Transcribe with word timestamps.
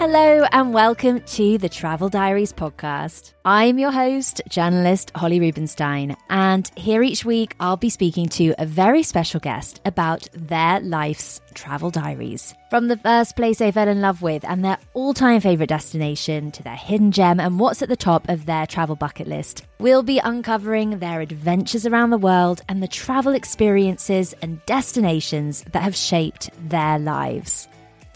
Hello 0.00 0.46
and 0.50 0.72
welcome 0.72 1.20
to 1.20 1.58
the 1.58 1.68
Travel 1.68 2.08
Diaries 2.08 2.54
podcast. 2.54 3.34
I'm 3.44 3.78
your 3.78 3.90
host, 3.90 4.40
journalist 4.48 5.12
Holly 5.14 5.38
Rubenstein, 5.38 6.16
and 6.30 6.70
here 6.74 7.02
each 7.02 7.26
week 7.26 7.54
I'll 7.60 7.76
be 7.76 7.90
speaking 7.90 8.26
to 8.30 8.54
a 8.56 8.64
very 8.64 9.02
special 9.02 9.40
guest 9.40 9.82
about 9.84 10.26
their 10.32 10.80
life's 10.80 11.42
travel 11.52 11.90
diaries. 11.90 12.54
From 12.70 12.88
the 12.88 12.96
first 12.96 13.36
place 13.36 13.58
they 13.58 13.70
fell 13.72 13.88
in 13.88 14.00
love 14.00 14.22
with 14.22 14.42
and 14.44 14.64
their 14.64 14.78
all 14.94 15.12
time 15.12 15.42
favourite 15.42 15.68
destination 15.68 16.50
to 16.52 16.62
their 16.62 16.76
hidden 16.76 17.12
gem 17.12 17.38
and 17.38 17.60
what's 17.60 17.82
at 17.82 17.90
the 17.90 17.94
top 17.94 18.26
of 18.30 18.46
their 18.46 18.66
travel 18.66 18.96
bucket 18.96 19.26
list, 19.26 19.66
we'll 19.80 20.02
be 20.02 20.18
uncovering 20.20 20.98
their 20.98 21.20
adventures 21.20 21.84
around 21.84 22.08
the 22.08 22.16
world 22.16 22.62
and 22.70 22.82
the 22.82 22.88
travel 22.88 23.34
experiences 23.34 24.34
and 24.40 24.64
destinations 24.64 25.62
that 25.72 25.82
have 25.82 25.94
shaped 25.94 26.48
their 26.70 26.98
lives. 26.98 27.68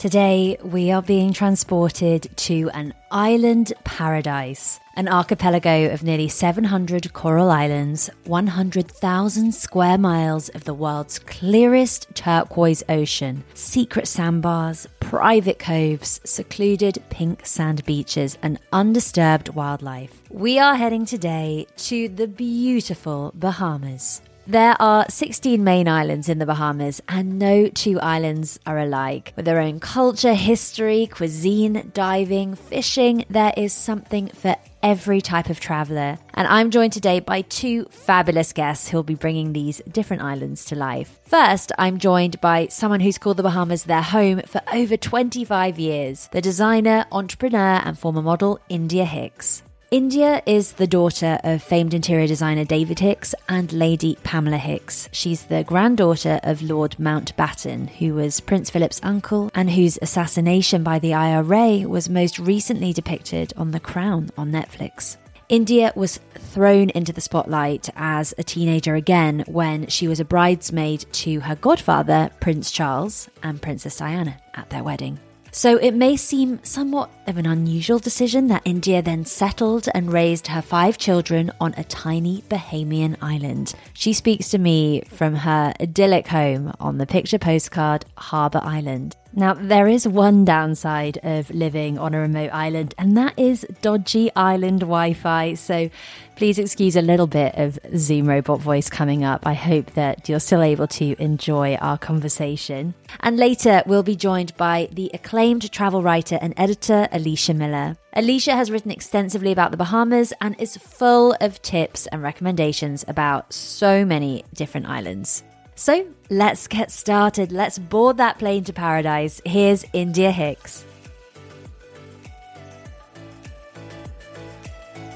Today, 0.05 0.59
we 0.63 0.91
are 0.91 1.01
being 1.01 1.33
transported 1.33 2.29
to 2.37 2.69
an 2.75 2.93
island 3.11 3.73
paradise, 3.85 4.79
an 4.97 5.09
archipelago 5.09 5.91
of 5.95 6.03
nearly 6.03 6.29
700 6.29 7.15
coral 7.15 7.51
islands, 7.51 8.11
100,000 8.25 9.55
square 9.55 9.97
miles 9.97 10.51
of 10.51 10.65
the 10.65 10.75
world's 10.75 11.19
clearest 11.19 12.15
turquoise 12.15 12.83
ocean, 12.91 13.45
secret 13.55 14.07
sandbars, 14.07 14.87
private 15.01 15.59
coves, 15.59 16.21
secluded 16.23 17.03
pink 17.09 17.47
sand 17.47 17.83
beaches, 17.87 18.37
and 18.43 18.61
undisturbed 18.75 19.49
wildlife. 19.55 20.21
We 20.29 20.59
are 20.59 20.77
heading 20.77 21.07
today 21.07 21.67
to 21.79 22.11
the 22.11 22.29
beautiful 22.29 23.33
Bahamas. 23.35 24.21
There 24.47 24.77
are 24.79 25.07
16 25.09 25.65
main 25.65 25.89
islands 25.89 26.29
in 26.29 26.39
the 26.39 26.45
Bahamas, 26.45 27.01
and 27.09 27.39
no 27.39 27.69
two 27.69 27.99
islands 28.01 28.61
are 28.67 28.79
alike. 28.79 29.33
With 29.37 29.47
their 29.47 29.59
own 29.59 29.81
culture, 29.81 30.35
history, 30.35 31.07
cuisine, 31.07 31.91
diving, 31.95 32.55
fishing, 32.55 33.25
there 33.31 33.55
is 33.57 33.73
something 33.73 34.29
for 34.29 34.55
every 34.83 35.23
type 35.23 35.49
of 35.49 35.61
traveller. 35.61 36.19
And 36.35 36.47
I'm 36.47 36.71
joined 36.71 36.93
today 36.93 37.21
by 37.21 37.41
two 37.41 37.87
fabulous 37.87 38.53
guests 38.53 38.87
who'll 38.87 39.03
be 39.03 39.15
bringing 39.15 39.55
these 39.55 39.81
different 39.91 40.23
islands 40.23 40.67
to 40.67 40.75
life. 40.75 41.19
First, 41.25 41.73
I'm 41.79 41.99
joined 41.99 42.39
by 42.43 42.67
someone 42.67 43.01
who's 43.01 43.17
called 43.17 43.39
the 43.39 43.43
Bahamas 43.43 43.85
their 43.85 44.03
home 44.03 44.43
for 44.43 44.61
over 44.75 44.99
25 44.99 45.79
years 45.79 46.29
the 46.33 46.43
designer, 46.43 47.07
entrepreneur, 47.11 47.81
and 47.83 47.99
former 47.99 48.21
model 48.21 48.61
India 48.69 49.07
Hicks. 49.07 49.63
India 49.91 50.43
is 50.47 50.73
the 50.73 50.87
daughter 50.87 51.39
of 51.45 51.63
famed 51.63 51.95
interior 51.95 52.27
designer 52.27 52.65
David 52.65 52.99
Hicks 52.99 53.35
and 53.49 53.73
Lady 53.73 54.17
Pamela 54.25 54.57
Hicks. 54.57 55.09
She's 55.13 55.45
the 55.45 55.63
granddaughter 55.63 56.41
of 56.43 56.63
Lord 56.63 56.97
Mountbatten, 56.99 57.89
who 57.91 58.15
was 58.15 58.41
Prince 58.41 58.71
Philip's 58.71 59.01
uncle 59.03 59.51
and 59.55 59.71
whose 59.71 59.99
assassination 60.03 60.83
by 60.83 60.99
the 60.99 61.15
IRA 61.15 61.87
was 61.87 62.09
most 62.09 62.39
recently 62.39 62.93
depicted 62.93 63.53
on 63.57 63.71
The 63.71 63.81
Crown 63.81 64.31
on 64.37 64.51
Netflix. 64.51 65.17
India 65.49 65.93
was 65.95 66.19
thrown 66.39 66.91
into 66.91 67.13
the 67.13 67.21
spotlight 67.21 67.91
as 67.95 68.35
a 68.39 68.43
teenager 68.43 68.95
again 68.95 69.45
when 69.47 69.87
she 69.89 70.09
was 70.09 70.19
a 70.19 70.25
bridesmaid 70.25 71.05
to 71.13 71.41
her 71.41 71.55
godfather, 71.57 72.31
Prince 72.41 72.71
Charles, 72.71 73.29
and 73.43 73.61
Princess 73.61 73.99
Diana 73.99 74.41
at 74.55 74.71
their 74.71 74.83
wedding. 74.83 75.21
So 75.55 75.77
it 75.77 75.95
may 75.95 76.17
seem 76.17 76.59
somewhat 76.65 77.11
of 77.29 77.37
an 77.37 77.47
unusual 77.47 78.01
decision 78.01 78.49
that 78.49 78.63
India 78.65 79.01
then 79.01 79.25
settled 79.25 79.87
and 79.95 80.13
raised 80.13 80.49
her 80.49 80.61
five 80.61 80.99
children 80.99 81.53
on 81.61 81.75
a 81.77 81.85
tiny 81.85 82.43
Bahamian 82.49 83.17
island. 83.23 83.73
She 83.93 84.15
speaks 84.15 84.49
to 84.51 84.59
me 84.59 85.05
from 85.07 85.37
her 85.37 85.73
idyllic 85.81 86.27
home 86.27 86.73
on 86.81 86.99
the 86.99 87.07
picture 87.07 87.39
postcard 87.39 88.05
Harbour 88.19 88.63
Island. 88.65 89.15
Now, 89.37 89.55
there 89.55 89.89
is 89.89 90.07
one 90.07 90.45
downside 90.45 91.19
of 91.25 91.51
living 91.51 91.99
on 91.99 92.15
a 92.15 92.21
remote 92.21 92.51
island, 92.53 92.95
and 92.97 93.17
that 93.17 93.37
is 93.37 93.67
dodgy 93.83 94.31
island 94.37 94.81
Wi 94.81 95.13
Fi. 95.13 95.55
So 95.55 95.91
please 96.37 96.61
excuse 96.61 96.95
a 96.95 97.03
little 97.03 97.27
bit 97.27 97.53
of 97.57 97.81
Zoom 97.97 98.29
robot 98.29 98.61
voice 98.61 98.89
coming 98.89 99.25
up. 99.25 99.45
I 99.45 99.55
hope 99.55 99.95
that 99.95 100.29
you're 100.29 100.39
still 100.39 100.63
able 100.63 100.87
to 100.87 101.21
enjoy 101.21 101.75
our 101.77 101.99
conversation. 101.99 102.95
And 103.21 103.37
later, 103.37 103.83
we'll 103.87 104.05
be 104.05 104.15
joined 104.15 104.57
by 104.57 104.89
the 104.93 105.11
acclaimed 105.13 105.73
travel 105.73 106.01
writer 106.01 106.39
and 106.41 106.55
editor, 106.57 107.09
Alicia 107.11 107.55
Miller. 107.55 107.97
Alicia 108.13 108.53
has 108.53 108.71
written 108.71 108.93
extensively 108.93 109.51
about 109.51 109.73
the 109.73 109.77
Bahamas 109.77 110.33
and 110.41 110.55
is 110.61 110.77
full 110.77 111.37
of 111.41 111.61
tips 111.61 112.07
and 112.07 112.23
recommendations 112.23 113.05
about 113.09 113.53
so 113.53 114.05
many 114.05 114.45
different 114.55 114.87
islands. 114.87 115.43
So 115.75 116.07
let's 116.31 116.67
get 116.67 116.91
started. 116.91 117.53
Let's 117.53 117.79
board 117.79 118.17
that 118.17 118.39
plane 118.39 118.65
to 118.65 118.73
paradise. 118.73 119.41
Here's 119.45 119.85
India 119.93 120.31
Hicks. 120.31 120.85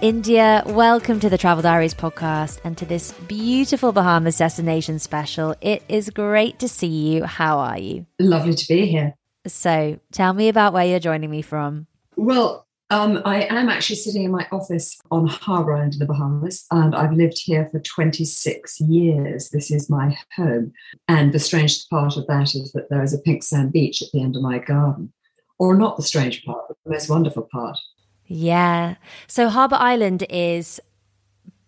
India, 0.01 0.63
welcome 0.65 1.19
to 1.19 1.29
the 1.29 1.37
Travel 1.37 1.63
Diaries 1.63 1.93
podcast 1.93 2.61
and 2.63 2.79
to 2.79 2.87
this 2.87 3.11
beautiful 3.27 3.91
Bahamas 3.91 4.39
destination 4.39 5.01
special. 5.01 5.57
It 5.61 5.83
is 5.89 6.09
great 6.11 6.61
to 6.61 6.69
see 6.69 6.87
you. 6.87 7.25
How 7.25 7.59
are 7.59 7.79
you? 7.79 8.07
Lovely 8.21 8.55
to 8.55 8.69
be 8.69 8.87
here. 8.87 9.15
So, 9.49 9.99
tell 10.13 10.33
me 10.33 10.49
about 10.49 10.73
where 10.73 10.85
you're 10.85 11.01
joining 11.01 11.31
me 11.31 11.43
from. 11.43 11.89
Well, 12.15 12.68
um, 12.91 13.21
I 13.25 13.43
am 13.44 13.69
actually 13.69 13.97
sitting 13.97 14.25
in 14.25 14.31
my 14.31 14.47
office 14.50 14.99
on 15.10 15.26
Harbour 15.26 15.75
Island 15.75 15.94
in 15.94 15.99
the 15.99 16.06
Bahamas, 16.06 16.65
and 16.71 16.94
I've 16.94 17.12
lived 17.12 17.38
here 17.38 17.69
for 17.71 17.81
26 17.81 18.81
years. 18.81 19.50
This 19.50 19.71
is 19.71 19.91
my 19.91 20.16
home. 20.34 20.72
And 21.06 21.32
the 21.32 21.38
strange 21.38 21.87
part 21.88 22.16
of 22.16 22.26
that 22.28 22.54
is 22.54 22.72
that 22.72 22.88
there 22.88 23.03
is 23.03 23.12
a 23.12 23.19
pink 23.19 23.43
sand 23.43 23.72
beach 23.72 24.00
at 24.00 24.09
the 24.12 24.22
end 24.22 24.37
of 24.37 24.43
my 24.43 24.59
garden. 24.59 25.12
Or 25.59 25.76
not 25.76 25.97
the 25.97 26.03
strange 26.03 26.44
part, 26.44 26.65
but 26.69 26.76
the 26.84 26.93
most 26.93 27.10
wonderful 27.10 27.49
part. 27.50 27.76
Yeah. 28.25 28.94
So 29.26 29.49
Harbour 29.49 29.76
Island 29.76 30.25
is 30.31 30.81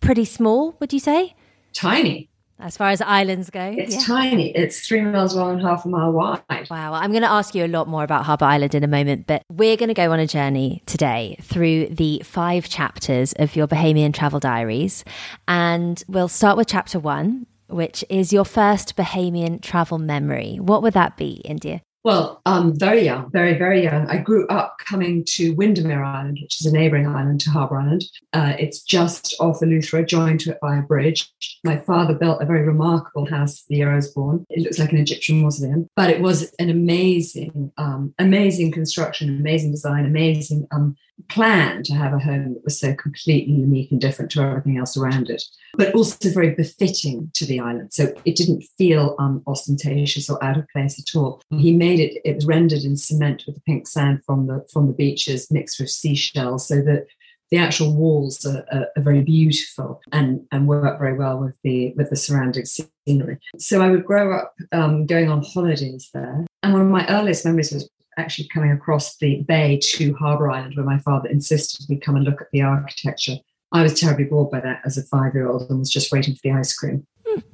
pretty 0.00 0.24
small, 0.24 0.76
would 0.78 0.92
you 0.92 1.00
say? 1.00 1.34
Tiny. 1.74 2.30
As 2.60 2.76
far 2.76 2.90
as 2.90 3.00
islands 3.00 3.48
go, 3.48 3.74
it's 3.76 3.94
yeah. 3.94 4.02
tiny. 4.02 4.50
It's 4.54 4.86
three 4.86 5.00
miles 5.00 5.34
long 5.34 5.54
and 5.54 5.62
half 5.62 5.84
a 5.84 5.88
mile 5.88 6.12
wide. 6.12 6.68
Wow. 6.70 6.92
I'm 6.92 7.10
going 7.10 7.22
to 7.22 7.30
ask 7.30 7.54
you 7.54 7.64
a 7.64 7.68
lot 7.68 7.88
more 7.88 8.04
about 8.04 8.24
Harbour 8.24 8.44
Island 8.44 8.74
in 8.74 8.84
a 8.84 8.88
moment, 8.88 9.26
but 9.26 9.42
we're 9.50 9.76
going 9.76 9.88
to 9.88 9.94
go 9.94 10.12
on 10.12 10.20
a 10.20 10.26
journey 10.26 10.82
today 10.86 11.36
through 11.40 11.86
the 11.86 12.20
five 12.24 12.68
chapters 12.68 13.32
of 13.38 13.56
your 13.56 13.66
Bahamian 13.66 14.12
travel 14.12 14.40
diaries. 14.40 15.04
And 15.48 16.02
we'll 16.06 16.28
start 16.28 16.56
with 16.56 16.66
chapter 16.66 16.98
one, 16.98 17.46
which 17.68 18.04
is 18.10 18.32
your 18.32 18.44
first 18.44 18.96
Bahamian 18.96 19.62
travel 19.62 19.98
memory. 19.98 20.58
What 20.60 20.82
would 20.82 20.94
that 20.94 21.16
be, 21.16 21.40
India? 21.44 21.80
Well, 22.02 22.40
um, 22.46 22.78
very 22.78 23.04
young, 23.04 23.30
very, 23.30 23.58
very 23.58 23.82
young. 23.82 24.08
I 24.08 24.16
grew 24.16 24.46
up 24.46 24.76
coming 24.78 25.22
to 25.32 25.52
Windermere 25.52 26.02
Island, 26.02 26.38
which 26.40 26.58
is 26.58 26.66
a 26.66 26.72
neighbouring 26.72 27.06
island 27.06 27.42
to 27.42 27.50
Harbour 27.50 27.76
Island. 27.76 28.04
Uh, 28.32 28.54
it's 28.58 28.82
just 28.82 29.34
off 29.38 29.60
Eleuthera, 29.60 30.08
joined 30.08 30.40
to 30.40 30.52
it 30.52 30.60
by 30.62 30.78
a 30.78 30.82
bridge. 30.82 31.30
My 31.62 31.76
father 31.76 32.14
built 32.14 32.40
a 32.40 32.46
very 32.46 32.62
remarkable 32.62 33.26
house 33.26 33.64
the 33.68 33.76
year 33.76 33.92
I 33.92 33.96
was 33.96 34.08
born. 34.08 34.46
It 34.48 34.62
looks 34.62 34.78
like 34.78 34.92
an 34.92 34.98
Egyptian 34.98 35.42
mausoleum, 35.42 35.90
but 35.94 36.08
it 36.08 36.22
was 36.22 36.50
an 36.58 36.70
amazing, 36.70 37.70
um, 37.76 38.14
amazing 38.18 38.72
construction, 38.72 39.28
amazing 39.28 39.72
design, 39.72 40.06
amazing 40.06 40.66
um, 40.72 40.96
plan 41.28 41.82
to 41.84 41.94
have 41.94 42.12
a 42.12 42.18
home 42.18 42.54
that 42.54 42.64
was 42.64 42.78
so 42.78 42.94
completely 42.94 43.54
unique 43.54 43.90
and 43.90 44.00
different 44.00 44.30
to 44.32 44.42
everything 44.42 44.78
else 44.78 44.96
around 44.96 45.30
it, 45.30 45.42
but 45.74 45.94
also 45.94 46.30
very 46.30 46.54
befitting 46.54 47.30
to 47.34 47.46
the 47.46 47.60
island. 47.60 47.92
So 47.92 48.12
it 48.24 48.36
didn't 48.36 48.64
feel 48.78 49.16
um, 49.18 49.42
ostentatious 49.46 50.30
or 50.30 50.42
out 50.42 50.58
of 50.58 50.68
place 50.68 50.98
at 50.98 51.18
all. 51.18 51.42
He 51.50 51.72
made 51.72 52.00
it; 52.00 52.20
it 52.24 52.36
was 52.36 52.46
rendered 52.46 52.82
in 52.82 52.96
cement 52.96 53.44
with 53.46 53.56
the 53.56 53.62
pink 53.62 53.86
sand 53.86 54.22
from 54.24 54.46
the 54.46 54.66
from 54.72 54.86
the 54.86 54.92
beaches, 54.92 55.50
mixed 55.50 55.80
with 55.80 55.90
seashells, 55.90 56.66
so 56.66 56.76
that 56.76 57.06
the 57.50 57.58
actual 57.58 57.94
walls 57.94 58.44
are, 58.46 58.64
are, 58.72 58.86
are, 58.96 59.02
very 59.02 59.22
beautiful 59.22 60.00
and, 60.12 60.46
and 60.52 60.68
work 60.68 61.00
very 61.00 61.14
well 61.18 61.36
with 61.38 61.58
the 61.64 61.92
with 61.96 62.10
the 62.10 62.16
surrounding 62.16 62.64
scenery. 62.64 63.38
So 63.58 63.82
I 63.82 63.90
would 63.90 64.04
grow 64.04 64.36
up 64.36 64.54
um, 64.72 65.06
going 65.06 65.28
on 65.28 65.42
holidays 65.42 66.10
there, 66.14 66.46
and 66.62 66.72
one 66.72 66.82
of 66.82 66.88
my 66.88 67.06
earliest 67.08 67.44
memories 67.44 67.72
was 67.72 67.88
actually 68.16 68.48
coming 68.48 68.72
across 68.72 69.16
the 69.18 69.42
bay 69.46 69.78
to 69.82 70.14
Harbour 70.14 70.50
Island, 70.50 70.74
where 70.76 70.86
my 70.86 70.98
father 70.98 71.28
insisted 71.28 71.86
we 71.88 71.98
come 71.98 72.16
and 72.16 72.24
look 72.24 72.40
at 72.40 72.48
the 72.52 72.62
architecture. 72.62 73.36
I 73.72 73.82
was 73.82 73.98
terribly 73.98 74.24
bored 74.24 74.50
by 74.50 74.60
that 74.60 74.82
as 74.84 74.98
a 74.98 75.02
five 75.04 75.34
year 75.34 75.48
old 75.48 75.70
and 75.70 75.78
was 75.78 75.90
just 75.90 76.12
waiting 76.12 76.34
for 76.34 76.40
the 76.42 76.52
ice 76.52 76.72
cream. 76.74 77.06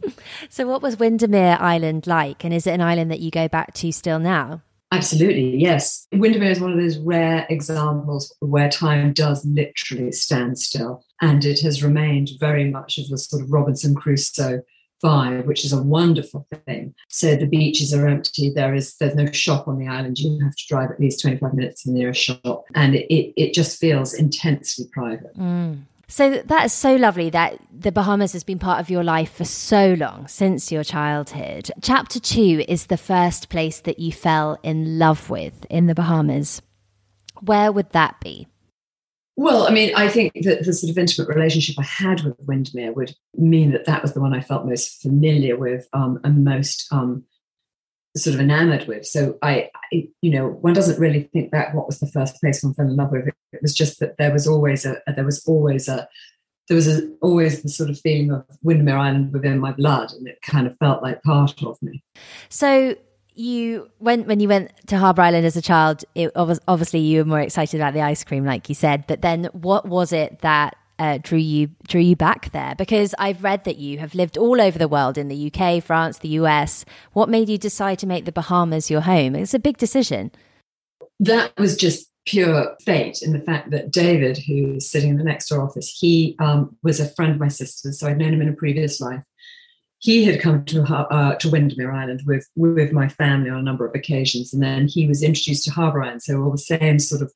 so, 0.48 0.66
what 0.66 0.82
was 0.82 0.98
Windermere 0.98 1.58
Island 1.60 2.06
like? 2.06 2.44
And 2.44 2.54
is 2.54 2.66
it 2.66 2.72
an 2.72 2.80
island 2.80 3.10
that 3.10 3.20
you 3.20 3.30
go 3.30 3.48
back 3.48 3.74
to 3.74 3.92
still 3.92 4.18
now? 4.18 4.62
Absolutely, 4.92 5.56
yes. 5.56 6.06
Windermere 6.12 6.52
is 6.52 6.60
one 6.60 6.72
of 6.72 6.78
those 6.78 6.98
rare 6.98 7.44
examples 7.50 8.34
where 8.38 8.70
time 8.70 9.12
does 9.12 9.44
literally 9.44 10.12
stand 10.12 10.58
still. 10.58 11.04
And 11.20 11.44
it 11.44 11.60
has 11.60 11.82
remained 11.82 12.30
very 12.38 12.70
much 12.70 12.96
of 12.98 13.08
the 13.08 13.18
sort 13.18 13.42
of 13.42 13.50
Robinson 13.50 13.94
Crusoe 13.94 14.62
vibe, 15.02 15.46
which 15.46 15.64
is 15.64 15.72
a 15.72 15.82
wonderful 15.82 16.46
thing. 16.66 16.94
So 17.08 17.36
the 17.36 17.46
beaches 17.46 17.92
are 17.94 18.06
empty. 18.06 18.50
There 18.50 18.74
is 18.74 18.96
there's 18.96 19.14
no 19.14 19.26
shop 19.32 19.68
on 19.68 19.78
the 19.78 19.88
island. 19.88 20.18
You 20.18 20.38
have 20.42 20.56
to 20.56 20.66
drive 20.68 20.90
at 20.90 21.00
least 21.00 21.20
25 21.22 21.54
minutes 21.54 21.82
to 21.82 21.90
the 21.90 21.94
nearest 21.94 22.20
shop. 22.20 22.64
And 22.74 22.94
it, 22.94 23.12
it, 23.12 23.32
it 23.36 23.54
just 23.54 23.78
feels 23.78 24.14
intensely 24.14 24.86
private. 24.92 25.36
Mm. 25.36 25.82
So 26.08 26.40
that 26.44 26.66
is 26.66 26.72
so 26.72 26.94
lovely 26.94 27.30
that 27.30 27.58
the 27.76 27.90
Bahamas 27.90 28.32
has 28.32 28.44
been 28.44 28.60
part 28.60 28.78
of 28.78 28.88
your 28.88 29.02
life 29.02 29.32
for 29.32 29.44
so 29.44 29.94
long, 29.94 30.28
since 30.28 30.70
your 30.70 30.84
childhood. 30.84 31.70
Chapter 31.82 32.20
two 32.20 32.64
is 32.68 32.86
the 32.86 32.96
first 32.96 33.48
place 33.48 33.80
that 33.80 33.98
you 33.98 34.12
fell 34.12 34.58
in 34.62 35.00
love 35.00 35.30
with 35.30 35.66
in 35.68 35.86
the 35.86 35.94
Bahamas. 35.94 36.62
where 37.40 37.70
would 37.72 37.90
that 37.90 38.18
be? 38.20 38.46
Well, 39.38 39.66
I 39.66 39.70
mean, 39.70 39.92
I 39.94 40.08
think 40.08 40.32
that 40.42 40.64
the 40.64 40.72
sort 40.72 40.90
of 40.90 40.96
intimate 40.96 41.28
relationship 41.28 41.76
I 41.78 41.82
had 41.82 42.22
with 42.22 42.36
Windermere 42.46 42.92
would 42.92 43.14
mean 43.34 43.70
that 43.72 43.84
that 43.84 44.00
was 44.00 44.14
the 44.14 44.20
one 44.20 44.32
I 44.32 44.40
felt 44.40 44.64
most 44.64 45.02
familiar 45.02 45.58
with 45.58 45.86
um, 45.92 46.18
and 46.24 46.42
most 46.42 46.90
um, 46.90 47.24
sort 48.16 48.32
of 48.32 48.40
enamored 48.40 48.86
with. 48.86 49.04
So 49.06 49.36
I, 49.42 49.70
I, 49.92 50.08
you 50.22 50.30
know, 50.30 50.48
one 50.48 50.72
doesn't 50.72 50.98
really 50.98 51.24
think 51.34 51.50
back 51.50 51.74
what 51.74 51.86
was 51.86 52.00
the 52.00 52.06
first 52.06 52.40
place 52.40 52.64
one 52.64 52.72
fell 52.72 52.86
in 52.86 52.96
love 52.96 53.12
with. 53.12 53.28
It 53.52 53.60
was 53.60 53.74
just 53.74 54.00
that 54.00 54.16
there 54.16 54.32
was 54.32 54.46
always 54.46 54.86
a, 54.86 55.02
there 55.14 55.24
was 55.24 55.46
always 55.46 55.86
a, 55.86 56.08
there 56.68 56.74
was 56.74 56.88
a, 56.88 57.06
always 57.20 57.62
the 57.62 57.68
sort 57.68 57.90
of 57.90 58.00
feeling 58.00 58.32
of 58.32 58.44
Windermere 58.62 58.96
Island 58.96 59.32
within 59.32 59.58
my 59.58 59.72
blood, 59.72 60.12
and 60.12 60.26
it 60.26 60.40
kind 60.42 60.66
of 60.66 60.76
felt 60.78 61.02
like 61.02 61.22
part 61.22 61.62
of 61.62 61.80
me. 61.82 62.02
So 62.48 62.96
you 63.38 63.90
when 63.98 64.24
when 64.24 64.40
you 64.40 64.48
went 64.48 64.70
to 64.88 64.98
Harbour 64.98 65.22
Island 65.22 65.46
as 65.46 65.56
a 65.56 65.62
child, 65.62 66.04
it 66.14 66.32
obviously 66.34 67.00
you 67.00 67.18
were 67.18 67.24
more 67.24 67.40
excited 67.40 67.80
about 67.80 67.94
the 67.94 68.00
ice 68.00 68.24
cream, 68.24 68.44
like 68.44 68.68
you 68.68 68.74
said. 68.74 69.06
But 69.06 69.22
then, 69.22 69.44
what 69.52 69.86
was 69.86 70.12
it 70.12 70.40
that 70.40 70.76
uh, 70.98 71.18
drew 71.22 71.38
you 71.38 71.70
drew 71.86 72.00
you 72.00 72.16
back 72.16 72.52
there? 72.52 72.74
Because 72.76 73.14
I've 73.18 73.42
read 73.42 73.64
that 73.64 73.76
you 73.76 73.98
have 73.98 74.14
lived 74.14 74.36
all 74.36 74.60
over 74.60 74.78
the 74.78 74.88
world 74.88 75.18
in 75.18 75.28
the 75.28 75.52
UK, 75.52 75.82
France, 75.82 76.18
the 76.18 76.28
US. 76.40 76.84
What 77.12 77.28
made 77.28 77.48
you 77.48 77.58
decide 77.58 77.98
to 78.00 78.06
make 78.06 78.24
the 78.24 78.32
Bahamas 78.32 78.90
your 78.90 79.02
home? 79.02 79.34
It's 79.34 79.54
a 79.54 79.58
big 79.58 79.76
decision. 79.76 80.32
That 81.20 81.52
was 81.58 81.76
just 81.76 82.10
pure 82.26 82.76
fate 82.84 83.22
in 83.22 83.32
the 83.32 83.40
fact 83.40 83.70
that 83.70 83.92
David, 83.92 84.36
who's 84.36 84.90
sitting 84.90 85.10
in 85.10 85.16
the 85.16 85.24
next 85.24 85.48
door 85.48 85.62
office, 85.62 85.96
he 85.96 86.36
um, 86.40 86.76
was 86.82 86.98
a 86.98 87.08
friend 87.14 87.32
of 87.32 87.38
my 87.38 87.48
sister's, 87.48 88.00
so 88.00 88.08
I'd 88.08 88.18
known 88.18 88.34
him 88.34 88.42
in 88.42 88.48
a 88.48 88.52
previous 88.52 89.00
life 89.00 89.22
he 89.98 90.24
had 90.24 90.40
come 90.40 90.64
to 90.66 90.82
uh, 90.82 91.36
to 91.36 91.50
Windermere 91.50 91.92
Island 91.92 92.22
with 92.26 92.48
with 92.56 92.92
my 92.92 93.08
family 93.08 93.50
on 93.50 93.58
a 93.58 93.62
number 93.62 93.86
of 93.86 93.94
occasions, 93.94 94.52
and 94.52 94.62
then 94.62 94.88
he 94.88 95.06
was 95.06 95.22
introduced 95.22 95.64
to 95.64 95.70
Harbour 95.70 96.02
Island. 96.02 96.22
So 96.22 96.42
all 96.42 96.50
the 96.50 96.58
same 96.58 96.98
sort 96.98 97.22
of 97.22 97.32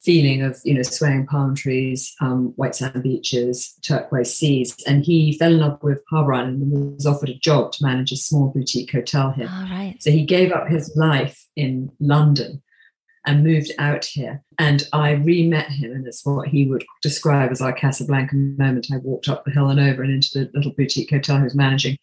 feeling 0.00 0.42
of 0.42 0.60
you 0.64 0.74
know 0.74 0.82
swaying 0.82 1.26
palm 1.26 1.54
trees, 1.54 2.14
um, 2.20 2.52
white 2.56 2.74
sand 2.74 3.02
beaches, 3.02 3.74
turquoise 3.82 4.34
seas, 4.34 4.76
and 4.86 5.04
he 5.04 5.36
fell 5.38 5.52
in 5.52 5.58
love 5.58 5.82
with 5.82 6.02
Harbour 6.10 6.34
Island 6.34 6.62
and 6.62 6.94
was 6.94 7.06
offered 7.06 7.30
a 7.30 7.38
job 7.38 7.72
to 7.72 7.84
manage 7.84 8.12
a 8.12 8.16
small 8.16 8.48
boutique 8.48 8.92
hotel 8.92 9.32
here. 9.32 9.48
All 9.52 9.64
right. 9.64 9.96
So 10.00 10.10
he 10.10 10.24
gave 10.24 10.52
up 10.52 10.68
his 10.68 10.96
life 10.96 11.46
in 11.56 11.90
London 11.98 12.62
and 13.28 13.44
moved 13.44 13.70
out 13.78 14.06
here. 14.06 14.42
And 14.58 14.88
I 14.92 15.10
re 15.10 15.46
met 15.46 15.70
him, 15.70 15.92
and 15.92 16.06
it's 16.06 16.24
what 16.24 16.48
he 16.48 16.66
would 16.66 16.84
describe 17.02 17.52
as 17.52 17.60
our 17.60 17.74
Casablanca 17.74 18.34
moment. 18.34 18.88
I 18.90 18.96
walked 18.96 19.28
up 19.28 19.44
the 19.44 19.50
hill 19.50 19.68
and 19.68 19.78
over 19.78 20.02
and 20.02 20.10
into 20.10 20.30
the 20.32 20.50
little 20.54 20.72
boutique 20.72 21.10
hotel 21.10 21.36
he 21.36 21.44
was 21.44 21.54
managing. 21.54 21.98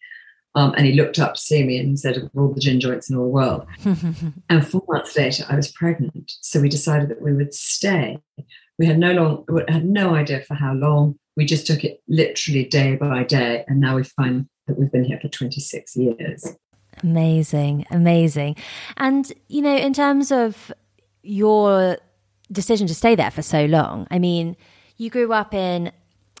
Um, 0.54 0.72
and 0.74 0.86
he 0.86 0.94
looked 0.94 1.18
up 1.18 1.34
to 1.34 1.40
see 1.40 1.64
me 1.64 1.78
and 1.78 1.88
he 1.88 1.96
said, 1.96 2.16
Of 2.16 2.30
all 2.34 2.52
the 2.52 2.60
gin 2.60 2.80
joints 2.80 3.10
in 3.10 3.16
all 3.16 3.24
the 3.24 3.28
world. 3.28 3.66
and 4.48 4.66
four 4.66 4.84
months 4.88 5.16
later, 5.16 5.44
I 5.48 5.56
was 5.56 5.70
pregnant. 5.70 6.32
So 6.40 6.60
we 6.60 6.68
decided 6.68 7.10
that 7.10 7.20
we 7.20 7.34
would 7.34 7.52
stay. 7.52 8.18
We 8.78 8.86
had 8.86 8.98
no 8.98 9.12
long, 9.12 9.64
had 9.68 9.84
no 9.84 10.14
idea 10.14 10.40
for 10.42 10.54
how 10.54 10.74
long. 10.74 11.18
We 11.36 11.44
just 11.44 11.66
took 11.66 11.84
it 11.84 12.00
literally 12.08 12.64
day 12.64 12.94
by 12.94 13.24
day. 13.24 13.64
And 13.66 13.80
now 13.80 13.96
we 13.96 14.04
find 14.04 14.48
that 14.68 14.78
we've 14.78 14.92
been 14.92 15.04
here 15.04 15.18
for 15.20 15.28
26 15.28 15.96
years. 15.96 16.56
Amazing, 17.02 17.84
amazing. 17.90 18.56
And, 18.96 19.30
you 19.48 19.60
know, 19.60 19.76
in 19.76 19.92
terms 19.92 20.32
of 20.32 20.72
your 21.26 21.98
decision 22.50 22.86
to 22.86 22.94
stay 22.94 23.14
there 23.14 23.30
for 23.30 23.42
so 23.42 23.64
long. 23.66 24.06
I 24.10 24.18
mean, 24.18 24.56
you 24.96 25.10
grew 25.10 25.32
up 25.32 25.52
in 25.52 25.92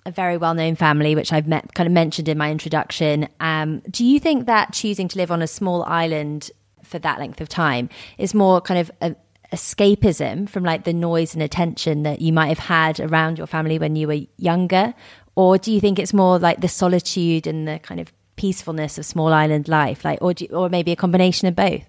a 0.04 0.10
very 0.10 0.36
well 0.36 0.54
known 0.54 0.76
family, 0.76 1.14
which 1.14 1.32
I've 1.32 1.48
met, 1.48 1.74
kind 1.74 1.86
of 1.86 1.92
mentioned 1.92 2.28
in 2.28 2.38
my 2.38 2.50
introduction. 2.50 3.28
Um, 3.40 3.80
do 3.90 4.04
you 4.04 4.20
think 4.20 4.46
that 4.46 4.72
choosing 4.72 5.08
to 5.08 5.18
live 5.18 5.30
on 5.30 5.42
a 5.42 5.46
small 5.46 5.82
island 5.84 6.50
for 6.82 6.98
that 7.00 7.18
length 7.18 7.40
of 7.40 7.48
time 7.48 7.88
is 8.16 8.32
more 8.32 8.60
kind 8.60 8.80
of 8.80 8.90
a, 9.00 9.16
escapism 9.52 10.48
from 10.48 10.64
like 10.64 10.84
the 10.84 10.92
noise 10.92 11.34
and 11.34 11.42
attention 11.42 12.02
that 12.04 12.20
you 12.20 12.32
might 12.32 12.48
have 12.48 12.58
had 12.58 13.00
around 13.00 13.38
your 13.38 13.46
family 13.46 13.78
when 13.78 13.96
you 13.96 14.06
were 14.06 14.20
younger? 14.36 14.94
Or 15.34 15.58
do 15.58 15.72
you 15.72 15.80
think 15.80 15.98
it's 15.98 16.14
more 16.14 16.38
like 16.38 16.60
the 16.60 16.68
solitude 16.68 17.46
and 17.46 17.68
the 17.68 17.78
kind 17.80 18.00
of 18.00 18.12
peacefulness 18.36 18.98
of 18.98 19.04
small 19.04 19.32
island 19.32 19.68
life? 19.68 20.04
Like, 20.04 20.20
or, 20.22 20.32
you, 20.38 20.48
or 20.48 20.68
maybe 20.68 20.92
a 20.92 20.96
combination 20.96 21.48
of 21.48 21.56
both? 21.56 21.82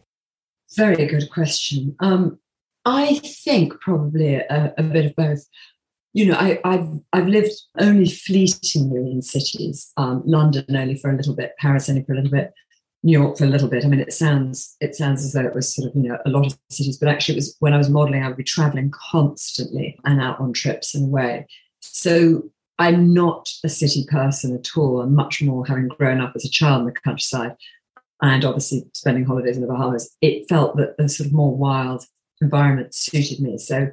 Very 0.76 1.06
good 1.06 1.30
question. 1.32 1.96
Um, 2.00 2.40
I 2.88 3.16
think 3.16 3.82
probably 3.82 4.36
a, 4.36 4.74
a 4.78 4.84
bit 4.84 5.08
of 5.08 5.16
both. 5.18 5.46
You 6.14 6.28
know, 6.28 6.38
I, 6.38 6.58
have 6.64 6.90
I've 7.12 7.28
lived 7.28 7.52
only 7.78 8.10
fleetingly 8.10 9.12
in 9.12 9.22
cities. 9.22 9.92
Um, 9.98 10.24
London 10.26 10.64
only 10.74 10.96
for 10.96 11.12
a 11.12 11.16
little 11.16 11.36
bit, 11.36 11.52
Paris 11.60 11.90
only 11.90 12.04
for 12.04 12.14
a 12.14 12.16
little 12.16 12.32
bit, 12.32 12.54
New 13.04 13.12
York 13.12 13.38
for 13.38 13.44
a 13.44 13.50
little 13.50 13.68
bit. 13.68 13.84
I 13.84 13.90
mean, 13.90 14.00
it 14.00 14.14
sounds 14.14 14.78
it 14.80 14.96
sounds 14.96 15.26
as 15.26 15.34
though 15.34 15.46
it 15.46 15.54
was 15.54 15.76
sort 15.76 15.90
of 15.90 15.96
you 16.02 16.08
know 16.08 16.18
a 16.26 16.30
lot 16.30 16.46
of 16.46 16.58
cities, 16.70 16.98
but 16.98 17.10
actually, 17.10 17.36
it 17.36 17.40
was 17.40 17.58
when 17.60 17.74
I 17.74 17.78
was 17.78 17.90
modelling, 17.90 18.24
I 18.24 18.30
would 18.30 18.38
be 18.38 18.44
travelling 18.46 18.90
constantly 18.92 20.00
and 20.06 20.22
out 20.22 20.40
on 20.40 20.54
trips 20.54 20.96
and 20.96 21.08
away. 21.08 21.46
So 21.82 22.44
I'm 22.80 23.14
not 23.14 23.50
a 23.66 23.70
city 23.70 24.06
person 24.10 24.56
at 24.56 24.78
all. 24.78 25.02
I'm 25.02 25.14
much 25.14 25.42
more 25.42 25.66
having 25.66 25.90
grown 25.90 26.22
up 26.22 26.32
as 26.38 26.46
a 26.46 26.50
child 26.50 26.82
in 26.82 26.86
the 26.86 26.94
countryside 26.94 27.58
and 28.22 28.46
obviously 28.46 28.84
spending 28.94 29.26
holidays 29.26 29.58
in 29.58 29.62
the 29.62 29.68
Bahamas. 29.68 30.16
It 30.22 30.48
felt 30.48 30.78
that 30.78 30.96
the 30.98 31.10
sort 31.10 31.28
of 31.28 31.34
more 31.34 31.56
wild 31.56 32.06
environment 32.42 32.94
suited 32.94 33.40
me. 33.40 33.58
So 33.58 33.92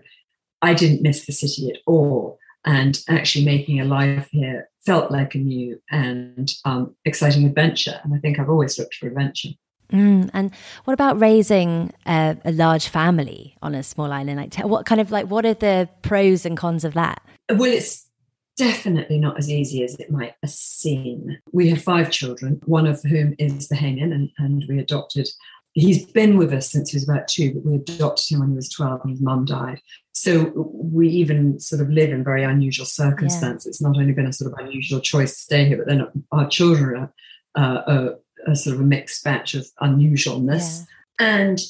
I 0.62 0.75
didn't 0.75 1.02
miss 1.02 1.26
the 1.26 1.32
city 1.32 1.70
at 1.70 1.79
all. 1.87 2.38
And 2.67 2.99
actually 3.11 3.44
making 3.44 3.79
a 3.79 3.85
life 3.85 4.29
here 4.31 4.70
felt 4.87 5.11
like 5.11 5.35
a 5.35 5.38
new 5.38 5.81
and 5.91 6.50
um, 6.64 6.96
exciting 7.05 7.44
adventure. 7.44 8.00
And 8.02 8.14
I 8.14 8.19
think 8.19 8.38
I've 8.38 8.49
always 8.49 8.79
looked 8.79 8.94
for 8.94 9.06
adventure. 9.06 9.50
Mm, 9.93 10.31
and 10.32 10.50
what 10.85 10.94
about 10.94 11.20
raising 11.20 11.93
a, 12.06 12.38
a, 12.44 12.52
large 12.52 12.88
family 12.88 13.55
on 13.61 13.75
a 13.75 13.82
small 13.82 14.11
island? 14.11 14.38
Like, 14.38 14.55
what 14.64 14.87
kind 14.87 15.00
of 15.00 15.11
like 15.11 15.26
what 15.26 15.44
are 15.44 15.55
the 15.55 15.90
pros 16.00 16.47
and 16.47 16.56
cons 16.56 16.85
of 16.85 16.94
that? 16.94 17.23
Well, 17.50 17.70
it's 17.70 18.08
definitely 18.56 19.19
not 19.19 19.38
as 19.38 19.50
easy 19.50 19.85
as 19.85 19.94
it 19.97 20.11
might 20.11 20.35
seem. 20.47 21.37
We 21.52 21.69
have 21.70 21.82
five 21.82 22.11
children, 22.11 22.61
one 22.64 22.87
of 22.87 23.02
whom 23.02 23.35
is 23.38 23.69
the 23.69 23.76
Hengen, 23.76 24.12
and, 24.12 24.31
and 24.38 24.64
we 24.69 24.79
adopted 24.79 25.29
he's 25.75 26.06
been 26.06 26.37
with 26.37 26.53
us 26.53 26.71
since 26.71 26.91
he 26.91 26.97
was 26.97 27.09
about 27.09 27.29
two, 27.29 27.53
but 27.53 27.65
we 27.65 27.75
adopted 27.75 28.31
him 28.31 28.41
when 28.41 28.50
he 28.50 28.56
was 28.56 28.69
12 28.71 29.00
and 29.03 29.11
his 29.11 29.21
mum 29.21 29.44
died. 29.44 29.81
So 30.12 30.53
we 30.73 31.09
even 31.09 31.59
sort 31.59 31.82
of 31.82 31.91
live 31.91 32.11
in 32.11 32.23
very 32.23 32.44
unusual 32.44 32.87
circumstances. 32.87 33.67
Yeah. 33.67 33.71
It's 33.71 33.82
not 33.82 33.99
only 33.99 34.12
been 34.12 34.26
a 34.26 34.32
sort 34.32 34.53
of 34.53 34.59
unusual 34.59 35.00
choice 35.00 35.32
to 35.35 35.41
stay 35.41 35.67
here, 35.67 35.76
but 35.76 35.88
then 35.88 36.06
our 36.31 36.49
children 36.49 37.11
are 37.56 37.82
uh, 37.88 38.15
a, 38.47 38.50
a, 38.53 38.56
sort 38.56 38.76
of 38.76 38.81
a 38.81 38.85
mixed 38.85 39.25
batch 39.25 39.55
of 39.55 39.67
unusualness. 39.82 40.87
Yeah. 41.19 41.37
And 41.37 41.61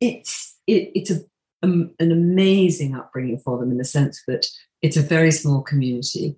it's, 0.00 0.56
it, 0.66 0.90
it's 0.94 1.10
a, 1.10 1.20
um, 1.62 1.94
an 1.98 2.10
amazing 2.10 2.94
upbringing 2.94 3.38
for 3.38 3.58
them 3.58 3.70
in 3.70 3.76
the 3.76 3.84
sense 3.84 4.22
that 4.26 4.46
it's 4.80 4.96
a 4.96 5.02
very 5.02 5.30
small 5.30 5.60
community 5.60 6.36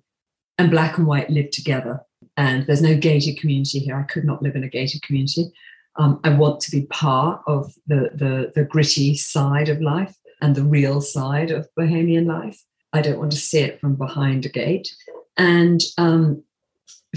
and 0.57 0.69
black 0.69 0.97
and 0.97 1.07
white 1.07 1.29
live 1.29 1.49
together. 1.51 2.01
And 2.35 2.67
there's 2.67 2.81
no 2.81 2.97
gated 2.97 3.37
community 3.37 3.79
here. 3.79 3.95
I 3.95 4.03
could 4.03 4.25
not 4.25 4.41
live 4.41 4.57
in 4.57 4.65
a 4.65 4.69
gated 4.69 5.01
community. 5.01 5.53
Um, 5.95 6.19
I 6.23 6.29
want 6.29 6.59
to 6.61 6.71
be 6.71 6.85
part 6.87 7.41
of 7.47 7.73
the, 7.87 8.09
the, 8.13 8.51
the 8.55 8.63
gritty 8.63 9.15
side 9.15 9.69
of 9.69 9.81
life 9.81 10.15
and 10.41 10.55
the 10.55 10.63
real 10.63 11.01
side 11.01 11.51
of 11.51 11.69
Bahamian 11.79 12.25
life. 12.25 12.63
I 12.91 13.01
don't 13.01 13.19
want 13.19 13.31
to 13.31 13.37
see 13.37 13.59
it 13.59 13.79
from 13.79 13.95
behind 13.95 14.45
a 14.45 14.49
gate. 14.49 14.93
And 15.37 15.81
um, 15.97 16.43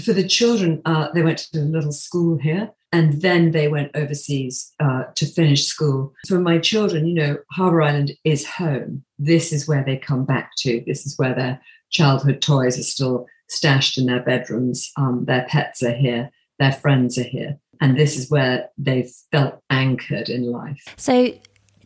for 0.03 0.13
the 0.13 0.27
children, 0.27 0.81
uh, 0.85 1.09
they 1.13 1.21
went 1.21 1.39
to 1.39 1.59
a 1.59 1.61
little 1.61 1.91
school 1.91 2.37
here 2.37 2.71
and 2.91 3.21
then 3.21 3.51
they 3.51 3.67
went 3.67 3.91
overseas 3.95 4.73
uh, 4.79 5.03
to 5.15 5.25
finish 5.25 5.65
school. 5.65 6.13
For 6.27 6.39
my 6.39 6.57
children, 6.57 7.05
you 7.05 7.13
know, 7.15 7.37
Harbour 7.51 7.81
Island 7.81 8.11
is 8.23 8.47
home. 8.47 9.03
This 9.19 9.51
is 9.51 9.67
where 9.67 9.83
they 9.83 9.97
come 9.97 10.25
back 10.25 10.51
to. 10.59 10.83
This 10.87 11.05
is 11.05 11.17
where 11.17 11.35
their 11.35 11.61
childhood 11.89 12.41
toys 12.41 12.79
are 12.79 12.83
still 12.83 13.25
stashed 13.49 13.97
in 13.97 14.05
their 14.05 14.21
bedrooms. 14.21 14.91
Um, 14.97 15.25
their 15.25 15.45
pets 15.49 15.83
are 15.83 15.95
here. 15.95 16.31
Their 16.59 16.71
friends 16.71 17.17
are 17.17 17.23
here 17.23 17.59
and 17.81 17.97
this 17.97 18.17
is 18.17 18.29
where 18.29 18.69
they've 18.77 19.11
felt 19.31 19.61
anchored 19.69 20.29
in 20.29 20.51
life. 20.51 20.93
So, 20.97 21.33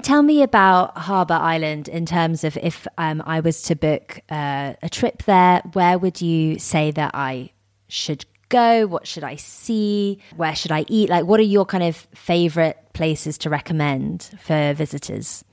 tell 0.01 0.23
me 0.23 0.41
about 0.41 0.97
Harbour 0.97 1.35
Island 1.35 1.87
in 1.87 2.05
terms 2.05 2.43
of 2.43 2.57
if 2.57 2.87
um, 2.97 3.21
I 3.25 3.39
was 3.39 3.61
to 3.63 3.75
book 3.75 4.19
uh, 4.29 4.73
a 4.81 4.89
trip 4.89 5.23
there, 5.23 5.61
where 5.73 5.97
would 5.97 6.21
you 6.21 6.59
say 6.59 6.91
that 6.91 7.11
I 7.13 7.51
should 7.87 8.25
go? 8.49 8.85
What 8.87 9.07
should 9.07 9.23
I 9.23 9.35
see? 9.35 10.19
Where 10.35 10.55
should 10.55 10.71
I 10.71 10.85
eat? 10.87 11.09
Like, 11.09 11.25
what 11.25 11.39
are 11.39 11.43
your 11.43 11.65
kind 11.65 11.83
of 11.83 11.95
favorite 12.13 12.77
places 12.93 13.37
to 13.39 13.49
recommend 13.49 14.29
for 14.39 14.73
visitors? 14.73 15.43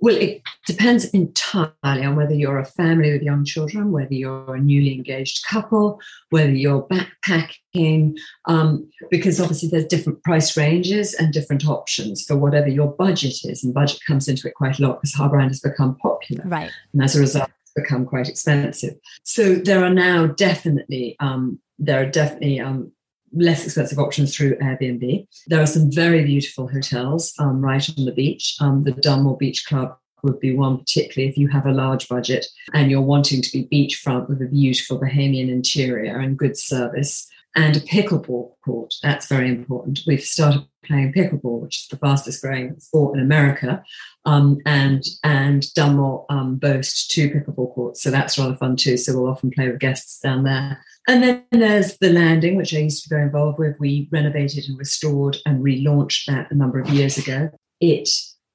Well, 0.00 0.16
it 0.16 0.42
depends 0.66 1.06
entirely 1.06 1.72
on 2.04 2.16
whether 2.16 2.34
you're 2.34 2.58
a 2.58 2.66
family 2.66 3.12
with 3.12 3.22
young 3.22 3.44
children, 3.44 3.92
whether 3.92 4.12
you're 4.12 4.54
a 4.54 4.60
newly 4.60 4.94
engaged 4.94 5.44
couple, 5.46 6.00
whether 6.30 6.50
you're 6.50 6.86
backpacking, 6.88 8.16
um, 8.44 8.88
because 9.10 9.40
obviously 9.40 9.70
there's 9.70 9.86
different 9.86 10.22
price 10.22 10.56
ranges 10.56 11.14
and 11.14 11.32
different 11.32 11.66
options 11.66 12.24
for 12.24 12.36
whatever 12.36 12.68
your 12.68 12.88
budget 12.88 13.36
is. 13.44 13.64
And 13.64 13.72
budget 13.72 14.00
comes 14.06 14.28
into 14.28 14.46
it 14.48 14.54
quite 14.54 14.78
a 14.78 14.82
lot 14.82 15.00
because 15.00 15.14
Harbour 15.14 15.36
Island 15.36 15.52
has 15.52 15.60
become 15.60 15.96
popular. 15.96 16.44
Right. 16.46 16.70
And 16.92 17.02
as 17.02 17.16
a 17.16 17.20
result, 17.20 17.48
it's 17.62 17.72
become 17.72 18.04
quite 18.04 18.28
expensive. 18.28 18.96
So 19.24 19.54
there 19.54 19.82
are 19.82 19.94
now 19.94 20.26
definitely, 20.26 21.16
um, 21.20 21.58
there 21.78 22.02
are 22.02 22.10
definitely 22.10 22.60
um, 22.60 22.92
less 23.36 23.64
expensive 23.64 23.98
options 23.98 24.34
through 24.34 24.56
Airbnb. 24.58 25.26
There 25.46 25.60
are 25.60 25.66
some 25.66 25.90
very 25.92 26.24
beautiful 26.24 26.68
hotels 26.68 27.32
um, 27.38 27.60
right 27.60 27.88
on 27.96 28.04
the 28.04 28.12
beach. 28.12 28.56
Um, 28.60 28.82
the 28.82 28.92
Dunmore 28.92 29.36
Beach 29.36 29.66
Club 29.66 29.96
would 30.22 30.40
be 30.40 30.54
one, 30.54 30.78
particularly 30.78 31.30
if 31.30 31.38
you 31.38 31.48
have 31.48 31.66
a 31.66 31.72
large 31.72 32.08
budget 32.08 32.46
and 32.74 32.90
you're 32.90 33.00
wanting 33.00 33.42
to 33.42 33.50
be 33.52 33.68
beachfront 33.70 34.28
with 34.28 34.42
a 34.42 34.46
beautiful 34.46 35.00
Bahamian 35.00 35.48
interior 35.48 36.18
and 36.18 36.38
good 36.38 36.58
service. 36.58 37.28
And 37.54 37.76
a 37.76 37.80
pickleball 37.80 38.52
court, 38.62 38.94
that's 39.02 39.28
very 39.28 39.48
important. 39.48 40.00
We've 40.06 40.20
started 40.20 40.66
playing 40.84 41.14
pickleball, 41.14 41.60
which 41.60 41.78
is 41.78 41.88
the 41.88 41.96
fastest 41.96 42.42
growing 42.42 42.78
sport 42.78 43.16
in 43.16 43.22
America. 43.22 43.82
Um, 44.26 44.58
and 44.66 45.02
and 45.24 45.72
Dunmore 45.74 46.26
um, 46.28 46.56
boast 46.56 47.10
two 47.10 47.30
pickleball 47.30 47.74
courts, 47.74 48.02
so 48.02 48.10
that's 48.10 48.38
rather 48.38 48.56
fun 48.56 48.76
too. 48.76 48.96
So 48.96 49.14
we'll 49.14 49.30
often 49.30 49.50
play 49.50 49.68
with 49.68 49.78
guests 49.78 50.18
down 50.20 50.42
there. 50.42 50.84
And 51.08 51.22
then 51.22 51.44
there's 51.52 51.98
the 51.98 52.12
landing, 52.12 52.56
which 52.56 52.74
I 52.74 52.78
used 52.78 53.04
to 53.04 53.08
be 53.08 53.14
very 53.14 53.26
involved 53.26 53.58
with. 53.58 53.76
We 53.78 54.08
renovated 54.10 54.68
and 54.68 54.78
restored 54.78 55.36
and 55.46 55.62
relaunched 55.62 56.26
that 56.26 56.50
a 56.50 56.54
number 56.54 56.80
of 56.80 56.88
years 56.88 57.16
ago. 57.16 57.50
It 57.80 58.08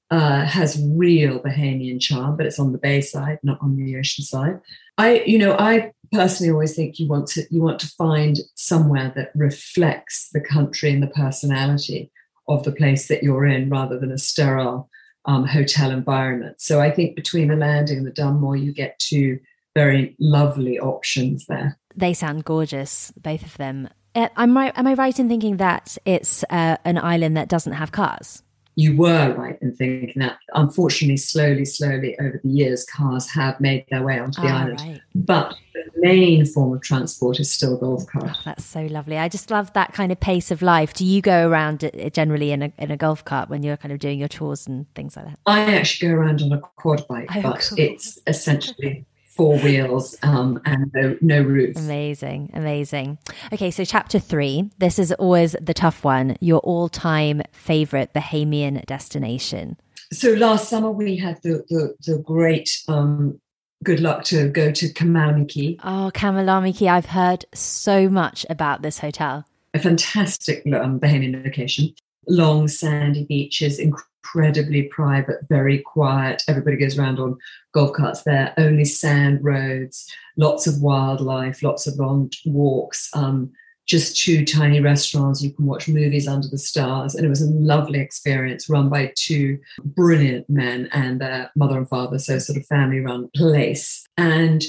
uh, 0.10 0.43
has 0.43 0.84
real 0.96 1.39
Bahamian 1.39 2.01
charm, 2.01 2.36
but 2.36 2.46
it's 2.46 2.60
on 2.60 2.74
the 2.74 2.77
bay 2.77 3.00
side, 3.00 3.39
not 3.43 3.58
on 3.62 3.77
the 3.77 3.98
ocean 3.98 4.25
side. 4.25 4.60
I, 4.98 5.24
you 5.25 5.39
know, 5.39 5.55
I 5.58 5.93
personally 6.12 6.51
always 6.51 6.75
think 6.75 7.00
you 7.00 7.08
want 7.08 7.27
to 7.27 7.46
you 7.50 7.62
want 7.62 7.79
to 7.79 7.88
find 7.88 8.38
somewhere 8.55 9.13
that 9.15 9.31
reflects 9.34 10.29
the 10.34 10.41
country 10.41 10.91
and 10.91 11.01
the 11.01 11.08
personality 11.08 12.12
of 12.50 12.63
the 12.65 12.74
place 12.74 13.08
that 13.08 13.24
you're 13.24 13.46
in, 13.46 13.70
rather 13.70 13.98
than 13.98 14.12
a 14.12 14.17
sterile 14.17 14.89
um, 15.25 15.46
hotel 15.46 15.91
environment. 15.91 16.60
So 16.60 16.81
I 16.81 16.91
think 16.91 17.15
between 17.15 17.48
the 17.48 17.55
landing 17.55 18.00
and 18.00 18.08
the 18.08 18.12
Dunmore, 18.12 18.58
you 18.58 18.74
get 18.74 19.00
two 19.00 19.39
very 19.75 20.15
lovely 20.19 20.79
options 20.79 21.45
there. 21.45 21.77
They 21.95 22.13
sound 22.13 22.45
gorgeous, 22.45 23.11
both 23.17 23.43
of 23.43 23.57
them. 23.57 23.89
Uh, 24.13 24.27
am 24.35 24.57
I 24.57 24.73
am 24.75 24.87
I 24.87 24.93
right 24.93 25.17
in 25.17 25.29
thinking 25.29 25.57
that 25.57 25.97
it's 26.05 26.43
uh, 26.49 26.77
an 26.83 26.97
island 26.97 27.37
that 27.37 27.47
doesn't 27.47 27.73
have 27.73 27.91
cars? 27.91 28.43
You 28.75 28.95
were 28.95 29.33
right 29.33 29.57
in 29.61 29.75
thinking 29.75 30.21
that. 30.21 30.37
Unfortunately, 30.53 31.17
slowly, 31.17 31.65
slowly 31.65 32.17
over 32.19 32.39
the 32.41 32.49
years, 32.49 32.85
cars 32.85 33.29
have 33.31 33.59
made 33.59 33.85
their 33.91 34.01
way 34.01 34.17
onto 34.17 34.41
the 34.41 34.47
oh, 34.47 34.51
island. 34.51 34.81
Right. 34.81 35.01
But 35.13 35.55
the 35.73 35.83
main 35.97 36.45
form 36.45 36.73
of 36.73 36.81
transport 36.81 37.41
is 37.41 37.51
still 37.51 37.77
golf 37.77 38.07
cart. 38.07 38.29
Oh, 38.29 38.41
that's 38.45 38.63
so 38.63 38.83
lovely. 38.85 39.17
I 39.17 39.27
just 39.27 39.51
love 39.51 39.73
that 39.73 39.91
kind 39.93 40.09
of 40.11 40.21
pace 40.21 40.51
of 40.51 40.61
life. 40.61 40.93
Do 40.93 41.05
you 41.05 41.21
go 41.21 41.49
around 41.49 41.89
generally 42.13 42.51
in 42.51 42.63
a, 42.63 42.73
in 42.77 42.91
a 42.91 42.97
golf 42.97 43.25
cart 43.25 43.49
when 43.49 43.61
you're 43.61 43.77
kind 43.77 43.91
of 43.91 43.99
doing 43.99 44.19
your 44.19 44.29
chores 44.29 44.65
and 44.67 44.91
things 44.95 45.17
like 45.17 45.25
that? 45.25 45.39
I 45.45 45.75
actually 45.75 46.09
go 46.09 46.15
around 46.15 46.41
on 46.41 46.53
a 46.53 46.59
quad 46.59 47.05
bike, 47.09 47.27
oh, 47.35 47.41
but 47.41 47.67
cool. 47.69 47.77
it's 47.77 48.19
essentially 48.25 49.05
four 49.35 49.57
wheels 49.59 50.17
um, 50.23 50.59
and 50.65 50.91
no, 50.93 51.17
no 51.21 51.41
roof. 51.41 51.75
Amazing, 51.77 52.51
amazing. 52.53 53.17
Okay, 53.53 53.71
so 53.71 53.85
chapter 53.85 54.19
three. 54.19 54.69
This 54.77 55.00
is 55.00 55.11
always 55.13 55.55
the 55.61 55.73
tough 55.73 56.03
one. 56.03 56.38
Your 56.39 56.59
all-time 56.59 57.41
favorite 57.51 58.13
Bahamian 58.13 58.85
destination. 58.85 59.77
So 60.11 60.33
last 60.33 60.69
summer 60.69 60.91
we 60.91 61.17
had 61.17 61.41
the 61.43 61.63
the, 61.69 61.95
the 62.05 62.17
great 62.19 62.69
um, 62.88 63.39
good 63.83 64.00
luck 64.00 64.23
to 64.25 64.50
go 64.50 64.71
to 64.71 64.93
Kamalame 64.93 65.47
Cay. 65.47 65.77
Oh, 65.83 66.11
Kamalame 66.13 66.77
Cay! 66.77 66.89
I've 66.89 67.07
heard 67.07 67.45
so 67.53 68.09
much 68.09 68.45
about 68.50 68.81
this 68.81 69.00
hotel. 69.00 69.45
A 69.73 69.79
fantastic 69.79 70.63
um, 70.73 71.00
Bahamian 71.00 71.43
location. 71.43 71.93
Long 72.27 72.67
sandy 72.67 73.25
beaches, 73.25 73.79
incredibly 74.23 74.83
private, 74.83 75.37
very 75.49 75.79
quiet. 75.79 76.43
Everybody 76.47 76.77
goes 76.77 76.97
around 76.97 77.19
on 77.19 77.37
golf 77.73 77.93
carts 77.93 78.23
there, 78.23 78.53
only 78.57 78.85
sand 78.85 79.43
roads, 79.43 80.11
lots 80.37 80.67
of 80.67 80.81
wildlife, 80.81 81.63
lots 81.63 81.87
of 81.87 81.95
long 81.95 82.31
walks, 82.45 83.09
um, 83.13 83.51
just 83.87 84.17
two 84.21 84.45
tiny 84.45 84.79
restaurants. 84.79 85.41
You 85.41 85.51
can 85.51 85.65
watch 85.65 85.87
movies 85.87 86.27
under 86.27 86.47
the 86.47 86.57
stars. 86.57 87.15
And 87.15 87.25
it 87.25 87.29
was 87.29 87.41
a 87.41 87.51
lovely 87.51 87.99
experience 87.99 88.69
run 88.69 88.89
by 88.89 89.11
two 89.15 89.59
brilliant 89.83 90.49
men 90.49 90.87
and 90.93 91.19
their 91.19 91.51
mother 91.55 91.77
and 91.77 91.89
father, 91.89 92.19
so 92.19 92.37
sort 92.39 92.57
of 92.57 92.65
family 92.67 92.99
run 92.99 93.29
place. 93.35 94.05
And 94.17 94.63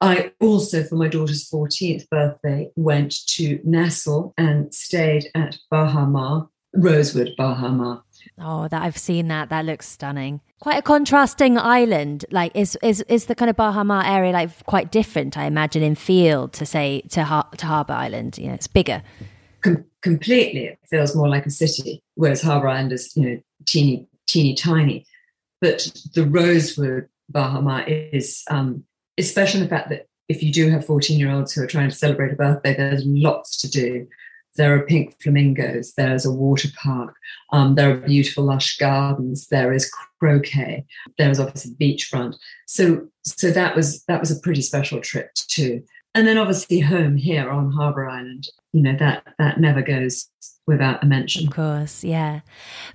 I 0.00 0.32
also, 0.40 0.82
for 0.82 0.96
my 0.96 1.08
daughter's 1.08 1.48
14th 1.48 2.08
birthday, 2.10 2.70
went 2.76 3.26
to 3.28 3.60
Nassau 3.64 4.32
and 4.36 4.74
stayed 4.74 5.26
at 5.34 5.58
Bahama, 5.70 6.48
Rosewood 6.74 7.30
Baha 7.38 7.70
Mar, 7.70 8.02
Oh, 8.38 8.68
that 8.68 8.82
I've 8.82 8.98
seen 8.98 9.28
that. 9.28 9.48
That 9.48 9.64
looks 9.64 9.88
stunning. 9.88 10.40
Quite 10.60 10.78
a 10.78 10.82
contrasting 10.82 11.58
island. 11.58 12.24
Like, 12.30 12.52
is 12.54 12.78
is 12.82 13.02
is 13.08 13.26
the 13.26 13.34
kind 13.34 13.50
of 13.50 13.56
Baha 13.56 13.84
Mar 13.84 14.04
area 14.04 14.32
like 14.32 14.64
quite 14.66 14.90
different? 14.90 15.36
I 15.36 15.44
imagine 15.44 15.82
in 15.82 15.94
feel 15.94 16.48
to 16.48 16.66
say 16.66 17.02
to 17.10 17.24
Har- 17.24 17.48
to 17.58 17.66
Harbour 17.66 17.94
Island. 17.94 18.38
You 18.38 18.48
know, 18.48 18.54
it's 18.54 18.66
bigger. 18.66 19.02
Com- 19.62 19.84
completely, 20.02 20.66
it 20.66 20.78
feels 20.88 21.14
more 21.16 21.28
like 21.28 21.46
a 21.46 21.50
city, 21.50 22.02
whereas 22.14 22.42
Harbour 22.42 22.68
Island 22.68 22.92
is 22.92 23.16
you 23.16 23.22
know 23.28 23.40
teeny 23.66 24.06
teeny 24.26 24.54
tiny. 24.54 25.06
But 25.60 25.90
the 26.14 26.24
Rosewood 26.26 27.08
Baha 27.28 27.62
Mar 27.62 27.84
is 27.86 28.44
um, 28.50 28.84
is 29.16 29.30
special 29.30 29.60
in 29.60 29.66
the 29.66 29.70
fact 29.70 29.88
that 29.90 30.06
if 30.28 30.42
you 30.42 30.52
do 30.52 30.70
have 30.70 30.84
14 30.84 31.18
year 31.18 31.30
olds 31.30 31.52
who 31.52 31.62
are 31.62 31.66
trying 31.66 31.88
to 31.88 31.94
celebrate 31.94 32.32
a 32.32 32.36
birthday, 32.36 32.74
there's 32.76 33.04
lots 33.04 33.56
to 33.58 33.70
do. 33.70 34.06
There 34.56 34.74
are 34.74 34.86
pink 34.86 35.20
flamingos. 35.22 35.92
There's 35.94 36.26
a 36.26 36.32
water 36.32 36.68
park. 36.82 37.14
Um, 37.52 37.74
there 37.74 37.90
are 37.90 37.96
beautiful 37.96 38.44
lush 38.44 38.76
gardens. 38.78 39.46
There 39.48 39.72
is 39.72 39.90
croquet. 40.18 40.84
There 41.18 41.30
is 41.30 41.40
obviously 41.40 41.74
beachfront. 41.74 42.36
So 42.66 43.08
so 43.24 43.50
that 43.50 43.76
was 43.76 44.02
that 44.04 44.20
was 44.20 44.30
a 44.30 44.40
pretty 44.40 44.62
special 44.62 45.00
trip 45.00 45.32
too. 45.34 45.82
And 46.14 46.26
then 46.26 46.38
obviously 46.38 46.80
home 46.80 47.16
here 47.16 47.50
on 47.50 47.72
Harbour 47.72 48.08
Island. 48.08 48.48
You 48.72 48.82
know 48.82 48.96
that 48.98 49.24
that 49.38 49.60
never 49.60 49.82
goes 49.82 50.28
without 50.66 51.02
a 51.02 51.06
mention. 51.06 51.46
Of 51.46 51.54
course, 51.54 52.02
yeah. 52.02 52.40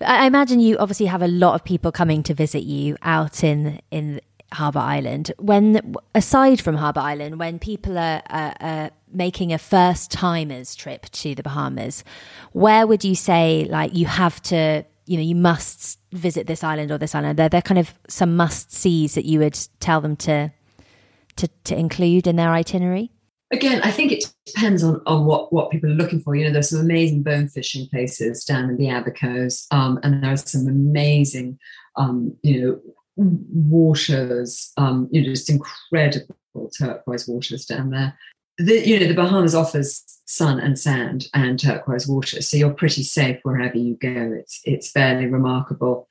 I 0.01 0.25
imagine 0.25 0.59
you 0.59 0.77
obviously 0.77 1.05
have 1.05 1.21
a 1.21 1.27
lot 1.27 1.55
of 1.55 1.63
people 1.63 1.91
coming 1.91 2.21
to 2.23 2.33
visit 2.33 2.63
you 2.63 2.97
out 3.01 3.43
in 3.43 3.79
in 3.91 4.21
Harbour 4.53 4.79
Island. 4.79 5.31
When 5.37 5.95
aside 6.13 6.61
from 6.61 6.75
Harbour 6.75 6.99
Island, 6.99 7.39
when 7.39 7.59
people 7.59 7.97
are, 7.97 8.21
are, 8.29 8.55
are 8.59 8.91
making 9.11 9.53
a 9.53 9.57
first 9.57 10.11
timers 10.11 10.75
trip 10.75 11.09
to 11.11 11.35
the 11.35 11.43
Bahamas, 11.43 12.03
where 12.51 12.85
would 12.85 13.03
you 13.03 13.15
say 13.15 13.65
like 13.69 13.95
you 13.95 14.05
have 14.05 14.41
to, 14.43 14.85
you 15.05 15.17
know, 15.17 15.23
you 15.23 15.35
must 15.35 15.99
visit 16.11 16.47
this 16.47 16.63
island 16.63 16.91
or 16.91 16.97
this 16.97 17.15
island? 17.15 17.39
There, 17.39 17.49
there 17.49 17.61
kind 17.61 17.79
of 17.79 17.93
some 18.07 18.35
must 18.35 18.71
sees 18.71 19.15
that 19.15 19.25
you 19.25 19.39
would 19.39 19.59
tell 19.79 20.01
them 20.01 20.15
to 20.17 20.51
to 21.37 21.47
to 21.63 21.75
include 21.75 22.27
in 22.27 22.35
their 22.35 22.51
itinerary. 22.51 23.11
Again, 23.53 23.81
I 23.83 23.91
think 23.91 24.13
it 24.13 24.33
depends 24.45 24.81
on, 24.81 25.01
on 25.05 25.25
what, 25.25 25.51
what 25.51 25.71
people 25.71 25.91
are 25.91 25.95
looking 25.95 26.21
for. 26.21 26.35
You 26.35 26.45
know, 26.45 26.53
there's 26.53 26.69
some 26.69 26.79
amazing 26.79 27.21
bone 27.21 27.49
fishing 27.49 27.85
places 27.89 28.45
down 28.45 28.69
in 28.69 28.77
the 28.77 28.85
Abacos, 28.85 29.67
um, 29.71 29.99
and 30.03 30.23
there's 30.23 30.49
some 30.49 30.67
amazing, 30.67 31.59
um, 31.97 32.33
you 32.43 32.61
know, 32.61 32.79
waters, 33.15 34.71
um, 34.77 35.07
you 35.11 35.21
know, 35.21 35.29
just 35.29 35.49
incredible 35.49 36.35
turquoise 36.77 37.27
waters 37.27 37.65
down 37.65 37.89
there 37.89 38.17
the, 38.57 38.87
you 38.87 38.99
know 38.99 39.07
the 39.07 39.13
Bahamas 39.13 39.55
offers 39.55 40.03
sun 40.25 40.59
and 40.59 40.77
sand 40.77 41.27
and 41.33 41.59
turquoise 41.59 42.07
water, 42.07 42.41
so 42.41 42.57
you're 42.57 42.73
pretty 42.73 43.03
safe 43.03 43.39
wherever 43.43 43.77
you 43.77 43.95
go. 43.95 44.33
It's 44.37 44.61
it's 44.65 44.91
fairly 44.91 45.27
remarkable, 45.27 46.07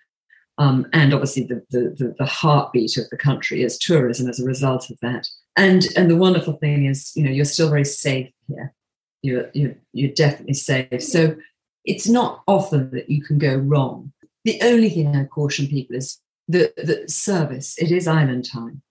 um, 0.59 0.87
and 0.93 1.13
obviously 1.13 1.45
the, 1.45 1.65
the 1.71 2.15
the 2.19 2.27
heartbeat 2.27 2.97
of 2.97 3.09
the 3.11 3.17
country 3.17 3.63
is 3.63 3.79
tourism 3.79 4.29
as 4.29 4.41
a 4.41 4.47
result 4.47 4.91
of 4.91 4.99
that. 5.01 5.29
And 5.57 5.87
and 5.97 6.11
the 6.11 6.17
wonderful 6.17 6.55
thing 6.55 6.87
is, 6.87 7.13
you 7.15 7.25
know, 7.25 7.31
you're 7.31 7.45
still 7.45 7.71
very 7.71 7.85
safe 7.85 8.31
here. 8.49 8.75
You're 9.23 9.51
you're, 9.53 9.75
you're 9.93 10.13
definitely 10.13 10.55
safe. 10.55 11.03
So 11.03 11.37
it's 11.85 12.09
not 12.09 12.43
often 12.47 12.91
that 12.91 13.11
you 13.11 13.23
can 13.23 13.39
go 13.39 13.57
wrong. 13.57 14.13
The 14.45 14.61
only 14.63 14.89
thing 14.89 15.15
I 15.15 15.25
caution 15.25 15.67
people 15.67 15.97
is 15.97 16.19
the 16.51 16.73
the 16.77 17.09
service. 17.09 17.79
It 17.79 17.91
is 17.91 18.07
island 18.07 18.45
time, 18.51 18.83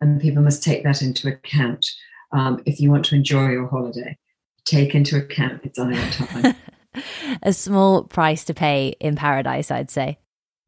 and 0.00 0.20
people 0.20 0.42
must 0.42 0.62
take 0.62 0.84
that 0.84 1.02
into 1.02 1.28
account 1.28 1.86
um, 2.32 2.62
if 2.66 2.80
you 2.80 2.90
want 2.90 3.04
to 3.06 3.14
enjoy 3.14 3.50
your 3.50 3.68
holiday. 3.68 4.18
Take 4.64 4.94
into 4.94 5.16
account 5.18 5.64
its 5.64 5.78
island 5.78 6.12
time. 6.12 6.56
a 7.42 7.52
small 7.52 8.04
price 8.04 8.44
to 8.44 8.54
pay 8.54 8.94
in 9.00 9.16
paradise, 9.16 9.70
I'd 9.70 9.90
say. 9.90 10.18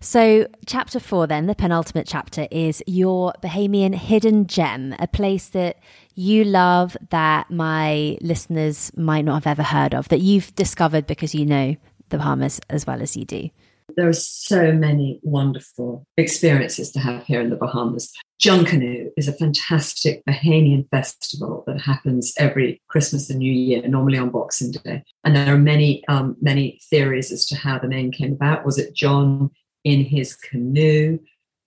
So, 0.03 0.47
chapter 0.67 1.01
four, 1.01 1.27
then, 1.27 1.47
the 1.47 1.55
penultimate 1.55 2.07
chapter, 2.07 2.47
is 2.51 2.83
your 2.87 3.33
Bahamian 3.43 3.95
hidden 3.95 4.47
gem, 4.47 4.95
a 4.99 5.07
place 5.07 5.49
that 5.49 5.79
you 6.15 6.45
love 6.45 6.99
that 7.09 7.51
my 7.51 8.19
listeners 8.21 8.93
might 8.95 9.25
not 9.25 9.45
have 9.45 9.47
ever 9.47 9.63
heard 9.63 9.95
of, 9.95 10.09
that 10.11 10.21
you've 10.21 10.55
discovered 10.55 11.07
because 11.07 11.35
you 11.35 11.47
know 11.47 11.77
the 12.11 12.19
Bahamas 12.19 12.61
as 12.69 12.87
well 12.87 13.01
as 13.01 13.17
you 13.17 13.25
do. 13.25 13.49
There 13.95 14.09
are 14.09 14.13
so 14.13 14.73
many 14.73 15.21
wonderful 15.23 16.07
experiences 16.17 16.91
to 16.93 16.99
have 16.99 17.25
here 17.25 17.41
in 17.41 17.51
the 17.51 17.57
Bahamas. 17.57 18.13
Junkanoo 18.43 19.11
is 19.17 19.29
a 19.29 19.33
fantastic 19.33 20.25
Bahamian 20.27 20.89
festival 20.91 21.63
that 21.67 21.81
happens 21.81 22.35
every 22.37 22.83
Christmas 22.89 23.31
and 23.31 23.39
New 23.39 23.53
Year, 23.53 23.87
normally 23.87 24.19
on 24.19 24.31
Boxing 24.31 24.73
Day. 24.73 25.05
And 25.25 25.37
there 25.37 25.55
are 25.55 25.59
many, 25.59 26.07
um, 26.09 26.37
many 26.43 26.81
theories 26.91 27.31
as 27.31 27.47
to 27.47 27.57
how 27.57 27.79
the 27.79 27.89
name 27.89 28.11
came 28.11 28.33
about. 28.33 28.67
Was 28.67 28.79
it 28.79 28.95
John 28.95 29.51
in 29.85 30.05
his 30.05 30.35
canoe, 30.35 31.19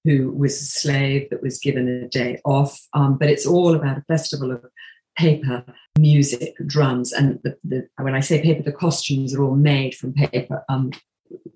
who 0.03 0.31
was 0.31 0.61
a 0.61 0.65
slave 0.65 1.29
that 1.29 1.41
was 1.41 1.57
given 1.57 1.87
a 1.87 2.07
day 2.09 2.39
off? 2.43 2.79
Um, 2.93 3.17
but 3.17 3.29
it's 3.29 3.47
all 3.47 3.73
about 3.73 3.97
a 3.97 4.03
festival 4.07 4.51
of 4.51 4.63
paper, 5.17 5.65
music, 5.97 6.55
drums, 6.65 7.11
and 7.11 7.39
the, 7.43 7.57
the, 7.63 7.87
when 7.97 8.13
I 8.13 8.19
say 8.19 8.41
paper, 8.41 8.61
the 8.61 8.71
costumes 8.71 9.33
are 9.33 9.43
all 9.43 9.55
made 9.55 9.95
from 9.95 10.13
paper. 10.13 10.63
Um, 10.69 10.91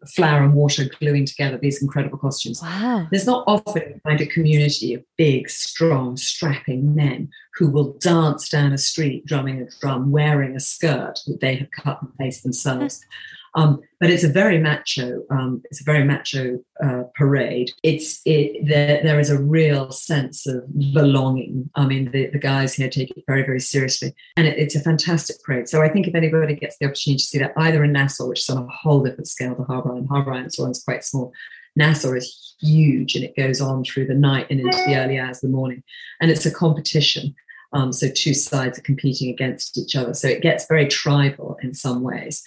flour 0.07 0.43
and 0.43 0.53
water 0.53 0.85
gluing 0.99 1.25
together 1.25 1.57
these 1.57 1.81
incredible 1.81 2.17
costumes. 2.17 2.61
Wow. 2.61 3.07
There's 3.09 3.25
not 3.25 3.43
often 3.47 4.01
find 4.03 4.21
a 4.21 4.25
community 4.25 4.93
of 4.93 5.03
big, 5.17 5.49
strong, 5.49 6.17
strapping 6.17 6.93
men 6.95 7.29
who 7.55 7.69
will 7.69 7.93
dance 7.93 8.49
down 8.49 8.73
a 8.73 8.77
street 8.77 9.25
drumming 9.25 9.61
a 9.61 9.67
drum, 9.79 10.11
wearing 10.11 10.55
a 10.55 10.59
skirt 10.59 11.19
that 11.27 11.39
they 11.39 11.55
have 11.55 11.71
cut 11.71 12.01
and 12.01 12.17
pasted 12.17 12.45
themselves. 12.45 13.05
Um, 13.55 13.81
but 13.99 14.09
it's 14.09 14.23
a 14.23 14.29
very 14.29 14.57
macho. 14.57 15.23
Um, 15.29 15.61
it's 15.65 15.81
a 15.81 15.83
very 15.83 16.03
macho 16.03 16.59
uh, 16.83 17.03
parade. 17.15 17.71
It's 17.83 18.21
it. 18.25 18.67
There, 18.67 19.01
there 19.03 19.19
is 19.19 19.29
a 19.29 19.39
real 19.39 19.91
sense 19.91 20.47
of 20.47 20.63
belonging. 20.93 21.69
I 21.75 21.85
mean, 21.85 22.11
the, 22.11 22.27
the 22.27 22.39
guys 22.39 22.73
here 22.73 22.89
take 22.89 23.11
it 23.11 23.23
very, 23.27 23.43
very 23.43 23.59
seriously, 23.59 24.13
and 24.35 24.47
it, 24.47 24.57
it's 24.57 24.75
a 24.75 24.79
fantastic 24.81 25.41
parade. 25.43 25.69
So 25.69 25.81
I 25.81 25.89
think 25.89 26.07
if 26.07 26.15
anybody 26.15 26.55
gets 26.55 26.77
the 26.77 26.85
opportunity 26.85 27.19
to 27.19 27.23
see 27.23 27.39
that, 27.39 27.53
either 27.55 27.83
in 27.83 27.93
Nassau, 27.93 28.27
which 28.27 28.41
is 28.41 28.49
on 28.49 28.63
a 28.63 28.67
whole 28.67 29.03
different 29.03 29.27
scale 29.27 29.55
to 29.55 29.63
Harbour 29.63 29.91
Island, 29.91 30.07
Harbour 30.09 30.33
Island 30.33 30.47
is 30.47 30.83
quite 30.83 31.03
small. 31.03 31.31
Nassau 31.75 32.13
is 32.13 32.55
huge, 32.59 33.15
and 33.15 33.23
it 33.23 33.35
goes 33.35 33.61
on 33.61 33.83
through 33.83 34.07
the 34.07 34.15
night 34.15 34.47
and 34.49 34.59
into 34.59 34.77
the 34.85 34.97
early 34.97 35.19
hours 35.19 35.37
of 35.37 35.49
the 35.49 35.55
morning, 35.55 35.83
and 36.19 36.31
it's 36.31 36.45
a 36.45 36.51
competition. 36.51 37.35
Um, 37.71 37.91
so 37.91 38.07
two 38.07 38.35
sides 38.35 38.77
are 38.77 38.83
competing 38.83 39.31
against 39.31 39.79
each 39.79 39.95
other. 39.95 40.13
So 40.13 40.27
it 40.27 40.43
gets 40.43 40.67
very 40.67 40.87
tribal 40.87 41.57
in 41.63 41.73
some 41.73 42.03
ways 42.03 42.43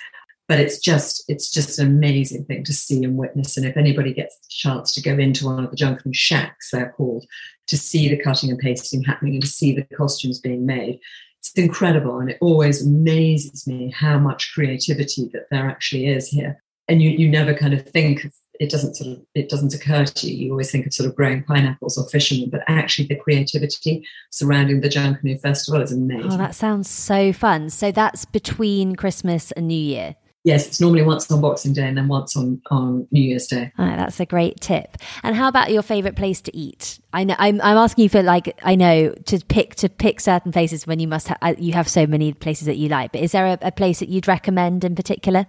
but 0.48 0.60
it's 0.60 0.78
just 0.78 1.24
it's 1.28 1.50
just 1.50 1.78
an 1.78 1.86
amazing 1.86 2.44
thing 2.44 2.64
to 2.64 2.72
see 2.72 3.02
and 3.02 3.16
witness. 3.16 3.56
And 3.56 3.66
if 3.66 3.76
anybody 3.76 4.12
gets 4.12 4.38
the 4.38 4.48
chance 4.48 4.92
to 4.94 5.02
go 5.02 5.12
into 5.12 5.46
one 5.46 5.64
of 5.64 5.70
the 5.70 5.76
Junkanoo 5.76 6.14
shacks, 6.14 6.70
they're 6.70 6.94
called, 6.96 7.26
to 7.66 7.76
see 7.76 8.08
the 8.08 8.22
cutting 8.22 8.50
and 8.50 8.58
pasting 8.58 9.02
happening 9.02 9.34
and 9.34 9.42
to 9.42 9.48
see 9.48 9.74
the 9.74 9.82
costumes 9.96 10.40
being 10.40 10.64
made, 10.64 11.00
it's 11.40 11.52
incredible. 11.54 12.20
And 12.20 12.30
it 12.30 12.38
always 12.40 12.86
amazes 12.86 13.66
me 13.66 13.90
how 13.90 14.18
much 14.18 14.52
creativity 14.54 15.28
that 15.32 15.46
there 15.50 15.68
actually 15.68 16.06
is 16.06 16.28
here. 16.28 16.62
And 16.88 17.02
you 17.02 17.10
you 17.10 17.28
never 17.28 17.52
kind 17.52 17.74
of 17.74 17.84
think 17.88 18.24
of 18.24 18.32
it 18.58 18.70
doesn't 18.70 18.94
sort 18.94 19.18
of 19.18 19.26
it 19.34 19.48
doesn't 19.48 19.74
occur 19.74 20.04
to 20.04 20.30
you. 20.30 20.46
You 20.46 20.50
always 20.52 20.70
think 20.70 20.86
of 20.86 20.94
sort 20.94 21.08
of 21.08 21.16
growing 21.16 21.42
pineapples 21.42 21.98
or 21.98 22.08
fishermen, 22.08 22.50
but 22.50 22.62
actually 22.68 23.08
the 23.08 23.16
creativity 23.16 24.06
surrounding 24.30 24.80
the 24.80 24.88
Junkanoo 24.88 25.40
Festival 25.40 25.82
is 25.82 25.90
amazing. 25.90 26.30
Oh, 26.30 26.36
that 26.36 26.54
sounds 26.54 26.88
so 26.88 27.32
fun. 27.32 27.68
So 27.68 27.90
that's 27.90 28.24
between 28.24 28.94
Christmas 28.94 29.50
and 29.50 29.66
New 29.66 29.74
Year 29.74 30.14
yes, 30.46 30.68
it's 30.68 30.80
normally 30.80 31.02
once 31.02 31.30
on 31.30 31.40
Boxing 31.40 31.72
Day 31.72 31.86
and 31.86 31.98
then 31.98 32.06
once 32.06 32.36
on, 32.36 32.62
on 32.70 33.06
New 33.10 33.20
Year's 33.20 33.48
Day. 33.48 33.72
Oh, 33.78 33.84
that's 33.84 34.20
a 34.20 34.24
great 34.24 34.60
tip. 34.60 34.96
And 35.24 35.34
how 35.34 35.48
about 35.48 35.72
your 35.72 35.82
favorite 35.82 36.14
place 36.14 36.40
to 36.42 36.56
eat? 36.56 37.00
I 37.12 37.24
know 37.24 37.34
I'm, 37.38 37.60
I'm 37.62 37.76
asking 37.76 38.04
you 38.04 38.08
for 38.08 38.22
like 38.22 38.58
I 38.62 38.76
know 38.76 39.12
to 39.12 39.38
pick 39.48 39.74
to 39.76 39.88
pick 39.88 40.20
certain 40.20 40.52
places 40.52 40.86
when 40.86 41.00
you 41.00 41.08
must 41.08 41.28
ha- 41.28 41.38
uh, 41.42 41.54
you 41.58 41.72
have 41.72 41.88
so 41.88 42.06
many 42.06 42.32
places 42.32 42.66
that 42.66 42.76
you 42.76 42.88
like. 42.88 43.12
But 43.12 43.22
is 43.22 43.32
there 43.32 43.46
a, 43.46 43.58
a 43.60 43.72
place 43.72 43.98
that 43.98 44.08
you'd 44.08 44.28
recommend 44.28 44.84
in 44.84 44.94
particular? 44.94 45.46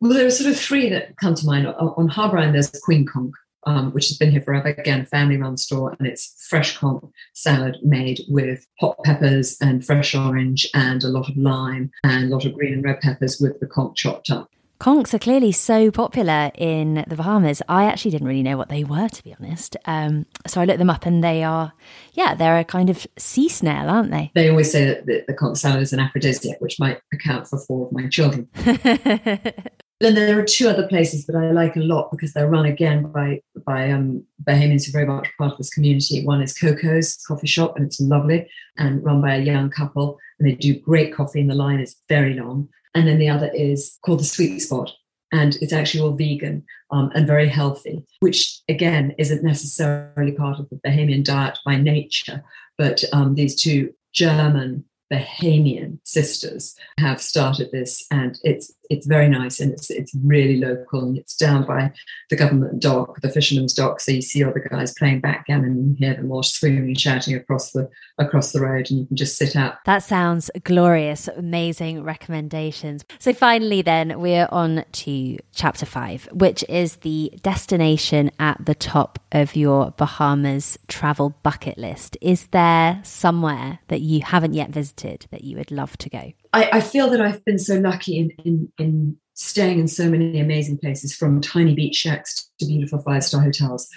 Well, 0.00 0.12
there 0.12 0.26
are 0.26 0.30
sort 0.30 0.50
of 0.50 0.58
three 0.58 0.88
that 0.88 1.16
come 1.16 1.36
to 1.36 1.46
mind. 1.46 1.68
On 1.68 2.08
Harbour 2.08 2.38
Island, 2.38 2.54
there's 2.56 2.70
Queen 2.82 3.06
Conch, 3.06 3.32
um, 3.64 3.92
which 3.92 4.08
has 4.08 4.18
been 4.18 4.30
here 4.30 4.40
forever. 4.40 4.68
Again, 4.68 5.06
family 5.06 5.36
run 5.36 5.56
store, 5.56 5.94
and 5.98 6.06
it's 6.06 6.34
fresh 6.48 6.76
conch 6.78 7.04
salad 7.34 7.78
made 7.82 8.20
with 8.28 8.66
hot 8.80 8.96
peppers 9.04 9.56
and 9.60 9.84
fresh 9.84 10.14
orange 10.14 10.68
and 10.74 11.04
a 11.04 11.08
lot 11.08 11.28
of 11.28 11.36
lime 11.36 11.90
and 12.04 12.24
a 12.24 12.34
lot 12.34 12.44
of 12.44 12.54
green 12.54 12.74
and 12.74 12.84
red 12.84 13.00
peppers 13.00 13.38
with 13.40 13.58
the 13.60 13.66
conch 13.66 13.96
chopped 13.96 14.30
up. 14.30 14.50
Conchs 14.82 15.14
are 15.14 15.18
clearly 15.20 15.52
so 15.52 15.92
popular 15.92 16.50
in 16.56 17.04
the 17.06 17.14
Bahamas. 17.14 17.62
I 17.68 17.84
actually 17.84 18.10
didn't 18.10 18.26
really 18.26 18.42
know 18.42 18.56
what 18.56 18.68
they 18.68 18.82
were, 18.82 19.08
to 19.08 19.22
be 19.22 19.32
honest. 19.32 19.76
Um, 19.84 20.26
so 20.44 20.60
I 20.60 20.64
looked 20.64 20.80
them 20.80 20.90
up, 20.90 21.06
and 21.06 21.22
they 21.22 21.44
are, 21.44 21.72
yeah, 22.14 22.34
they're 22.34 22.58
a 22.58 22.64
kind 22.64 22.90
of 22.90 23.06
sea 23.16 23.48
snail, 23.48 23.88
aren't 23.88 24.10
they? 24.10 24.32
They 24.34 24.48
always 24.48 24.72
say 24.72 24.86
that 24.86 25.06
the, 25.06 25.22
the 25.28 25.34
conch 25.34 25.58
salad 25.58 25.82
is 25.82 25.92
an 25.92 26.00
aphrodisiac, 26.00 26.60
which 26.60 26.80
might 26.80 27.00
account 27.12 27.46
for 27.46 27.60
four 27.60 27.86
of 27.86 27.92
my 27.92 28.08
children. 28.08 28.48
Then 30.02 30.16
there 30.16 30.36
are 30.36 30.44
two 30.44 30.68
other 30.68 30.88
places 30.88 31.26
that 31.26 31.36
I 31.36 31.52
like 31.52 31.76
a 31.76 31.80
lot 31.80 32.10
because 32.10 32.32
they're 32.32 32.48
run 32.48 32.66
again 32.66 33.12
by 33.12 33.40
by 33.64 33.88
um, 33.92 34.24
Bahamians 34.42 34.84
who 34.84 34.90
are 34.90 35.04
very 35.04 35.06
much 35.06 35.28
part 35.38 35.52
of 35.52 35.58
this 35.58 35.72
community. 35.72 36.24
One 36.24 36.42
is 36.42 36.58
Coco's 36.58 37.22
coffee 37.24 37.46
shop, 37.46 37.76
and 37.76 37.86
it's 37.86 38.00
lovely 38.00 38.50
and 38.76 39.04
run 39.04 39.20
by 39.20 39.36
a 39.36 39.42
young 39.42 39.70
couple, 39.70 40.18
and 40.40 40.48
they 40.48 40.56
do 40.56 40.74
great 40.74 41.14
coffee, 41.14 41.40
and 41.40 41.48
the 41.48 41.54
line 41.54 41.78
is 41.78 41.94
very 42.08 42.34
long. 42.34 42.68
And 42.96 43.06
then 43.06 43.20
the 43.20 43.28
other 43.28 43.48
is 43.54 43.96
called 44.04 44.18
the 44.18 44.24
Sweet 44.24 44.58
Spot, 44.58 44.90
and 45.30 45.56
it's 45.60 45.72
actually 45.72 46.00
all 46.00 46.16
vegan 46.16 46.64
um, 46.90 47.12
and 47.14 47.24
very 47.24 47.48
healthy, 47.48 48.04
which 48.18 48.60
again 48.68 49.14
isn't 49.18 49.44
necessarily 49.44 50.32
part 50.32 50.58
of 50.58 50.68
the 50.68 50.80
Bahamian 50.84 51.22
diet 51.22 51.58
by 51.64 51.76
nature. 51.76 52.42
But 52.76 53.04
um, 53.12 53.36
these 53.36 53.54
two 53.54 53.94
German 54.12 54.84
Bahamian 55.12 55.98
sisters 56.04 56.74
have 56.98 57.20
started 57.20 57.70
this, 57.70 58.04
and 58.10 58.38
it's 58.42 58.72
it's 58.92 59.06
very 59.06 59.28
nice 59.28 59.58
and 59.58 59.72
it's 59.72 59.90
it's 59.90 60.14
really 60.22 60.58
local 60.58 61.00
and 61.04 61.16
it's 61.16 61.34
down 61.34 61.64
by 61.64 61.90
the 62.30 62.36
government 62.36 62.80
dock, 62.80 63.20
the 63.20 63.30
fisherman's 63.30 63.74
dock. 63.74 64.00
So 64.00 64.12
you 64.12 64.22
see 64.22 64.44
all 64.44 64.52
the 64.52 64.60
guys 64.60 64.92
playing 64.94 65.20
backgammon 65.20 65.70
and 65.70 65.98
hear 65.98 66.14
them 66.14 66.30
all 66.30 66.42
screaming 66.42 66.84
and 66.84 67.00
shouting 67.00 67.34
across 67.34 67.72
the 67.72 67.88
across 68.18 68.52
the 68.52 68.60
road, 68.60 68.90
and 68.90 69.00
you 69.00 69.06
can 69.06 69.16
just 69.16 69.36
sit 69.36 69.56
out. 69.56 69.84
That 69.86 70.02
sounds 70.02 70.50
glorious! 70.64 71.28
Amazing 71.28 72.02
recommendations. 72.04 73.04
So 73.18 73.32
finally, 73.32 73.82
then 73.82 74.20
we're 74.20 74.48
on 74.52 74.84
to 74.92 75.38
chapter 75.54 75.86
five, 75.86 76.28
which 76.32 76.64
is 76.68 76.96
the 76.96 77.32
destination 77.42 78.30
at 78.38 78.64
the 78.64 78.74
top 78.74 79.18
of 79.32 79.56
your 79.56 79.92
Bahamas 79.92 80.78
travel 80.88 81.34
bucket 81.42 81.78
list. 81.78 82.16
Is 82.20 82.48
there 82.48 83.00
somewhere 83.02 83.78
that 83.88 84.00
you 84.00 84.20
haven't 84.20 84.52
yet 84.52 84.70
visited 84.70 85.26
that 85.30 85.44
you 85.44 85.56
would 85.56 85.70
love 85.70 85.96
to 85.98 86.10
go? 86.10 86.32
I, 86.52 86.68
I, 86.72 86.80
feel 86.80 87.08
that 87.10 87.20
I've 87.20 87.44
been 87.44 87.58
so 87.58 87.76
lucky 87.76 88.18
in, 88.18 88.30
in, 88.44 88.72
in 88.78 89.16
staying 89.34 89.78
in 89.78 89.88
so 89.88 90.08
many 90.08 90.38
amazing 90.38 90.78
places, 90.78 91.14
from 91.14 91.40
tiny 91.40 91.74
beach 91.74 91.96
shacks 91.96 92.50
to 92.58 92.66
beautiful 92.66 93.00
five 93.00 93.24
star 93.24 93.42
hotels. 93.42 93.88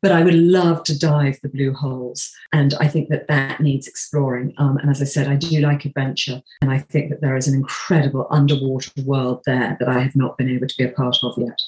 But 0.00 0.10
I 0.10 0.24
would 0.24 0.34
love 0.34 0.82
to 0.84 0.98
dive 0.98 1.38
the 1.42 1.48
blue 1.48 1.72
holes, 1.72 2.32
and 2.52 2.74
I 2.80 2.88
think 2.88 3.08
that 3.10 3.28
that 3.28 3.60
needs 3.60 3.86
exploring. 3.86 4.52
Um, 4.58 4.76
and 4.78 4.90
as 4.90 5.00
I 5.00 5.04
said, 5.04 5.28
I 5.28 5.36
do 5.36 5.60
like 5.60 5.84
adventure, 5.84 6.42
and 6.60 6.72
I 6.72 6.78
think 6.78 7.10
that 7.10 7.20
there 7.20 7.36
is 7.36 7.46
an 7.46 7.54
incredible 7.54 8.26
underwater 8.28 8.90
world 9.04 9.42
there 9.46 9.76
that 9.78 9.88
I 9.88 10.00
have 10.00 10.16
not 10.16 10.36
been 10.36 10.50
able 10.50 10.66
to 10.66 10.74
be 10.76 10.84
a 10.84 10.90
part 10.90 11.18
of 11.22 11.34
yet. 11.38 11.58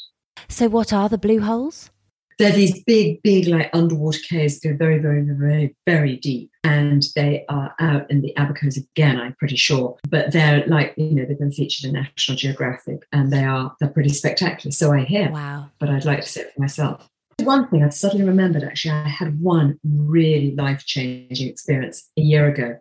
So, 0.48 0.68
what 0.68 0.92
are 0.92 1.08
the 1.08 1.16
blue 1.16 1.40
holes? 1.40 1.90
They're 2.38 2.52
these 2.52 2.82
big, 2.84 3.22
big, 3.22 3.46
like 3.46 3.70
underwater 3.72 4.18
caves 4.28 4.60
that 4.60 4.68
go 4.68 4.76
very, 4.76 4.98
very, 4.98 5.22
very, 5.22 5.76
very 5.86 6.16
deep. 6.16 6.50
And 6.64 7.04
they 7.14 7.44
are 7.48 7.74
out 7.78 8.10
in 8.10 8.22
the 8.22 8.32
Abacos 8.36 8.76
again, 8.76 9.20
I'm 9.20 9.34
pretty 9.34 9.56
sure. 9.56 9.96
But 10.08 10.32
they're 10.32 10.66
like, 10.66 10.94
you 10.96 11.12
know, 11.12 11.24
they've 11.24 11.38
been 11.38 11.52
featured 11.52 11.86
in 11.86 11.94
National 11.94 12.36
Geographic 12.36 13.06
and 13.12 13.32
they 13.32 13.44
are, 13.44 13.74
they're 13.78 13.90
pretty 13.90 14.10
spectacular. 14.10 14.72
So 14.72 14.92
I 14.92 15.00
hear. 15.04 15.30
Wow. 15.30 15.70
But 15.78 15.90
I'd 15.90 16.04
like 16.04 16.22
to 16.22 16.28
see 16.28 16.40
it 16.40 16.54
for 16.54 16.60
myself. 16.60 17.08
One 17.42 17.68
thing 17.68 17.82
I've 17.82 17.94
suddenly 17.94 18.24
remembered 18.24 18.62
actually, 18.62 18.92
I 18.92 19.08
had 19.08 19.40
one 19.40 19.78
really 19.84 20.54
life 20.54 20.86
changing 20.86 21.48
experience 21.48 22.10
a 22.16 22.22
year 22.22 22.48
ago. 22.48 22.78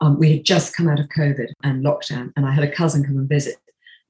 Um, 0.00 0.18
we 0.18 0.32
had 0.32 0.44
just 0.44 0.76
come 0.76 0.88
out 0.88 1.00
of 1.00 1.08
COVID 1.08 1.48
and 1.62 1.84
lockdown, 1.84 2.32
and 2.36 2.46
I 2.46 2.52
had 2.52 2.64
a 2.64 2.70
cousin 2.70 3.02
come 3.02 3.16
and 3.16 3.28
visit 3.28 3.56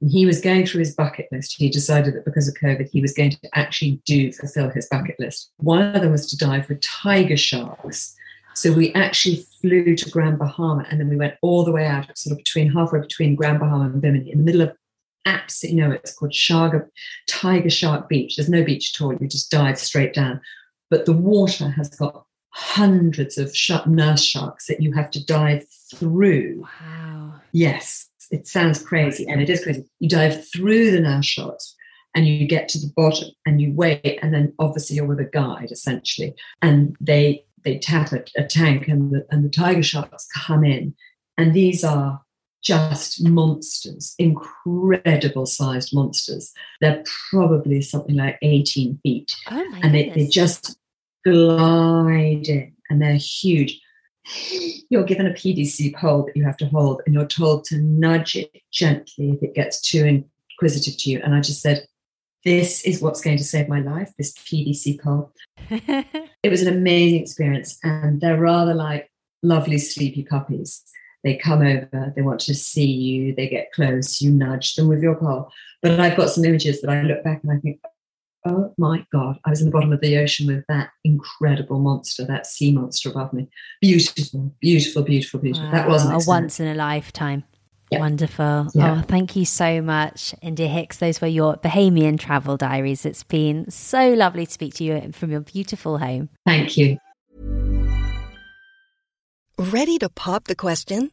and 0.01 0.11
he 0.11 0.27
was 0.27 0.41
going 0.41 0.67
through 0.67 0.81
his 0.81 0.95
bucket 0.95 1.27
list. 1.33 1.55
He 1.57 1.71
decided 1.71 2.15
that 2.15 2.25
because 2.25 2.49
of 2.49 2.55
COVID, 2.55 2.89
he 2.91 3.01
was 3.01 3.13
going 3.13 3.31
to 3.31 3.39
actually 3.55 4.01
do 4.05 4.33
fulfill 4.33 4.71
his 4.71 4.89
bucket 4.89 5.17
list. 5.19 5.51
One 5.57 5.95
of 5.95 6.03
them 6.03 6.13
was 6.13 6.29
to 6.31 6.37
dive 6.37 6.69
with 6.69 6.81
tiger 6.81 7.37
sharks. 7.37 8.15
So 8.55 8.73
we 8.73 8.93
actually 8.95 9.47
flew 9.61 9.97
to 9.97 10.11
Grand 10.11 10.39
Bahama 10.39 10.87
and 10.91 11.01
then 11.01 11.09
we 11.09 11.17
went 11.17 11.35
all 11.43 11.65
the 11.65 11.73
way 11.73 11.87
out, 11.87 12.17
sort 12.17 12.33
of 12.33 12.39
between 12.39 12.73
halfway 12.73 13.01
between 13.01 13.35
Grand 13.35 13.59
Bahama 13.59 13.85
and 13.85 14.01
Bimini, 14.01 14.33
in 14.33 14.39
the 14.39 14.45
middle 14.45 14.63
of 14.63 14.75
absolutely 15.27 15.81
you 15.81 15.87
know 15.87 15.95
it's 15.95 16.15
called 16.15 16.33
Sharga, 16.33 16.87
Tiger 17.27 17.71
Shark 17.71 18.09
Beach. 18.09 18.37
There's 18.37 18.49
no 18.49 18.65
beach 18.65 18.95
at 18.95 19.05
all. 19.05 19.15
You 19.15 19.27
just 19.27 19.51
dive 19.51 19.79
straight 19.79 20.15
down. 20.15 20.41
But 20.89 21.05
the 21.05 21.13
water 21.13 21.69
has 21.71 21.91
got 21.91 22.25
hundreds 22.51 23.37
of 23.37 23.55
nurse 23.87 24.23
sharks 24.23 24.67
that 24.67 24.81
you 24.81 24.93
have 24.93 25.11
to 25.11 25.25
dive 25.25 25.67
through. 25.91 26.67
Wow. 26.81 27.35
Yes 27.53 28.09
it 28.31 28.47
sounds 28.47 28.83
crazy, 28.83 29.27
and 29.29 29.41
it 29.41 29.51
is 29.51 29.63
crazy. 29.63 29.85
You 29.99 30.09
dive 30.09 30.49
through 30.51 30.91
the 30.91 31.01
nurse 31.01 31.27
sharks 31.27 31.75
and 32.15 32.27
you 32.27 32.47
get 32.47 32.69
to 32.71 32.79
the 32.79 32.93
bottom 32.97 33.29
and 33.45 33.61
you 33.61 33.73
wait, 33.73 34.19
and 34.23 34.33
then 34.33 34.53
obviously 34.59 34.97
you're 34.97 35.07
with 35.07 35.21
a 35.21 35.25
guide 35.25 35.71
essentially, 35.71 36.35
and 36.63 36.97
they 37.01 37.45
they 37.65 37.79
tap 37.79 38.13
a, 38.13 38.25
a 38.37 38.45
tank, 38.45 38.89
and 38.89 39.13
the 39.13 39.27
and 39.31 39.45
the 39.45 39.51
tiger 39.51 39.83
sharks 39.83 40.27
come 40.35 40.65
in, 40.65 40.95
and 41.37 41.55
these 41.55 41.85
are 41.85 42.23
just 42.63 43.23
monsters, 43.23 44.15
incredible 44.19 45.47
sized 45.47 45.95
monsters. 45.95 46.53
They're 46.81 47.05
probably 47.31 47.81
something 47.81 48.17
like 48.17 48.39
18 48.43 48.99
feet. 49.05 49.37
Oh 49.49 49.75
and 49.83 49.95
they, 49.95 50.09
they 50.09 50.27
just 50.27 50.77
glide 51.25 52.49
in 52.49 52.73
and 52.91 53.01
they're 53.01 53.15
huge 53.15 53.81
you're 54.91 55.05
given 55.05 55.27
a 55.27 55.33
PVC 55.33 55.95
pole 55.95 56.25
that 56.25 56.37
you 56.37 56.45
have 56.45 56.57
to 56.59 56.67
hold 56.67 57.03
and 57.07 57.15
you're 57.15 57.27
told 57.27 57.65
to 57.65 57.79
nudge 57.79 58.37
it 58.37 58.51
gently 58.73 59.31
if 59.31 59.43
it 59.43 59.55
gets 59.55 59.81
too 59.81 60.25
inquisitive 60.59 60.97
to 60.99 61.11
you. 61.11 61.21
And 61.23 61.35
I 61.35 61.41
just 61.41 61.63
said, 61.63 61.87
this 62.45 62.85
is 62.85 63.03
what's 63.03 63.21
going 63.21 63.39
to 63.39 63.45
save 63.45 63.69
my 63.69 63.81
life, 63.81 64.13
this 64.17 64.33
PVC 64.33 65.01
pole. 65.01 65.33
it 65.69 66.49
was 66.49 66.63
an 66.63 66.73
amazing 66.73 67.21
experience. 67.21 67.79
And 67.83 68.21
they're 68.21 68.39
rather 68.39 68.75
like 68.75 69.11
lovely 69.43 69.79
sleepy 69.79 70.23
puppies. 70.23 70.83
They 71.25 71.37
come 71.37 71.63
over, 71.63 72.13
they 72.15 72.23
want 72.23 72.41
to 72.43 72.55
see 72.55 72.87
you, 72.87 73.35
they 73.35 73.49
get 73.49 73.73
close, 73.73 74.21
you 74.21 74.31
nudge 74.31 74.77
them 74.77 74.87
with 74.87 75.03
your 75.03 75.17
pole. 75.17 75.51
But 75.83 75.99
I've 75.99 76.17
got 76.17 76.31
some 76.31 76.45
images 76.45 76.81
that 76.81 76.91
I 76.91 77.03
look 77.03 77.25
back 77.25 77.43
and 77.43 77.51
I 77.51 77.59
think, 77.59 77.81
oh 78.47 78.75
my 78.79 79.05
God, 79.13 79.39
I 79.45 79.51
was 79.51 79.61
in 79.61 79.67
the 79.67 79.73
bottom 79.73 79.93
of 79.93 80.01
the 80.01 80.19
ocean 80.19 80.47
with 80.47 80.65
that 80.69 80.91
incredible 81.05 81.79
monster, 81.79 82.25
that 82.25 82.47
sea 82.47 82.73
monster 82.73 83.11
above 83.11 83.33
me. 83.33 83.49
Beautiful, 83.81 84.55
beautiful, 84.61 85.03
beautiful, 85.03 85.41
beautiful. 85.41 85.67
Wow, 85.67 85.73
that 85.73 85.89
wasn't 85.89 86.23
a 86.23 86.29
once 86.29 86.61
in 86.61 86.69
a 86.69 86.75
lifetime. 86.75 87.45
Yep. 87.91 88.01
Wonderful. 88.01 88.69
Yeah. 88.75 88.99
Oh, 88.99 89.03
thank 89.07 89.37
you 89.37 89.45
so 89.45 89.81
much, 89.81 90.35
India 90.43 90.67
Hicks. 90.67 90.99
Those 90.99 91.21
were 91.21 91.29
your 91.29 91.57
Bahamian 91.57 92.19
travel 92.19 92.57
diaries. 92.57 93.07
It's 93.07 93.23
been 93.23 93.71
so 93.71 94.13
lovely 94.13 94.47
to 94.47 94.53
speak 94.53 94.75
to 94.75 94.85
you 94.85 95.13
from 95.13 95.31
your 95.31 95.41
beautiful 95.41 95.99
home. 95.99 96.29
Thank 96.45 96.77
you. 96.77 96.99
Ready 99.59 99.99
to 99.99 100.09
pop 100.09 100.45
the 100.45 100.57
question? 100.57 101.13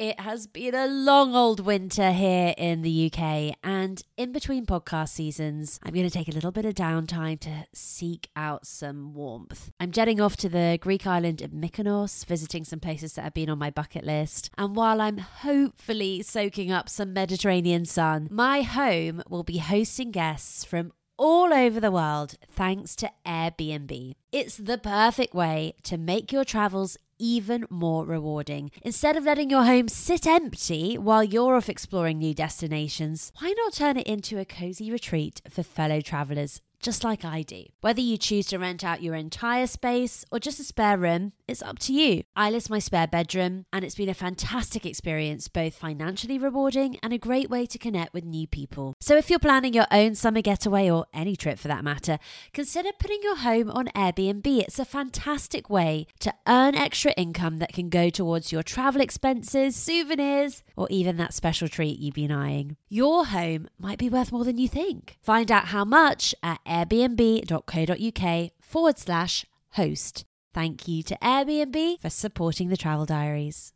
It 0.00 0.18
has 0.18 0.46
been 0.46 0.74
a 0.74 0.86
long 0.86 1.34
old 1.34 1.60
winter 1.60 2.10
here 2.10 2.54
in 2.56 2.80
the 2.80 3.12
UK, 3.12 3.54
and 3.62 4.02
in 4.16 4.32
between 4.32 4.64
podcast 4.64 5.10
seasons, 5.10 5.78
I'm 5.82 5.92
going 5.92 6.08
to 6.08 6.10
take 6.10 6.28
a 6.28 6.32
little 6.32 6.52
bit 6.52 6.64
of 6.64 6.72
downtime 6.72 7.38
to 7.40 7.66
seek 7.74 8.30
out 8.34 8.66
some 8.66 9.12
warmth. 9.12 9.70
I'm 9.78 9.90
jetting 9.90 10.18
off 10.18 10.38
to 10.38 10.48
the 10.48 10.78
Greek 10.80 11.06
island 11.06 11.42
of 11.42 11.50
Mykonos, 11.50 12.24
visiting 12.24 12.64
some 12.64 12.80
places 12.80 13.12
that 13.12 13.24
have 13.24 13.34
been 13.34 13.50
on 13.50 13.58
my 13.58 13.68
bucket 13.68 14.04
list. 14.04 14.48
And 14.56 14.74
while 14.74 15.02
I'm 15.02 15.18
hopefully 15.18 16.22
soaking 16.22 16.72
up 16.72 16.88
some 16.88 17.12
Mediterranean 17.12 17.84
sun, 17.84 18.26
my 18.30 18.62
home 18.62 19.22
will 19.28 19.44
be 19.44 19.58
hosting 19.58 20.12
guests 20.12 20.64
from 20.64 20.94
all 21.18 21.52
over 21.52 21.78
the 21.78 21.90
world 21.90 22.36
thanks 22.48 22.96
to 22.96 23.10
Airbnb. 23.26 24.14
It's 24.32 24.56
the 24.56 24.78
perfect 24.78 25.34
way 25.34 25.74
to 25.82 25.98
make 25.98 26.32
your 26.32 26.46
travels 26.46 26.96
even 27.20 27.66
more 27.70 28.04
rewarding. 28.04 28.70
Instead 28.82 29.16
of 29.16 29.24
letting 29.24 29.50
your 29.50 29.64
home 29.64 29.88
sit 29.88 30.26
empty 30.26 30.96
while 30.96 31.22
you're 31.22 31.54
off 31.54 31.68
exploring 31.68 32.18
new 32.18 32.34
destinations, 32.34 33.30
why 33.38 33.52
not 33.56 33.74
turn 33.74 33.96
it 33.98 34.06
into 34.06 34.38
a 34.38 34.44
cozy 34.44 34.90
retreat 34.90 35.42
for 35.48 35.62
fellow 35.62 36.00
travelers 36.00 36.60
just 36.80 37.04
like 37.04 37.24
I 37.24 37.42
do. 37.42 37.64
Whether 37.82 38.00
you 38.00 38.16
choose 38.16 38.46
to 38.46 38.58
rent 38.58 38.82
out 38.82 39.02
your 39.02 39.14
entire 39.14 39.66
space 39.66 40.24
or 40.32 40.40
just 40.40 40.60
a 40.60 40.64
spare 40.64 40.96
room, 40.96 41.32
it's 41.50 41.62
up 41.62 41.78
to 41.80 41.92
you. 41.92 42.22
I 42.36 42.50
list 42.50 42.70
my 42.70 42.78
spare 42.78 43.06
bedroom, 43.06 43.66
and 43.72 43.84
it's 43.84 43.96
been 43.96 44.08
a 44.08 44.14
fantastic 44.14 44.86
experience, 44.86 45.48
both 45.48 45.74
financially 45.74 46.38
rewarding 46.38 46.98
and 47.02 47.12
a 47.12 47.18
great 47.18 47.50
way 47.50 47.66
to 47.66 47.78
connect 47.78 48.14
with 48.14 48.24
new 48.24 48.46
people. 48.46 48.94
So 49.00 49.16
if 49.16 49.28
you're 49.28 49.38
planning 49.38 49.74
your 49.74 49.86
own 49.90 50.14
summer 50.14 50.40
getaway 50.42 50.88
or 50.88 51.06
any 51.12 51.36
trip 51.36 51.58
for 51.58 51.68
that 51.68 51.84
matter, 51.84 52.18
consider 52.52 52.90
putting 52.98 53.20
your 53.22 53.36
home 53.36 53.70
on 53.70 53.88
Airbnb. 53.88 54.46
It's 54.46 54.78
a 54.78 54.84
fantastic 54.84 55.68
way 55.68 56.06
to 56.20 56.32
earn 56.46 56.74
extra 56.74 57.12
income 57.12 57.58
that 57.58 57.72
can 57.72 57.88
go 57.88 58.10
towards 58.10 58.52
your 58.52 58.62
travel 58.62 59.00
expenses, 59.00 59.74
souvenirs, 59.74 60.62
or 60.76 60.86
even 60.90 61.16
that 61.16 61.34
special 61.34 61.68
treat 61.68 61.98
you've 61.98 62.14
been 62.14 62.32
eyeing. 62.32 62.76
Your 62.88 63.26
home 63.26 63.68
might 63.78 63.98
be 63.98 64.08
worth 64.08 64.32
more 64.32 64.44
than 64.44 64.58
you 64.58 64.68
think. 64.68 65.18
Find 65.20 65.50
out 65.50 65.66
how 65.66 65.84
much 65.84 66.34
at 66.42 66.64
airbnb.co.uk 66.64 68.50
forward 68.60 68.98
slash 68.98 69.44
host. 69.70 70.24
Thank 70.52 70.88
you 70.88 71.02
to 71.04 71.16
Airbnb 71.22 72.00
for 72.00 72.10
supporting 72.10 72.68
the 72.68 72.76
travel 72.76 73.06
diaries. 73.06 73.72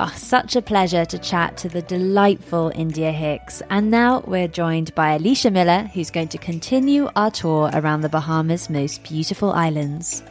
Oh, 0.00 0.12
such 0.14 0.54
a 0.54 0.62
pleasure 0.62 1.04
to 1.04 1.18
chat 1.18 1.56
to 1.56 1.68
the 1.68 1.82
delightful 1.82 2.70
India 2.76 3.10
Hicks. 3.10 3.62
And 3.68 3.90
now 3.90 4.22
we're 4.28 4.46
joined 4.46 4.94
by 4.94 5.14
Alicia 5.14 5.50
Miller, 5.50 5.90
who's 5.92 6.10
going 6.10 6.28
to 6.28 6.38
continue 6.38 7.10
our 7.16 7.32
tour 7.32 7.68
around 7.74 8.02
the 8.02 8.08
Bahamas' 8.08 8.70
most 8.70 9.02
beautiful 9.02 9.52
islands. 9.52 10.22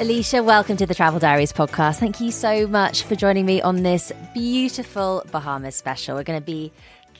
Alicia, 0.00 0.42
welcome 0.42 0.76
to 0.78 0.86
the 0.86 0.94
Travel 0.94 1.20
Diaries 1.20 1.52
podcast. 1.52 2.00
Thank 2.00 2.20
you 2.20 2.32
so 2.32 2.66
much 2.66 3.04
for 3.04 3.14
joining 3.14 3.46
me 3.46 3.62
on 3.62 3.84
this 3.84 4.10
beautiful 4.34 5.24
Bahamas 5.30 5.76
special. 5.76 6.16
We're 6.16 6.24
going 6.24 6.40
to 6.40 6.44
be 6.44 6.72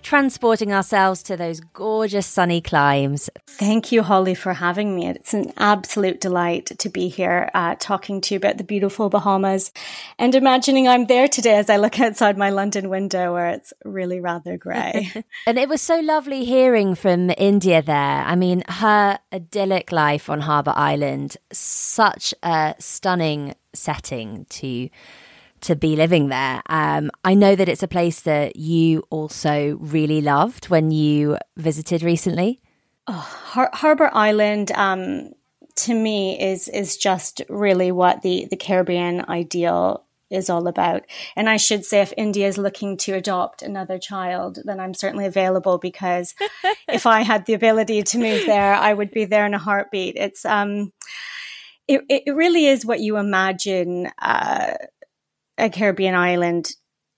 transporting 0.04 0.72
ourselves 0.72 1.22
to 1.24 1.36
those 1.36 1.60
gorgeous 1.60 2.26
sunny 2.26 2.60
climes. 2.60 3.30
Thank 3.48 3.90
you, 3.90 4.02
Holly, 4.02 4.34
for 4.34 4.52
having 4.52 4.94
me. 4.94 5.08
It's 5.08 5.32
an 5.32 5.52
absolute 5.56 6.20
delight 6.20 6.66
to 6.78 6.88
be 6.90 7.08
here 7.08 7.50
uh, 7.54 7.74
talking 7.78 8.20
to 8.20 8.34
you 8.34 8.36
about 8.36 8.58
the 8.58 8.64
beautiful 8.64 9.08
Bahamas 9.08 9.72
and 10.18 10.34
imagining 10.34 10.86
I'm 10.86 11.06
there 11.06 11.26
today 11.26 11.56
as 11.56 11.70
I 11.70 11.78
look 11.78 11.98
outside 11.98 12.36
my 12.36 12.50
London 12.50 12.90
window 12.90 13.32
where 13.32 13.48
it's 13.48 13.72
really 13.84 14.20
rather 14.20 14.58
grey. 14.58 15.10
and 15.46 15.58
it 15.58 15.70
was 15.70 15.80
so 15.80 15.98
lovely 16.00 16.44
hearing 16.44 16.94
from 16.94 17.30
India 17.38 17.80
there. 17.80 17.96
I 18.24 18.36
mean, 18.36 18.62
her 18.68 19.18
idyllic 19.32 19.90
life 19.90 20.28
on 20.28 20.40
Harbour 20.40 20.74
Island, 20.76 21.38
such 21.50 22.34
a 22.42 22.74
stunning 22.78 23.54
setting 23.72 24.44
to 24.50 24.90
to 25.64 25.76
be 25.76 25.96
living 25.96 26.28
there. 26.28 26.62
Um, 26.66 27.10
I 27.24 27.34
know 27.34 27.56
that 27.56 27.68
it's 27.68 27.82
a 27.82 27.88
place 27.88 28.20
that 28.20 28.56
you 28.56 29.04
also 29.10 29.76
really 29.80 30.20
loved 30.20 30.66
when 30.66 30.90
you 30.90 31.38
visited 31.56 32.02
recently. 32.02 32.60
Oh, 33.06 33.12
Har- 33.12 33.70
Harbor 33.72 34.10
Island, 34.12 34.72
um, 34.72 35.32
to 35.76 35.94
me, 35.94 36.40
is 36.40 36.68
is 36.68 36.96
just 36.96 37.42
really 37.48 37.92
what 37.92 38.22
the 38.22 38.46
the 38.50 38.56
Caribbean 38.56 39.24
ideal 39.28 40.04
is 40.30 40.50
all 40.50 40.66
about. 40.68 41.02
And 41.36 41.48
I 41.48 41.56
should 41.56 41.84
say, 41.84 42.00
if 42.00 42.12
India 42.16 42.46
is 42.46 42.58
looking 42.58 42.96
to 42.98 43.12
adopt 43.12 43.62
another 43.62 43.98
child, 43.98 44.58
then 44.64 44.80
I'm 44.80 44.94
certainly 44.94 45.26
available 45.26 45.78
because 45.78 46.34
if 46.88 47.06
I 47.06 47.22
had 47.22 47.46
the 47.46 47.54
ability 47.54 48.02
to 48.02 48.18
move 48.18 48.46
there, 48.46 48.74
I 48.74 48.92
would 48.92 49.10
be 49.10 49.24
there 49.24 49.46
in 49.46 49.54
a 49.54 49.58
heartbeat. 49.58 50.16
It's 50.16 50.44
um, 50.44 50.92
it, 51.86 52.02
it 52.08 52.34
really 52.34 52.66
is 52.66 52.86
what 52.86 53.00
you 53.00 53.18
imagine 53.18 54.10
uh, 54.20 54.74
a 55.58 55.68
Caribbean 55.68 56.14
island 56.14 56.66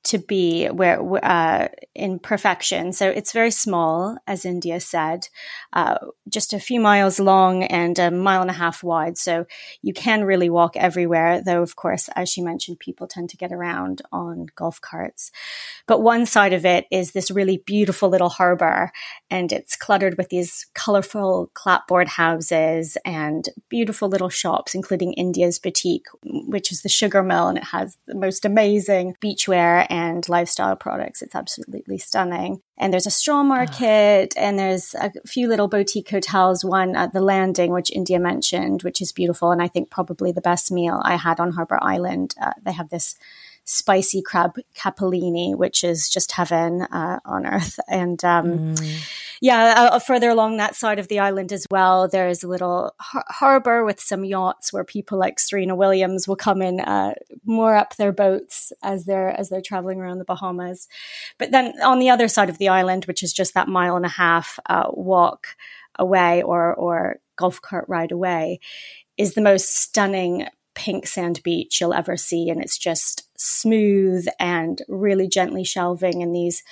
to 0.06 0.18
be 0.18 0.66
where 0.66 1.00
uh, 1.24 1.68
in 1.94 2.18
perfection. 2.18 2.92
So 2.92 3.08
it's 3.08 3.32
very 3.32 3.50
small, 3.50 4.16
as 4.26 4.44
India 4.44 4.80
said, 4.80 5.28
uh, 5.72 5.98
just 6.28 6.52
a 6.52 6.60
few 6.60 6.80
miles 6.80 7.18
long 7.18 7.64
and 7.64 7.98
a 7.98 8.10
mile 8.10 8.40
and 8.40 8.50
a 8.50 8.54
half 8.54 8.84
wide. 8.84 9.18
So 9.18 9.46
you 9.82 9.92
can 9.92 10.24
really 10.24 10.48
walk 10.48 10.76
everywhere, 10.76 11.42
though, 11.42 11.62
of 11.62 11.74
course, 11.74 12.08
as 12.14 12.28
she 12.28 12.40
mentioned, 12.40 12.78
people 12.78 13.06
tend 13.06 13.30
to 13.30 13.36
get 13.36 13.52
around 13.52 14.02
on 14.12 14.46
golf 14.54 14.80
carts. 14.80 15.32
But 15.86 16.02
one 16.02 16.26
side 16.26 16.52
of 16.52 16.64
it 16.64 16.86
is 16.90 17.12
this 17.12 17.30
really 17.30 17.58
beautiful 17.58 18.08
little 18.08 18.28
harbor, 18.28 18.92
and 19.28 19.52
it's 19.52 19.76
cluttered 19.76 20.16
with 20.16 20.28
these 20.28 20.66
colorful 20.74 21.50
clapboard 21.54 22.08
houses 22.08 22.96
and 23.04 23.48
beautiful 23.68 24.08
little 24.08 24.28
shops, 24.28 24.74
including 24.74 25.14
India's 25.14 25.58
boutique, 25.58 26.06
which 26.22 26.70
is 26.70 26.82
the 26.82 26.88
sugar 26.88 27.22
mill, 27.22 27.48
and 27.48 27.58
it 27.58 27.64
has 27.64 27.96
the 28.06 28.14
most 28.14 28.44
amazing 28.44 29.16
beachwear 29.22 29.86
and 29.96 30.28
lifestyle 30.28 30.76
products. 30.76 31.22
It's 31.22 31.34
absolutely 31.34 31.98
stunning. 31.98 32.60
And 32.76 32.92
there's 32.92 33.06
a 33.06 33.10
straw 33.10 33.42
market 33.42 34.34
and 34.36 34.58
there's 34.58 34.94
a 34.94 35.10
few 35.26 35.48
little 35.48 35.68
boutique 35.68 36.10
hotels, 36.10 36.64
one 36.64 36.94
at 36.94 37.12
the 37.12 37.22
landing, 37.22 37.72
which 37.72 37.90
India 37.90 38.18
mentioned, 38.18 38.82
which 38.82 39.00
is 39.00 39.12
beautiful. 39.12 39.50
And 39.50 39.62
I 39.62 39.68
think 39.68 39.90
probably 39.90 40.30
the 40.32 40.40
best 40.40 40.70
meal 40.70 41.00
I 41.02 41.16
had 41.16 41.40
on 41.40 41.52
Harbor 41.52 41.78
Island. 41.80 42.34
Uh, 42.40 42.52
they 42.62 42.72
have 42.72 42.90
this 42.90 43.16
spicy 43.64 44.22
crab 44.22 44.56
capellini, 44.76 45.56
which 45.56 45.82
is 45.82 46.08
just 46.08 46.32
heaven 46.32 46.82
uh, 46.82 47.18
on 47.24 47.46
earth. 47.46 47.80
And 47.88 48.22
um, 48.24 48.76
mm. 48.76 49.25
Yeah, 49.40 49.88
uh, 49.92 49.98
further 49.98 50.30
along 50.30 50.56
that 50.56 50.74
side 50.74 50.98
of 50.98 51.08
the 51.08 51.18
island 51.18 51.52
as 51.52 51.66
well, 51.70 52.08
there's 52.08 52.42
a 52.42 52.48
little 52.48 52.94
har- 53.00 53.24
harbor 53.28 53.84
with 53.84 54.00
some 54.00 54.24
yachts 54.24 54.72
where 54.72 54.84
people 54.84 55.18
like 55.18 55.38
Serena 55.38 55.74
Williams 55.74 56.26
will 56.26 56.36
come 56.36 56.62
in, 56.62 56.80
uh, 56.80 57.14
moor 57.44 57.74
up 57.74 57.96
their 57.96 58.12
boats 58.12 58.72
as 58.82 59.04
they're 59.04 59.38
as 59.38 59.48
they're 59.48 59.60
traveling 59.60 60.00
around 60.00 60.18
the 60.18 60.24
Bahamas. 60.24 60.88
But 61.38 61.50
then 61.50 61.74
on 61.82 61.98
the 61.98 62.10
other 62.10 62.28
side 62.28 62.48
of 62.48 62.58
the 62.58 62.68
island, 62.68 63.04
which 63.04 63.22
is 63.22 63.32
just 63.32 63.54
that 63.54 63.68
mile 63.68 63.96
and 63.96 64.06
a 64.06 64.10
half 64.10 64.58
uh, 64.68 64.86
walk 64.90 65.48
away 65.98 66.42
or 66.42 66.74
or 66.74 67.16
golf 67.36 67.60
cart 67.60 67.84
ride 67.88 68.12
away, 68.12 68.60
is 69.16 69.34
the 69.34 69.40
most 69.40 69.76
stunning 69.76 70.46
pink 70.74 71.06
sand 71.06 71.42
beach 71.42 71.80
you'll 71.80 71.94
ever 71.94 72.16
see. 72.16 72.48
And 72.50 72.62
it's 72.62 72.78
just 72.78 73.28
smooth 73.38 74.26
and 74.38 74.82
really 74.88 75.26
gently 75.26 75.64
shelving. 75.64 76.22
And 76.22 76.34
these 76.34 76.62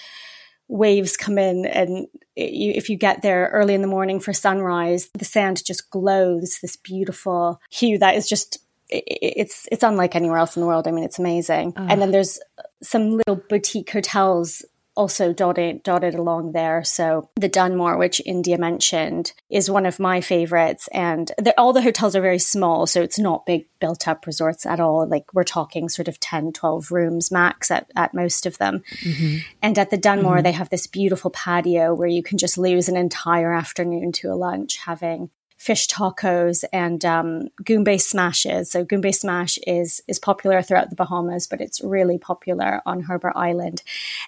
waves 0.69 1.17
come 1.17 1.39
in. 1.39 1.67
And 1.67 2.07
you, 2.37 2.73
if 2.75 2.89
you 2.89 2.97
get 2.97 3.23
there 3.23 3.51
early 3.53 3.75
in 3.75 3.83
the 3.83 3.89
morning 3.89 4.21
for 4.21 4.33
sunrise, 4.33 5.11
the 5.19 5.25
sand 5.25 5.65
just 5.65 5.91
glows 5.91 6.59
this 6.61 6.77
beautiful 6.77 7.61
hue 7.71 7.99
that 7.99 8.17
is 8.17 8.29
just. 8.29 8.59
It's 8.91 9.67
it's 9.73 9.83
unlike 9.83 10.15
anywhere 10.15 10.37
else 10.37 10.57
in 10.57 10.61
the 10.61 10.67
world. 10.67 10.87
I 10.87 10.91
mean, 10.91 11.05
it's 11.05 11.19
amazing. 11.19 11.73
And 11.75 12.03
then 12.03 12.11
there's 12.11 12.39
some 12.83 13.17
little 13.17 13.43
boutique 13.49 13.91
hotels 13.91 14.63
also 14.97 15.33
dotted 15.33 15.83
dotted 15.83 16.15
along 16.15 16.53
there. 16.53 16.85
So 16.85 17.29
the 17.37 17.49
Dunmore, 17.49 17.97
which 17.97 18.23
India 18.25 18.59
mentioned, 18.59 19.33
is 19.51 19.71
one 19.71 19.87
of 19.87 19.99
my 20.01 20.21
favorites, 20.21 20.89
and 20.93 21.31
all 21.59 21.73
the 21.73 21.83
hotels 21.83 22.17
are 22.17 22.21
very 22.21 22.39
small, 22.39 22.87
so 22.87 23.03
it's 23.03 23.19
not 23.19 23.47
big 23.47 23.67
built 23.81 24.09
up 24.09 24.27
resorts 24.27 24.65
at 24.67 24.81
all. 24.81 25.07
Like 25.07 25.33
we're 25.35 25.45
talking 25.45 25.89
sort 25.89 26.09
of 26.09 26.21
10, 26.21 26.53
12 26.53 26.91
rooms 26.91 27.31
max 27.31 27.71
at, 27.71 27.91
at 27.97 28.15
most 28.15 28.47
of 28.47 28.59
them. 28.59 28.83
Mm-hmm. 29.01 29.39
And 29.63 29.79
at 29.79 29.91
the 29.91 29.97
Dunmore, 29.97 30.37
mm-hmm. 30.37 30.43
they 30.43 30.53
have 30.53 30.71
this 30.71 30.87
beautiful 30.87 31.31
patio 31.31 31.95
where 31.95 32.09
you 32.09 32.23
can 32.23 32.39
just 32.39 32.59
lose 32.59 32.89
an 32.89 32.97
entire 32.97 33.53
afternoon 33.53 34.13
to 34.13 34.29
a 34.29 34.35
lunch 34.35 34.79
having 34.79 35.31
fish 35.65 35.89
tacos 35.89 36.63
and 36.75 37.07
um, 37.07 37.49
Goombay 37.63 37.99
smashes. 37.99 38.71
So 38.71 38.85
Goombay 38.85 39.15
smash 39.15 39.59
is 39.67 40.03
is 40.07 40.19
popular 40.19 40.61
throughout 40.61 40.91
the 40.91 40.97
Bahamas, 40.97 41.47
but 41.47 41.63
it's 41.63 41.81
really 41.81 42.19
popular 42.19 42.83
on 42.85 43.01
Harbour 43.01 43.33
Island, 43.35 43.83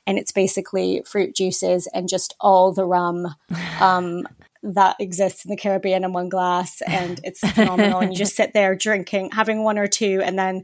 and 0.07 0.19
it's 0.19 0.33
basically 0.33 1.03
fruit 1.05 1.37
juices 1.37 1.87
and 1.93 2.09
just 2.09 2.35
all 2.41 2.73
the 2.73 2.87
rum. 2.87 3.35
Um, 3.81 4.27
that 4.63 4.97
exists 4.99 5.45
in 5.45 5.51
the 5.51 5.57
Caribbean 5.57 6.03
in 6.03 6.13
one 6.13 6.29
glass, 6.29 6.81
and 6.81 7.21
it's 7.23 7.41
phenomenal. 7.41 8.01
and 8.01 8.13
you 8.13 8.19
just 8.19 8.35
sit 8.35 8.53
there 8.53 8.75
drinking, 8.75 9.31
having 9.33 9.63
one 9.63 9.79
or 9.79 9.87
two, 9.87 10.23
and 10.25 10.37
then 10.37 10.63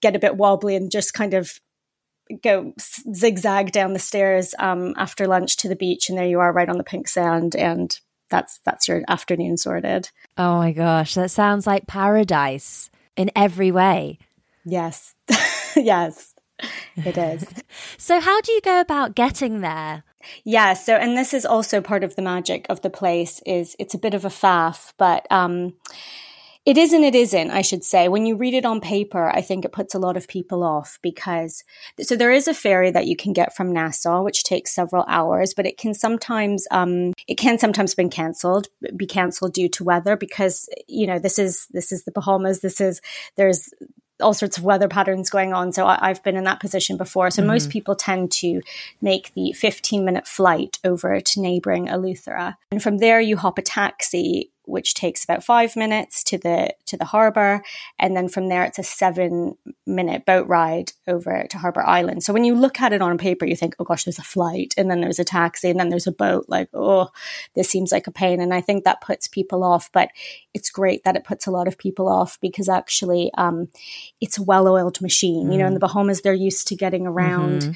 get 0.00 0.16
a 0.16 0.18
bit 0.18 0.36
wobbly 0.36 0.74
and 0.74 0.90
just 0.90 1.14
kind 1.14 1.34
of 1.34 1.60
go 2.42 2.74
zigzag 3.14 3.70
down 3.70 3.92
the 3.92 4.00
stairs 4.00 4.52
um, 4.58 4.94
after 4.96 5.28
lunch 5.28 5.58
to 5.58 5.68
the 5.68 5.76
beach, 5.76 6.08
and 6.08 6.18
there 6.18 6.26
you 6.26 6.40
are, 6.40 6.52
right 6.52 6.70
on 6.70 6.78
the 6.78 6.82
pink 6.82 7.06
sand, 7.06 7.54
and 7.54 8.00
that's 8.28 8.58
that's 8.64 8.88
your 8.88 9.02
afternoon 9.08 9.56
sorted. 9.56 10.10
Oh 10.36 10.56
my 10.56 10.72
gosh, 10.72 11.14
that 11.14 11.30
sounds 11.30 11.66
like 11.66 11.86
paradise 11.86 12.90
in 13.16 13.30
every 13.34 13.70
way. 13.70 14.18
Yes. 14.64 15.14
yes. 15.76 16.34
It 16.96 17.18
is. 17.18 17.46
so 17.98 18.20
how 18.20 18.40
do 18.40 18.52
you 18.52 18.60
go 18.60 18.80
about 18.80 19.14
getting 19.14 19.60
there? 19.60 20.04
Yeah, 20.44 20.74
so 20.74 20.96
and 20.96 21.16
this 21.16 21.32
is 21.32 21.46
also 21.46 21.80
part 21.80 22.02
of 22.02 22.16
the 22.16 22.22
magic 22.22 22.66
of 22.68 22.82
the 22.82 22.90
place 22.90 23.40
is 23.46 23.76
it's 23.78 23.94
a 23.94 23.98
bit 23.98 24.14
of 24.14 24.24
a 24.24 24.28
faff, 24.28 24.92
but 24.96 25.26
um 25.30 25.74
it 26.66 26.76
is 26.76 26.92
and 26.92 27.04
it 27.04 27.14
isn't, 27.14 27.52
I 27.52 27.62
should 27.62 27.84
say. 27.84 28.08
When 28.08 28.26
you 28.26 28.36
read 28.36 28.52
it 28.52 28.66
on 28.66 28.80
paper, 28.80 29.30
I 29.32 29.40
think 29.40 29.64
it 29.64 29.70
puts 29.70 29.94
a 29.94 30.00
lot 30.00 30.16
of 30.16 30.26
people 30.26 30.64
off 30.64 30.98
because, 31.00 31.62
so 32.00 32.16
there 32.16 32.32
is 32.32 32.48
a 32.48 32.54
ferry 32.54 32.90
that 32.90 33.06
you 33.06 33.14
can 33.14 33.32
get 33.32 33.54
from 33.54 33.72
Nassau, 33.72 34.24
which 34.24 34.42
takes 34.42 34.74
several 34.74 35.04
hours, 35.06 35.54
but 35.54 35.64
it 35.64 35.78
can 35.78 35.94
sometimes, 35.94 36.66
um, 36.72 37.12
it 37.28 37.36
can 37.36 37.56
sometimes 37.60 37.94
been 37.94 38.10
cancelled, 38.10 38.66
be 38.96 39.06
cancelled 39.06 39.52
due 39.52 39.68
to 39.68 39.84
weather 39.84 40.16
because, 40.16 40.68
you 40.88 41.06
know, 41.06 41.20
this 41.20 41.38
is, 41.38 41.68
this 41.70 41.92
is 41.92 42.02
the 42.02 42.10
Bahamas. 42.10 42.60
This 42.60 42.80
is, 42.80 43.00
there's, 43.36 43.72
all 44.18 44.32
sorts 44.32 44.56
of 44.56 44.64
weather 44.64 44.88
patterns 44.88 45.28
going 45.28 45.52
on. 45.52 45.72
So 45.72 45.86
I, 45.86 46.08
have 46.08 46.22
been 46.22 46.36
in 46.36 46.44
that 46.44 46.58
position 46.58 46.96
before. 46.96 47.30
So 47.30 47.42
mm-hmm. 47.42 47.50
most 47.50 47.68
people 47.68 47.94
tend 47.94 48.32
to 48.32 48.62
make 49.02 49.34
the 49.34 49.52
15 49.52 50.06
minute 50.06 50.26
flight 50.26 50.78
over 50.84 51.20
to 51.20 51.40
neighboring 51.40 51.88
Eleuthera. 51.88 52.56
And 52.70 52.82
from 52.82 52.96
there, 52.98 53.20
you 53.20 53.36
hop 53.36 53.58
a 53.58 53.62
taxi 53.62 54.52
which 54.66 54.94
takes 54.94 55.24
about 55.24 55.44
five 55.44 55.76
minutes 55.76 56.22
to 56.24 56.38
the 56.38 56.74
to 56.86 56.96
the 56.96 57.04
harbour, 57.04 57.62
and 57.98 58.16
then 58.16 58.28
from 58.28 58.48
there 58.48 58.64
it's 58.64 58.78
a 58.78 58.82
seven 58.82 59.56
minute 59.86 60.24
boat 60.26 60.46
ride 60.48 60.92
over 61.06 61.46
to 61.48 61.58
Harbour 61.58 61.86
Island. 61.86 62.22
So 62.22 62.32
when 62.32 62.44
you 62.44 62.54
look 62.54 62.80
at 62.80 62.92
it 62.92 63.02
on 63.02 63.18
paper, 63.18 63.46
you 63.46 63.56
think, 63.56 63.74
oh 63.78 63.84
gosh, 63.84 64.04
there's 64.04 64.18
a 64.18 64.22
flight, 64.22 64.74
and 64.76 64.90
then 64.90 65.00
there's 65.00 65.18
a 65.18 65.24
taxi, 65.24 65.70
and 65.70 65.78
then 65.78 65.88
there's 65.88 66.06
a 66.06 66.12
boat. 66.12 66.46
Like, 66.48 66.68
oh, 66.74 67.10
this 67.54 67.68
seems 67.68 67.92
like 67.92 68.06
a 68.06 68.12
pain, 68.12 68.40
and 68.40 68.52
I 68.52 68.60
think 68.60 68.84
that 68.84 69.00
puts 69.00 69.28
people 69.28 69.64
off. 69.64 69.90
But 69.92 70.10
it's 70.54 70.70
great 70.70 71.04
that 71.04 71.16
it 71.16 71.24
puts 71.24 71.46
a 71.46 71.50
lot 71.50 71.68
of 71.68 71.78
people 71.78 72.08
off 72.08 72.38
because 72.40 72.68
actually, 72.68 73.30
um, 73.38 73.68
it's 74.20 74.38
a 74.38 74.42
well 74.42 74.68
oiled 74.68 75.00
machine. 75.00 75.48
Mm. 75.48 75.52
You 75.52 75.58
know, 75.58 75.66
in 75.66 75.74
the 75.74 75.78
mm. 75.78 75.88
Bahamas, 75.88 76.20
they're 76.22 76.34
used 76.34 76.68
to 76.68 76.76
getting 76.76 77.06
around. 77.06 77.62
Mm-hmm 77.62 77.72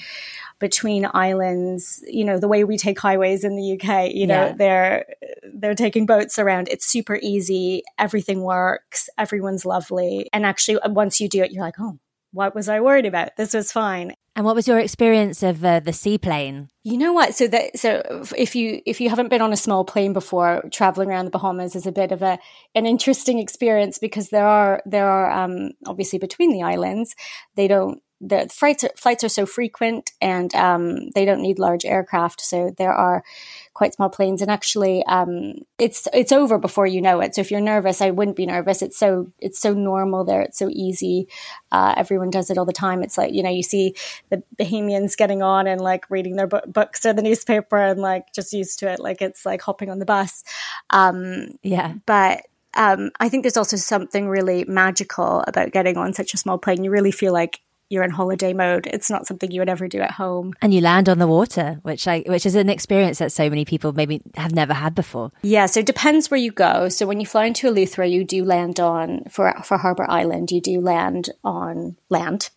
between 0.61 1.09
islands, 1.12 2.05
you 2.07 2.25
know, 2.25 2.38
the 2.38 2.46
way 2.46 2.62
we 2.62 2.77
take 2.77 3.01
highways 3.01 3.42
in 3.42 3.57
the 3.57 3.73
UK, 3.73 4.12
you 4.14 4.27
know, 4.27 4.46
yeah. 4.46 4.55
they're 4.57 5.07
they're 5.55 5.75
taking 5.75 6.07
boats 6.07 6.38
around. 6.38 6.68
It's 6.68 6.87
super 6.87 7.18
easy. 7.20 7.83
Everything 7.99 8.42
works. 8.42 9.09
Everyone's 9.18 9.66
lovely. 9.66 10.29
And 10.33 10.46
actually 10.46 10.79
once 10.87 11.20
you 11.20 11.29
do 11.29 11.42
it, 11.42 11.51
you're 11.51 11.64
like, 11.64 11.81
"Oh, 11.81 11.99
what 12.33 12.55
was 12.55 12.68
I 12.68 12.81
worried 12.81 13.07
about? 13.07 13.37
This 13.37 13.55
was 13.55 13.73
fine." 13.73 14.14
And 14.37 14.44
what 14.44 14.55
was 14.55 14.68
your 14.68 14.79
experience 14.79 15.42
of 15.42 15.64
uh, 15.64 15.81
the 15.81 15.92
seaplane? 15.92 16.68
You 16.85 16.99
know 16.99 17.12
what? 17.12 17.35
So 17.35 17.49
that 17.49 17.79
so 17.79 18.25
if 18.37 18.55
you 18.55 18.81
if 18.87 19.01
you 19.01 19.11
haven't 19.11 19.29
been 19.29 19.42
on 19.42 19.53
a 19.53 19.57
small 19.57 19.85
plane 19.85 20.12
before, 20.12 20.62
traveling 20.70 21.09
around 21.11 21.25
the 21.25 21.31
Bahamas 21.31 21.75
is 21.75 21.87
a 21.87 21.92
bit 21.92 22.12
of 22.12 22.23
a 22.23 22.38
an 22.75 22.87
interesting 22.87 23.38
experience 23.38 23.99
because 23.99 24.29
there 24.29 24.46
are 24.46 24.83
there 24.87 25.09
are 25.09 25.31
um, 25.31 25.70
obviously 25.87 26.18
between 26.18 26.53
the 26.53 26.62
islands 26.62 27.16
they 27.57 27.66
don't 27.66 28.03
the 28.20 28.48
flights 28.52 28.85
are, 28.85 28.90
flights 28.96 29.24
are 29.24 29.30
so 29.30 29.46
frequent 29.46 30.12
and 30.20 30.54
um, 30.54 31.09
they 31.11 31.24
don't 31.24 31.40
need 31.40 31.59
large 31.59 31.87
aircraft, 31.87 32.42
so 32.42 32.74
there 32.76 32.92
are 32.92 33.24
quite 33.72 33.94
small 33.94 34.11
planes. 34.11 34.42
And 34.42 34.50
actually, 34.50 35.02
um, 35.06 35.54
it's 35.78 36.06
it's 36.12 36.33
over 36.33 36.59
before 36.59 36.87
you 36.87 37.00
know 37.00 37.20
it. 37.20 37.35
So 37.35 37.40
if 37.40 37.50
you're 37.50 37.61
nervous, 37.61 38.02
I 38.02 38.11
wouldn't 38.11 38.37
be 38.37 38.44
nervous. 38.44 38.83
It's 38.83 38.98
so 38.98 39.33
it's 39.38 39.59
so 39.59 39.72
normal 39.72 40.24
there. 40.24 40.42
It's 40.42 40.59
so 40.59 40.68
easy. 40.70 41.28
Uh, 41.72 41.94
everyone 41.96 42.28
does 42.28 42.50
it 42.50 42.59
all 42.59 42.66
the 42.66 42.72
time. 42.74 43.02
It's 43.02 43.16
like 43.16 43.33
you 43.33 43.42
know 43.42 43.50
you 43.50 43.62
see 43.62 43.94
the 44.28 44.42
Bahamians 44.59 45.16
getting 45.16 45.42
on 45.42 45.66
and 45.66 45.80
like 45.80 46.11
reading 46.11 46.37
their 46.37 46.46
bu- 46.46 46.66
books 46.66 47.06
or 47.06 47.14
the 47.14 47.22
newspaper 47.22 47.78
and 47.78 48.00
like 48.00 48.35
just 48.35 48.52
used 48.52 48.78
to 48.80 48.92
it. 48.92 49.00
Like 49.00 49.22
it's 49.22 49.46
like 49.46 49.62
hopping 49.62 49.88
on 49.88 49.98
the 49.98 50.04
bus. 50.04 50.44
Um, 50.90 51.59
yeah, 51.62 51.94
but 52.04 52.42
um, 52.74 53.11
I 53.18 53.30
think 53.30 53.44
there's 53.44 53.56
also 53.56 53.76
something 53.76 54.28
really 54.28 54.64
magical 54.64 55.42
about 55.46 55.72
getting 55.72 55.96
on 55.96 56.12
such 56.12 56.35
a 56.35 56.37
small 56.37 56.59
plane. 56.59 56.85
You 56.85 56.90
really 56.90 57.11
feel 57.11 57.33
like 57.33 57.61
you're 57.90 58.05
in 58.05 58.11
holiday 58.11 58.53
mode. 58.53 58.87
It's 58.87 59.11
not 59.11 59.26
something 59.26 59.50
you 59.50 59.61
would 59.61 59.68
ever 59.68 59.88
do 59.88 60.00
at 60.00 60.12
home. 60.12 60.55
And 60.62 60.72
you 60.72 60.81
land 60.81 61.09
on 61.09 61.18
the 61.18 61.26
water, 61.26 61.81
which 61.83 62.07
I 62.07 62.20
which 62.20 62.46
is 62.46 62.55
an 62.55 62.70
experience 62.70 63.18
that 63.18 63.33
so 63.33 63.50
many 63.50 63.64
people 63.64 63.92
maybe 63.92 64.22
have 64.37 64.55
never 64.55 64.72
had 64.72 64.94
before. 64.94 65.33
Yeah, 65.42 65.66
so 65.66 65.81
it 65.81 65.87
depends 65.87 66.31
where 66.31 66.40
you 66.40 66.53
go. 66.53 66.88
So 66.88 67.07
when 67.07 67.20
you 67.20 67.26
fly 67.26 67.46
into 67.46 67.68
Eleuthera, 67.70 68.11
you 68.11 68.24
do 68.24 68.44
land 68.44 68.79
on 68.81 69.24
for 69.29 69.53
for 69.64 69.76
Harbour 69.76 70.07
Island, 70.09 70.53
you 70.53 70.61
do 70.61 70.81
land 70.81 71.31
on 71.44 71.96
land. 72.09 72.50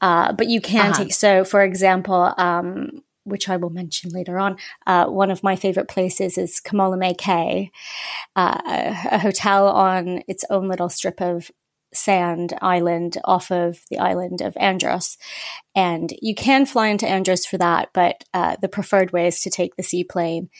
Uh, 0.00 0.32
but 0.32 0.46
you 0.46 0.60
can 0.60 0.92
uh-huh. 0.92 1.04
take 1.04 1.12
so 1.12 1.44
for 1.44 1.62
example, 1.62 2.32
um, 2.38 3.02
which 3.24 3.48
I 3.48 3.56
will 3.56 3.70
mention 3.70 4.10
later 4.10 4.38
on. 4.38 4.56
Uh, 4.86 5.06
one 5.06 5.32
of 5.32 5.42
my 5.42 5.56
favorite 5.56 5.88
places 5.88 6.38
is 6.38 6.60
Kamalame 6.64 7.18
Cay, 7.18 7.72
uh, 8.36 8.60
a 9.10 9.18
hotel 9.18 9.66
on 9.66 10.22
its 10.28 10.44
own 10.48 10.68
little 10.68 10.88
strip 10.88 11.20
of 11.20 11.50
sand 11.96 12.54
island 12.60 13.18
off 13.24 13.50
of 13.50 13.80
the 13.90 13.98
island 13.98 14.40
of 14.40 14.56
Andros. 14.56 15.16
And 15.74 16.12
you 16.22 16.34
can 16.34 16.66
fly 16.66 16.88
into 16.88 17.08
Andros 17.08 17.46
for 17.46 17.58
that, 17.58 17.90
but 17.92 18.24
uh, 18.32 18.56
the 18.60 18.68
preferred 18.68 19.12
way 19.12 19.26
is 19.26 19.40
to 19.42 19.50
take 19.50 19.76
the 19.76 19.82
seaplane. 19.82 20.50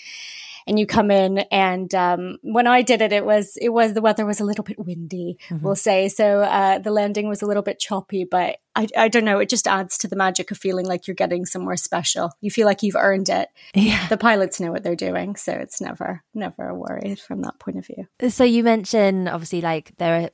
And 0.69 0.81
you 0.81 0.87
come 0.87 1.13
in, 1.13 1.39
and 1.53 1.95
um, 1.95 2.39
when 2.43 2.67
I 2.67 2.83
did 2.83 3.01
it, 3.01 3.13
it 3.13 3.25
was 3.25 3.57
it 3.61 3.69
was 3.69 3.93
the 3.93 4.01
weather 4.01 4.27
was 4.27 4.41
a 4.41 4.45
little 4.45 4.65
bit 4.65 4.85
windy, 4.85 5.39
mm-hmm. 5.49 5.65
we'll 5.65 5.77
say. 5.77 6.09
So 6.09 6.41
uh, 6.41 6.81
the 6.81 6.91
landing 6.91 7.29
was 7.29 7.41
a 7.41 7.47
little 7.47 7.63
bit 7.63 7.79
choppy, 7.79 8.25
but 8.25 8.57
I, 8.75 8.89
I 8.97 9.07
don't 9.07 9.25
know. 9.25 9.39
It 9.39 9.49
just 9.49 9.69
adds 9.69 9.97
to 9.99 10.09
the 10.09 10.17
magic 10.17 10.51
of 10.51 10.59
feeling 10.59 10.85
like 10.85 11.07
you're 11.07 11.15
getting 11.15 11.47
somewhere 11.47 11.77
special. 11.77 12.33
You 12.41 12.51
feel 12.51 12.67
like 12.67 12.83
you've 12.83 12.97
earned 12.97 13.29
it. 13.29 13.49
Yeah. 13.75 14.09
The 14.09 14.17
pilots 14.17 14.59
know 14.59 14.73
what 14.73 14.83
they're 14.83 14.97
doing, 14.97 15.37
so 15.37 15.53
it's 15.53 15.81
never 15.81 16.25
never 16.35 16.69
a 16.69 16.75
worry 16.75 17.15
from 17.15 17.43
that 17.43 17.61
point 17.61 17.79
of 17.79 17.87
view. 17.87 18.09
So 18.29 18.43
you 18.43 18.65
mentioned 18.65 19.29
obviously 19.29 19.61
like 19.61 19.93
there 19.99 20.21
are 20.21 20.31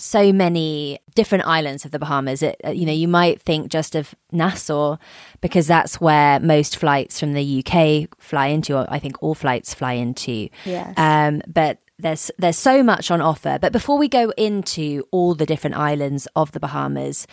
so 0.00 0.32
many 0.32 0.98
different 1.14 1.46
islands 1.46 1.84
of 1.84 1.90
the 1.90 1.98
Bahamas. 1.98 2.42
It, 2.42 2.60
uh, 2.64 2.70
you 2.70 2.86
know, 2.86 2.92
you 2.92 3.06
might 3.06 3.40
think 3.40 3.70
just 3.70 3.94
of 3.94 4.14
Nassau 4.32 4.96
because 5.40 5.66
that's 5.66 6.00
where 6.00 6.40
most 6.40 6.76
flights 6.76 7.20
from 7.20 7.34
the 7.34 7.64
UK 7.64 8.08
fly 8.18 8.46
into. 8.46 8.76
Or 8.76 8.86
I 8.88 8.98
think 8.98 9.22
all 9.22 9.34
flights 9.34 9.74
fly 9.74 9.92
into. 9.94 10.48
Yes. 10.64 10.94
Um, 10.96 11.42
but 11.46 11.78
there's 11.98 12.30
there's 12.38 12.56
so 12.56 12.82
much 12.82 13.10
on 13.10 13.20
offer. 13.20 13.58
But 13.60 13.72
before 13.72 13.98
we 13.98 14.08
go 14.08 14.30
into 14.36 15.04
all 15.10 15.34
the 15.34 15.46
different 15.46 15.76
islands 15.76 16.26
of 16.34 16.52
the 16.52 16.60
Bahamas, 16.60 17.26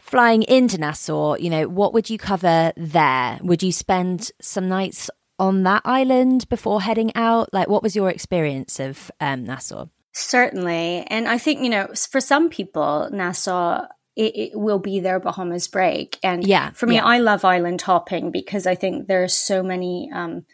flying 0.00 0.42
into 0.44 0.78
Nassau, 0.78 1.34
you 1.34 1.50
know, 1.50 1.68
what 1.68 1.92
would 1.92 2.08
you 2.08 2.18
cover 2.18 2.72
there? 2.76 3.38
Would 3.42 3.62
you 3.62 3.72
spend 3.72 4.30
some 4.40 4.68
nights 4.68 5.10
on 5.38 5.64
that 5.64 5.82
island 5.84 6.48
before 6.48 6.80
heading 6.80 7.14
out? 7.14 7.52
Like, 7.52 7.68
what 7.68 7.82
was 7.82 7.94
your 7.94 8.08
experience 8.08 8.80
of 8.80 9.10
um, 9.20 9.44
Nassau? 9.44 9.88
Certainly. 10.14 11.04
And 11.08 11.28
I 11.28 11.38
think, 11.38 11.60
you 11.60 11.68
know, 11.68 11.88
for 12.08 12.20
some 12.20 12.48
people, 12.48 13.08
Nassau 13.12 13.86
it, 14.16 14.36
it, 14.36 14.50
will 14.54 14.78
be 14.78 15.00
their 15.00 15.18
Bahamas 15.18 15.66
break. 15.66 16.18
And 16.22 16.46
yeah, 16.46 16.70
for 16.70 16.86
me, 16.86 16.96
yeah. 16.96 17.04
I 17.04 17.18
love 17.18 17.44
island 17.44 17.82
hopping 17.82 18.30
because 18.30 18.64
I 18.64 18.76
think 18.76 19.08
there 19.08 19.24
are 19.24 19.28
so 19.28 19.60
many 19.60 20.08
um, 20.14 20.46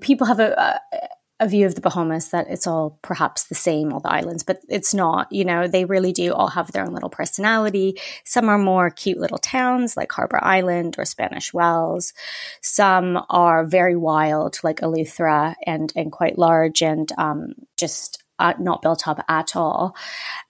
people 0.00 0.28
have 0.28 0.38
a, 0.38 0.80
a, 0.92 1.08
a 1.40 1.48
view 1.48 1.66
of 1.66 1.74
the 1.74 1.80
Bahamas 1.80 2.28
that 2.28 2.46
it's 2.48 2.66
all 2.66 2.98
perhaps 3.02 3.44
the 3.44 3.54
same, 3.54 3.92
all 3.92 4.00
the 4.00 4.12
islands, 4.12 4.42
but 4.42 4.60
it's 4.68 4.92
not. 4.92 5.32
You 5.32 5.44
know, 5.44 5.66
they 5.66 5.84
really 5.84 6.12
do 6.12 6.32
all 6.32 6.48
have 6.48 6.70
their 6.70 6.84
own 6.84 6.92
little 6.92 7.08
personality. 7.08 7.98
Some 8.24 8.48
are 8.48 8.58
more 8.58 8.90
cute 8.90 9.18
little 9.18 9.38
towns 9.38 9.96
like 9.96 10.12
Harbor 10.12 10.38
Island 10.42 10.96
or 10.98 11.04
Spanish 11.04 11.52
Wells. 11.52 12.12
Some 12.60 13.20
are 13.30 13.64
very 13.64 13.96
wild, 13.96 14.60
like 14.62 14.80
Eleuthera, 14.80 15.54
and 15.66 15.92
and 15.96 16.12
quite 16.12 16.38
large 16.38 16.82
and 16.82 17.10
um, 17.18 17.54
just 17.76 18.19
uh, 18.40 18.54
not 18.58 18.82
built 18.82 19.06
up 19.06 19.24
at 19.28 19.54
all. 19.54 19.94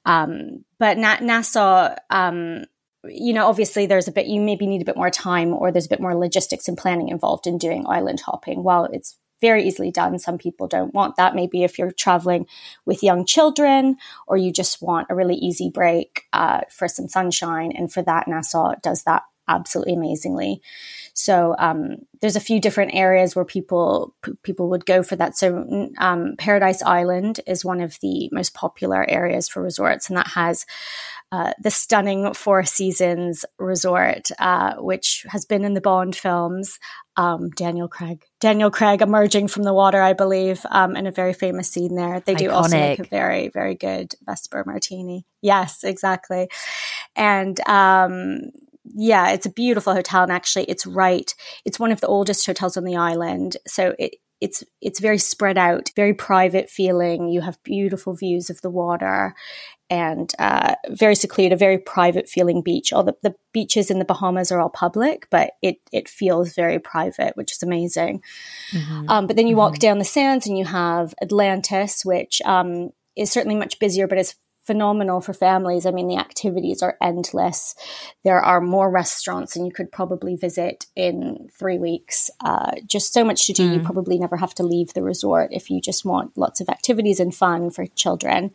Um, 0.06 0.64
but 0.78 0.96
Na- 0.96 1.20
Nassau. 1.20 1.94
Um, 2.08 2.64
you 3.04 3.32
know, 3.32 3.46
obviously 3.46 3.86
there's 3.86 4.08
a 4.08 4.12
bit, 4.12 4.26
you 4.26 4.42
maybe 4.42 4.66
need 4.66 4.82
a 4.82 4.84
bit 4.84 4.96
more 4.96 5.10
time 5.10 5.54
or 5.54 5.72
there's 5.72 5.86
a 5.86 5.88
bit 5.88 6.00
more 6.00 6.14
logistics 6.14 6.68
and 6.68 6.76
planning 6.76 7.08
involved 7.08 7.46
in 7.46 7.56
doing 7.56 7.86
island 7.86 8.20
hopping. 8.20 8.62
While 8.62 8.84
it's 8.92 9.16
very 9.40 9.66
easily 9.66 9.90
done. 9.90 10.18
Some 10.18 10.38
people 10.38 10.68
don't 10.68 10.94
want 10.94 11.16
that. 11.16 11.34
Maybe 11.34 11.64
if 11.64 11.78
you're 11.78 11.90
traveling 11.90 12.46
with 12.84 13.02
young 13.02 13.24
children 13.24 13.96
or 14.26 14.36
you 14.36 14.52
just 14.52 14.82
want 14.82 15.08
a 15.10 15.14
really 15.14 15.36
easy 15.36 15.70
break 15.70 16.24
uh, 16.32 16.60
for 16.70 16.88
some 16.88 17.08
sunshine. 17.08 17.72
And 17.72 17.92
for 17.92 18.02
that, 18.02 18.28
Nassau 18.28 18.74
does 18.82 19.02
that 19.04 19.22
absolutely 19.48 19.94
amazingly. 19.94 20.60
So 21.20 21.54
um, 21.58 21.96
there's 22.20 22.36
a 22.36 22.40
few 22.40 22.60
different 22.60 22.94
areas 22.94 23.36
where 23.36 23.44
people 23.44 24.14
p- 24.22 24.32
people 24.42 24.70
would 24.70 24.86
go 24.86 25.02
for 25.02 25.16
that. 25.16 25.36
So 25.36 25.90
um, 25.98 26.34
Paradise 26.38 26.82
Island 26.82 27.40
is 27.46 27.64
one 27.64 27.80
of 27.80 27.98
the 28.00 28.28
most 28.32 28.54
popular 28.54 29.08
areas 29.08 29.48
for 29.48 29.62
resorts, 29.62 30.08
and 30.08 30.16
that 30.16 30.28
has 30.28 30.64
uh, 31.32 31.52
the 31.62 31.70
stunning 31.70 32.34
Four 32.34 32.64
Seasons 32.64 33.44
Resort, 33.58 34.30
uh, 34.38 34.74
which 34.76 35.24
has 35.28 35.44
been 35.44 35.64
in 35.64 35.74
the 35.74 35.80
Bond 35.80 36.16
films. 36.16 36.78
Um, 37.16 37.50
Daniel 37.50 37.86
Craig, 37.86 38.24
Daniel 38.40 38.70
Craig 38.70 39.02
emerging 39.02 39.48
from 39.48 39.64
the 39.64 39.74
water, 39.74 40.00
I 40.00 40.14
believe, 40.14 40.64
um, 40.70 40.96
in 40.96 41.06
a 41.06 41.12
very 41.12 41.34
famous 41.34 41.70
scene 41.70 41.94
there. 41.94 42.20
They 42.20 42.34
do 42.34 42.48
Iconic. 42.48 42.52
also 42.52 42.76
make 42.76 42.98
a 42.98 43.04
very, 43.04 43.48
very 43.48 43.74
good 43.74 44.14
Vesper 44.22 44.64
Martini. 44.66 45.26
Yes, 45.42 45.84
exactly. 45.84 46.48
And 47.14 47.60
um, 47.68 48.50
yeah, 48.94 49.30
it's 49.30 49.46
a 49.46 49.52
beautiful 49.52 49.94
hotel, 49.94 50.22
and 50.22 50.32
actually, 50.32 50.64
it's 50.64 50.86
right. 50.86 51.34
It's 51.64 51.78
one 51.78 51.92
of 51.92 52.00
the 52.00 52.06
oldest 52.06 52.46
hotels 52.46 52.76
on 52.76 52.84
the 52.84 52.96
island, 52.96 53.56
so 53.66 53.94
it 53.98 54.16
it's 54.40 54.64
it's 54.80 55.00
very 55.00 55.18
spread 55.18 55.58
out, 55.58 55.90
very 55.96 56.14
private 56.14 56.70
feeling. 56.70 57.28
You 57.28 57.42
have 57.42 57.62
beautiful 57.62 58.14
views 58.14 58.50
of 58.50 58.60
the 58.62 58.70
water, 58.70 59.34
and 59.90 60.32
uh, 60.38 60.76
very 60.88 61.14
secluded, 61.14 61.52
a 61.52 61.56
very 61.56 61.78
private 61.78 62.28
feeling 62.28 62.62
beach. 62.62 62.92
All 62.92 63.02
the, 63.02 63.16
the 63.22 63.34
beaches 63.52 63.90
in 63.90 63.98
the 63.98 64.04
Bahamas 64.04 64.50
are 64.50 64.60
all 64.60 64.70
public, 64.70 65.26
but 65.30 65.52
it 65.62 65.76
it 65.92 66.08
feels 66.08 66.54
very 66.54 66.78
private, 66.78 67.36
which 67.36 67.52
is 67.52 67.62
amazing. 67.62 68.22
Mm-hmm. 68.72 69.10
Um, 69.10 69.26
but 69.26 69.36
then 69.36 69.46
you 69.46 69.52
mm-hmm. 69.52 69.58
walk 69.58 69.78
down 69.78 69.98
the 69.98 70.04
sands 70.04 70.46
and 70.46 70.56
you 70.56 70.64
have 70.64 71.14
Atlantis, 71.20 72.04
which 72.04 72.40
um, 72.44 72.90
is 73.16 73.30
certainly 73.30 73.56
much 73.56 73.78
busier, 73.78 74.06
but 74.06 74.18
is 74.18 74.36
phenomenal 74.62 75.20
for 75.20 75.32
families. 75.32 75.86
I 75.86 75.90
mean, 75.90 76.08
the 76.08 76.18
activities 76.18 76.82
are 76.82 76.96
endless. 77.00 77.74
There 78.24 78.40
are 78.40 78.60
more 78.60 78.90
restaurants 78.90 79.54
than 79.54 79.64
you 79.64 79.72
could 79.72 79.90
probably 79.90 80.36
visit 80.36 80.86
in 80.94 81.48
three 81.58 81.78
weeks. 81.78 82.30
Uh, 82.44 82.72
just 82.86 83.12
so 83.12 83.24
much 83.24 83.46
to 83.46 83.52
do. 83.52 83.68
Mm. 83.68 83.74
You 83.74 83.80
probably 83.80 84.18
never 84.18 84.36
have 84.36 84.54
to 84.56 84.62
leave 84.62 84.92
the 84.92 85.02
resort 85.02 85.50
if 85.52 85.70
you 85.70 85.80
just 85.80 86.04
want 86.04 86.36
lots 86.36 86.60
of 86.60 86.68
activities 86.68 87.20
and 87.20 87.34
fun 87.34 87.70
for 87.70 87.86
children. 87.86 88.52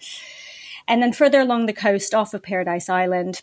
And 0.88 1.02
then 1.02 1.13
further 1.13 1.39
along 1.39 1.65
the 1.65 1.74
coast 1.74 2.13
off 2.13 2.34
of 2.34 2.44
Paradise 2.44 2.89
Island, 2.89 3.41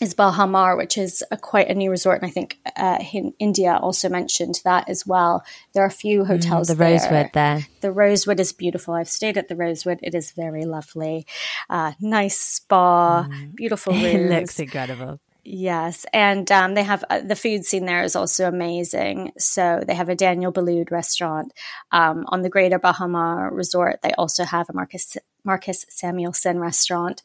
is 0.00 0.14
Baha 0.14 0.46
Mar, 0.46 0.76
which 0.76 0.96
is 0.96 1.22
a, 1.30 1.36
quite 1.36 1.68
a 1.68 1.74
new 1.74 1.90
resort, 1.90 2.22
and 2.22 2.26
I 2.26 2.32
think 2.32 2.58
uh, 2.76 2.98
India 3.38 3.78
also 3.80 4.08
mentioned 4.08 4.60
that 4.64 4.88
as 4.88 5.06
well. 5.06 5.44
There 5.72 5.82
are 5.82 5.86
a 5.86 5.90
few 5.90 6.22
mm, 6.22 6.26
hotels. 6.26 6.68
Mm, 6.68 6.70
the 6.70 6.74
there. 6.76 6.92
Rosewood 6.92 7.30
there. 7.34 7.66
The 7.82 7.92
Rosewood 7.92 8.40
is 8.40 8.52
beautiful. 8.52 8.94
I've 8.94 9.08
stayed 9.08 9.36
at 9.36 9.48
the 9.48 9.56
Rosewood. 9.56 10.00
It 10.02 10.14
is 10.14 10.32
very 10.32 10.64
lovely. 10.64 11.26
Uh, 11.68 11.92
nice 12.00 12.38
spa, 12.38 13.28
mm. 13.30 13.54
beautiful 13.54 13.92
rooms. 13.94 14.06
it 14.06 14.30
looks 14.30 14.58
incredible. 14.58 15.20
Yes, 15.42 16.06
and 16.12 16.50
um, 16.52 16.74
they 16.74 16.82
have 16.82 17.02
uh, 17.10 17.20
the 17.20 17.36
food 17.36 17.64
scene 17.64 17.86
there 17.86 18.02
is 18.02 18.14
also 18.14 18.46
amazing. 18.46 19.32
So 19.38 19.82
they 19.86 19.94
have 19.94 20.08
a 20.08 20.14
Daniel 20.14 20.52
Boulud 20.52 20.90
restaurant 20.90 21.52
um, 21.92 22.24
on 22.28 22.42
the 22.42 22.50
Greater 22.50 22.78
Baha 22.78 23.08
Mar 23.08 23.52
Resort. 23.52 24.00
They 24.02 24.12
also 24.12 24.44
have 24.44 24.68
a 24.70 24.72
Marcus 24.72 25.16
Marcus 25.44 25.86
Samuelsson 25.90 26.58
restaurant. 26.60 27.22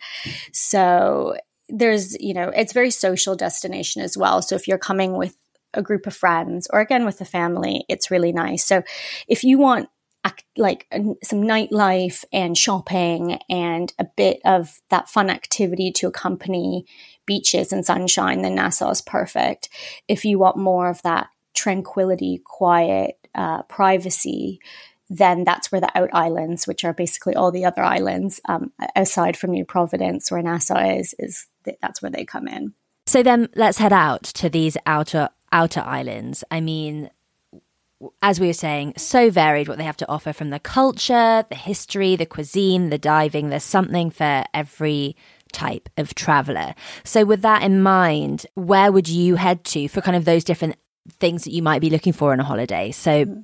So 0.54 1.36
there's 1.70 2.16
you 2.20 2.34
know 2.34 2.50
it's 2.50 2.74
very 2.74 2.92
social 2.92 3.36
destination 3.36 4.02
as 4.02 4.18
well. 4.18 4.42
So 4.42 4.56
if 4.56 4.68
you're 4.68 4.78
coming 4.78 5.14
with 5.14 5.36
a 5.74 5.82
group 5.82 6.08
of 6.08 6.16
friends 6.16 6.68
or 6.72 6.80
again 6.80 7.06
with 7.06 7.20
a 7.22 7.26
family, 7.26 7.86
it's 7.90 8.12
really 8.12 8.32
nice. 8.32 8.64
So 8.66 8.84
if 9.28 9.44
you 9.44 9.58
want 9.58 9.90
like 10.58 10.88
some 11.24 11.44
nightlife 11.44 12.24
and 12.34 12.58
shopping 12.58 13.40
and 13.50 13.94
a 14.00 14.06
bit 14.18 14.40
of 14.46 14.80
that 14.90 15.10
fun 15.10 15.30
activity 15.30 15.92
to 15.92 16.08
accompany 16.08 16.86
beaches 17.26 17.72
and 17.72 17.86
sunshine, 17.86 18.42
then 18.42 18.56
Nassau 18.56 18.90
is 18.90 19.02
perfect. 19.02 19.70
If 20.08 20.26
you 20.26 20.40
want 20.40 20.58
more 20.58 20.90
of 20.90 21.02
that 21.04 21.28
tranquility, 21.54 22.42
quiet, 22.44 23.18
uh, 23.36 23.64
privacy, 23.64 24.60
then 25.10 25.44
that's 25.44 25.72
where 25.72 25.82
the 25.82 25.98
out 25.98 26.10
islands, 26.14 26.68
which 26.68 26.84
are 26.84 26.94
basically 26.94 27.36
all 27.36 27.52
the 27.52 27.66
other 27.66 27.84
islands 27.84 28.42
um, 28.48 28.72
aside 28.96 29.38
from 29.38 29.52
New 29.52 29.66
Providence, 29.66 30.32
where 30.32 30.42
Nassau 30.42 30.80
is, 30.80 31.14
is 31.20 31.48
that's 31.82 32.02
where 32.02 32.12
they 32.12 32.26
come 32.26 32.48
in. 32.48 32.74
So 33.08 33.22
then 33.22 33.50
let's 33.56 33.78
head 33.78 33.94
out 33.94 34.24
to 34.24 34.50
these 34.50 34.78
outer 34.86 35.30
outer 35.52 35.82
islands. 35.82 36.44
I 36.50 36.60
mean, 36.60 37.10
as 38.22 38.40
we 38.40 38.48
were 38.48 38.54
saying, 38.54 38.94
so 38.98 39.30
varied 39.30 39.68
what 39.68 39.78
they 39.78 39.84
have 39.84 39.98
to 39.98 40.10
offer 40.10 40.34
from 40.34 40.50
the 40.50 40.60
culture, 40.60 41.46
the 41.48 41.56
history, 41.56 42.16
the 42.16 42.26
cuisine, 42.26 42.90
the 42.90 42.98
diving. 42.98 43.50
There's 43.50 43.64
something 43.64 44.10
for 44.10 44.44
every 44.54 45.16
type 45.54 45.88
of 45.98 46.16
traveler. 46.16 46.76
So, 47.04 47.24
with 47.24 47.42
that 47.42 47.64
in 47.64 47.82
mind, 47.82 48.46
where 48.56 48.92
would 48.92 49.08
you 49.08 49.36
head 49.36 49.64
to 49.66 49.88
for 49.88 50.02
kind 50.02 50.18
of 50.18 50.26
those 50.26 50.44
different 50.44 50.76
things 51.20 51.44
that 51.44 51.52
you 51.52 51.62
might 51.62 51.82
be 51.82 51.90
looking 51.90 52.14
for 52.14 52.32
on 52.32 52.40
a 52.40 52.44
holiday? 52.44 52.92
So, 52.92 53.44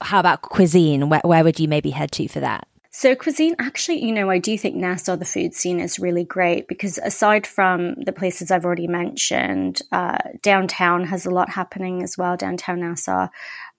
how 0.00 0.20
about 0.20 0.42
cuisine? 0.42 1.08
Where, 1.08 1.22
where 1.24 1.44
would 1.44 1.60
you 1.60 1.68
maybe 1.68 1.90
head 1.90 2.12
to 2.12 2.28
for 2.28 2.40
that? 2.40 2.66
So, 2.98 3.14
cuisine, 3.14 3.56
actually, 3.58 4.02
you 4.02 4.12
know, 4.12 4.30
I 4.30 4.38
do 4.38 4.56
think 4.56 4.74
Nassau, 4.74 5.16
the 5.16 5.26
food 5.26 5.52
scene 5.52 5.80
is 5.80 5.98
really 5.98 6.24
great 6.24 6.66
because 6.66 6.96
aside 6.96 7.46
from 7.46 7.94
the 7.96 8.12
places 8.12 8.50
I've 8.50 8.64
already 8.64 8.86
mentioned, 8.86 9.82
uh, 9.92 10.16
downtown 10.40 11.04
has 11.04 11.26
a 11.26 11.30
lot 11.30 11.50
happening 11.50 12.02
as 12.02 12.16
well, 12.16 12.38
downtown 12.38 12.80
Nassau. 12.80 13.28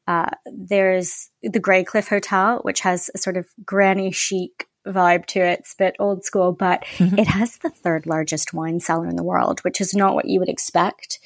Uh, 0.08 0.30
there's 0.46 1.30
the 1.42 1.60
Graycliff 1.60 2.10
Hotel, 2.10 2.60
which 2.62 2.82
has 2.82 3.10
a 3.16 3.18
sort 3.18 3.38
of 3.38 3.48
granny 3.66 4.12
chic 4.12 4.68
vibe 4.86 5.26
to 5.26 5.40
it. 5.40 5.60
It's 5.60 5.74
a 5.74 5.78
bit 5.78 5.96
old 6.00 6.24
school, 6.24 6.52
but 6.52 6.84
mm-hmm. 6.98 7.18
it 7.20 7.28
has 7.28 7.58
the 7.58 7.70
third 7.70 8.06
largest 8.06 8.54
wine 8.54 8.80
cellar 8.80 9.08
in 9.08 9.16
the 9.16 9.24
world, 9.24 9.62
which 9.62 9.82
is 9.82 9.94
not 9.94 10.14
what 10.14 10.28
you 10.28 10.40
would 10.40 10.50
expect 10.50 11.20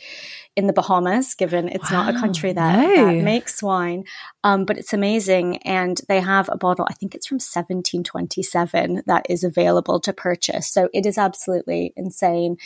in 0.57 0.67
the 0.67 0.73
Bahamas, 0.73 1.33
given 1.33 1.69
it's 1.69 1.89
wow, 1.91 2.03
not 2.03 2.15
a 2.15 2.19
country 2.19 2.51
that, 2.51 2.77
no. 2.77 3.05
that 3.05 3.23
makes 3.23 3.63
wine. 3.63 4.03
Um, 4.43 4.65
but 4.65 4.77
it's 4.77 4.91
amazing. 4.91 5.57
And 5.59 6.01
they 6.09 6.19
have 6.19 6.49
a 6.51 6.57
bottle, 6.57 6.85
I 6.89 6.93
think 6.93 7.15
it's 7.15 7.27
from 7.27 7.35
1727, 7.35 9.03
that 9.05 9.25
is 9.29 9.45
available 9.45 9.99
to 10.01 10.11
purchase. 10.11 10.67
So 10.67 10.89
it 10.93 11.05
is 11.05 11.17
absolutely 11.17 11.93
insane. 11.95 12.57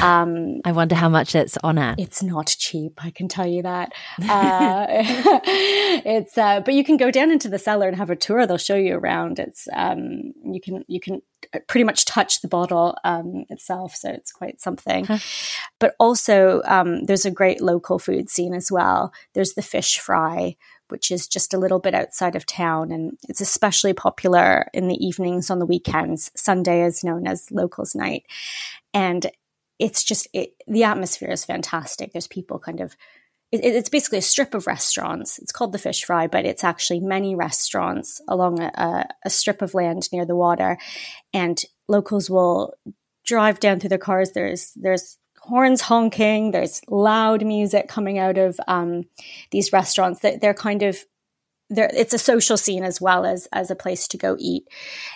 Um, 0.00 0.60
I 0.64 0.72
wonder 0.72 0.94
how 0.94 1.10
much 1.10 1.34
it's 1.34 1.58
on 1.62 1.76
at. 1.78 2.00
It's 2.00 2.22
not 2.22 2.56
cheap, 2.58 3.04
I 3.04 3.10
can 3.10 3.28
tell 3.28 3.46
you 3.46 3.62
that. 3.62 3.92
Uh, 4.22 4.86
it's, 4.88 6.38
uh, 6.38 6.60
but 6.60 6.72
you 6.72 6.84
can 6.84 6.96
go 6.96 7.10
down 7.10 7.30
into 7.30 7.48
the 7.48 7.58
cellar 7.58 7.86
and 7.88 7.96
have 7.96 8.10
a 8.10 8.16
tour. 8.16 8.46
They'll 8.46 8.56
show 8.56 8.76
you 8.76 8.96
around. 8.96 9.38
It's, 9.38 9.68
um, 9.74 10.32
you 10.42 10.60
can, 10.60 10.84
you 10.88 11.00
can 11.00 11.20
pretty 11.68 11.84
much 11.84 12.04
touch 12.04 12.40
the 12.40 12.48
bottle 12.48 12.96
um, 13.04 13.44
itself. 13.48 13.94
So 13.94 14.10
it's 14.10 14.32
quite 14.32 14.60
something. 14.60 15.04
Huh. 15.04 15.18
But 15.78 15.94
also, 15.98 16.62
um, 16.64 17.04
there's 17.04 17.24
a 17.24 17.30
great 17.30 17.60
local 17.60 17.98
food 17.98 18.30
scene 18.30 18.54
as 18.54 18.70
well. 18.70 19.12
There's 19.34 19.54
the 19.54 19.62
fish 19.62 19.98
fry, 19.98 20.56
which 20.88 21.10
is 21.10 21.26
just 21.26 21.52
a 21.52 21.58
little 21.58 21.78
bit 21.78 21.94
outside 21.94 22.36
of 22.36 22.46
town. 22.46 22.92
And 22.92 23.18
it's 23.28 23.40
especially 23.40 23.92
popular 23.92 24.68
in 24.72 24.88
the 24.88 25.04
evenings 25.04 25.50
on 25.50 25.58
the 25.58 25.66
weekends. 25.66 26.30
Sunday 26.36 26.82
is 26.84 27.04
known 27.04 27.26
as 27.26 27.50
Locals 27.50 27.94
Night. 27.94 28.24
And 28.94 29.30
it's 29.78 30.04
just, 30.04 30.28
it, 30.32 30.54
the 30.66 30.84
atmosphere 30.84 31.30
is 31.30 31.44
fantastic. 31.44 32.12
There's 32.12 32.28
people 32.28 32.58
kind 32.58 32.80
of 32.80 32.96
it, 33.60 33.74
it's 33.74 33.88
basically 33.88 34.18
a 34.18 34.22
strip 34.22 34.54
of 34.54 34.66
restaurants. 34.66 35.38
It's 35.38 35.52
called 35.52 35.72
the 35.72 35.78
Fish 35.78 36.04
Fry, 36.04 36.26
but 36.26 36.44
it's 36.44 36.64
actually 36.64 37.00
many 37.00 37.34
restaurants 37.34 38.20
along 38.28 38.60
a, 38.60 39.06
a 39.24 39.30
strip 39.30 39.62
of 39.62 39.74
land 39.74 40.08
near 40.12 40.24
the 40.24 40.36
water. 40.36 40.78
And 41.32 41.62
locals 41.88 42.30
will 42.30 42.74
drive 43.24 43.60
down 43.60 43.80
through 43.80 43.90
their 43.90 43.98
cars. 43.98 44.32
There's 44.32 44.72
there's 44.76 45.18
horns 45.40 45.82
honking. 45.82 46.50
There's 46.50 46.80
loud 46.88 47.44
music 47.44 47.88
coming 47.88 48.18
out 48.18 48.38
of 48.38 48.58
um, 48.66 49.04
these 49.50 49.72
restaurants. 49.72 50.20
That 50.20 50.40
they're 50.40 50.54
kind 50.54 50.82
of 50.82 50.98
there 51.68 51.90
it's 51.92 52.14
a 52.14 52.18
social 52.18 52.56
scene 52.56 52.84
as 52.84 53.00
well 53.00 53.24
as 53.24 53.46
as 53.52 53.70
a 53.70 53.76
place 53.76 54.06
to 54.08 54.18
go 54.18 54.36
eat. 54.38 54.64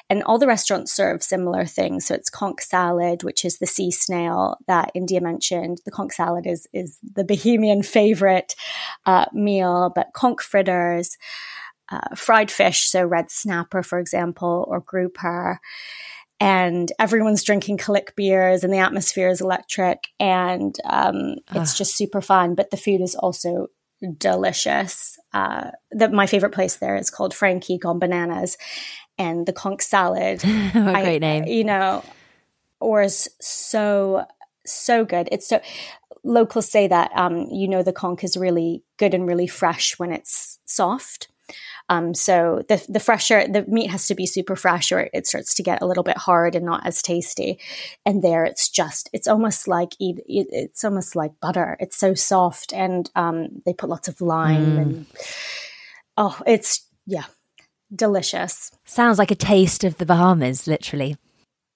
And 0.09 0.23
all 0.23 0.39
the 0.39 0.47
restaurants 0.47 0.93
serve 0.93 1.23
similar 1.23 1.65
things. 1.65 2.07
So 2.07 2.15
it's 2.15 2.31
conch 2.31 2.63
salad 2.63 3.23
which 3.23 3.45
is 3.45 3.59
the 3.59 3.67
sea 3.67 3.91
snail 3.91 4.57
that 4.67 4.91
india 4.95 5.21
mentioned. 5.21 5.81
The 5.85 5.91
conch 5.91 6.15
salad 6.15 6.47
is 6.47 6.67
is 6.73 6.99
the 7.03 7.25
Bahamian 7.25 7.85
favorite 7.85 8.55
uh, 9.07 9.27
meal 9.33 9.93
but 9.95 10.13
conch 10.13 10.43
fritters 10.43 11.17
uh, 11.91 12.15
fried 12.15 12.51
fish 12.51 12.89
so 12.89 13.05
red 13.05 13.31
snapper 13.31 13.83
for 13.83 13.99
example 13.99 14.65
or 14.69 14.81
grouper. 14.81 15.61
And 16.43 16.91
everyone's 16.99 17.43
drinking 17.43 17.77
Kalik 17.77 18.17
beers 18.17 18.65
and 18.65 18.73
the 18.73 18.79
atmosphere 18.79 19.29
is 19.29 19.43
electric 19.43 20.09
and 20.19 20.75
um, 20.85 21.37
it's 21.53 21.77
just 21.77 21.97
super 21.97 22.23
fun. 22.23 22.55
But 22.55 22.71
the 22.71 22.79
food 22.79 23.03
is 23.03 23.15
also 23.15 23.69
delicious. 24.19 25.19
Uh, 25.33 25.71
that 25.93 26.13
my 26.13 26.27
favorite 26.27 26.53
place 26.53 26.77
there 26.77 26.97
is 26.97 27.11
called 27.11 27.35
Frankie 27.35 27.79
Gone 27.79 27.99
Bananas, 27.99 28.57
and 29.19 29.47
the 29.47 29.53
conch 29.53 29.83
salad. 29.83 30.43
what 30.73 30.75
a 30.75 31.03
great 31.03 31.17
I, 31.17 31.19
name! 31.19 31.45
You 31.45 31.65
know, 31.65 32.05
was 32.81 33.29
so 33.41 34.27
so 34.67 35.05
good. 35.05 35.29
It's 35.31 35.49
so 35.49 35.61
locals 36.25 36.71
say 36.71 36.87
that 36.89 37.11
um, 37.15 37.47
you 37.51 37.69
know 37.69 37.83
the 37.83 37.93
conch 37.93 38.25
is 38.25 38.37
really 38.37 38.83
good 38.97 39.15
and 39.15 39.27
really 39.27 39.47
fresh 39.47 39.99
when 39.99 40.13
it's 40.13 40.59
soft. 40.65 41.29
Um, 41.91 42.15
so 42.15 42.63
the 42.69 42.83
the 42.89 43.01
fresher 43.01 43.47
the 43.49 43.65
meat 43.67 43.91
has 43.91 44.07
to 44.07 44.15
be 44.15 44.25
super 44.25 44.55
fresh, 44.55 44.93
or 44.93 45.11
it 45.13 45.27
starts 45.27 45.55
to 45.57 45.63
get 45.63 45.83
a 45.83 45.87
little 45.87 46.05
bit 46.05 46.17
hard 46.17 46.55
and 46.55 46.65
not 46.65 46.87
as 46.87 47.03
tasty. 47.03 47.59
And 48.07 48.23
there, 48.23 48.45
it's 48.45 48.69
just 48.69 49.11
it's 49.13 49.27
almost 49.27 49.67
like 49.67 49.95
it's 49.99 50.85
almost 50.85 51.17
like 51.17 51.33
butter. 51.43 51.77
It's 51.81 51.99
so 51.99 52.15
soft, 52.15 52.73
and 52.73 53.11
um, 53.17 53.61
they 53.67 53.75
put 53.75 53.91
lots 53.91 54.07
of 54.07 54.21
lime 54.21 54.77
mm. 54.77 54.81
and 54.81 55.07
oh, 56.17 56.41
it's 56.47 56.87
yeah, 57.07 57.25
delicious. 57.95 58.71
Sounds 58.85 59.19
like 59.19 59.33
a 59.33 59.35
taste 59.35 59.83
of 59.83 59.99
the 59.99 60.07
Bahamas, 60.07 60.69
literally. 60.69 61.17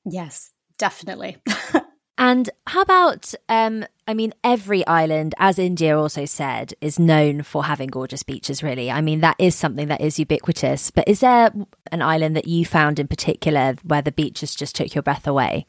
Yes, 0.04 0.52
definitely. 0.78 1.38
And 2.26 2.48
how 2.66 2.80
about, 2.80 3.34
um, 3.50 3.84
I 4.08 4.14
mean, 4.14 4.32
every 4.42 4.86
island, 4.86 5.34
as 5.38 5.58
India 5.58 5.98
also 5.98 6.24
said, 6.24 6.72
is 6.80 6.98
known 6.98 7.42
for 7.42 7.64
having 7.64 7.88
gorgeous 7.88 8.22
beaches, 8.22 8.62
really. 8.62 8.90
I 8.90 9.02
mean, 9.02 9.20
that 9.20 9.36
is 9.38 9.54
something 9.54 9.88
that 9.88 10.00
is 10.00 10.18
ubiquitous. 10.18 10.90
But 10.90 11.06
is 11.06 11.20
there 11.20 11.52
an 11.92 12.00
island 12.00 12.34
that 12.34 12.48
you 12.48 12.64
found 12.64 12.98
in 12.98 13.08
particular 13.08 13.74
where 13.82 14.00
the 14.00 14.10
beaches 14.10 14.54
just 14.54 14.74
took 14.74 14.94
your 14.94 15.02
breath 15.02 15.26
away? 15.26 15.66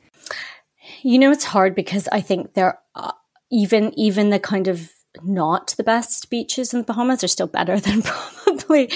You 1.04 1.20
know, 1.20 1.30
it's 1.30 1.44
hard 1.44 1.76
because 1.76 2.08
I 2.14 2.22
think 2.22 2.54
there 2.54 2.80
are 2.96 3.16
even, 3.52 3.92
even 4.00 4.30
the 4.30 4.40
kind 4.40 4.70
of 4.70 4.94
not 5.24 5.74
the 5.76 5.84
best 5.84 6.30
beaches 6.30 6.74
in 6.74 6.80
the 6.80 6.86
Bahamas 6.86 7.22
are 7.22 7.28
still 7.28 7.48
better 7.48 7.78
than 7.82 8.02
probably 8.02 8.90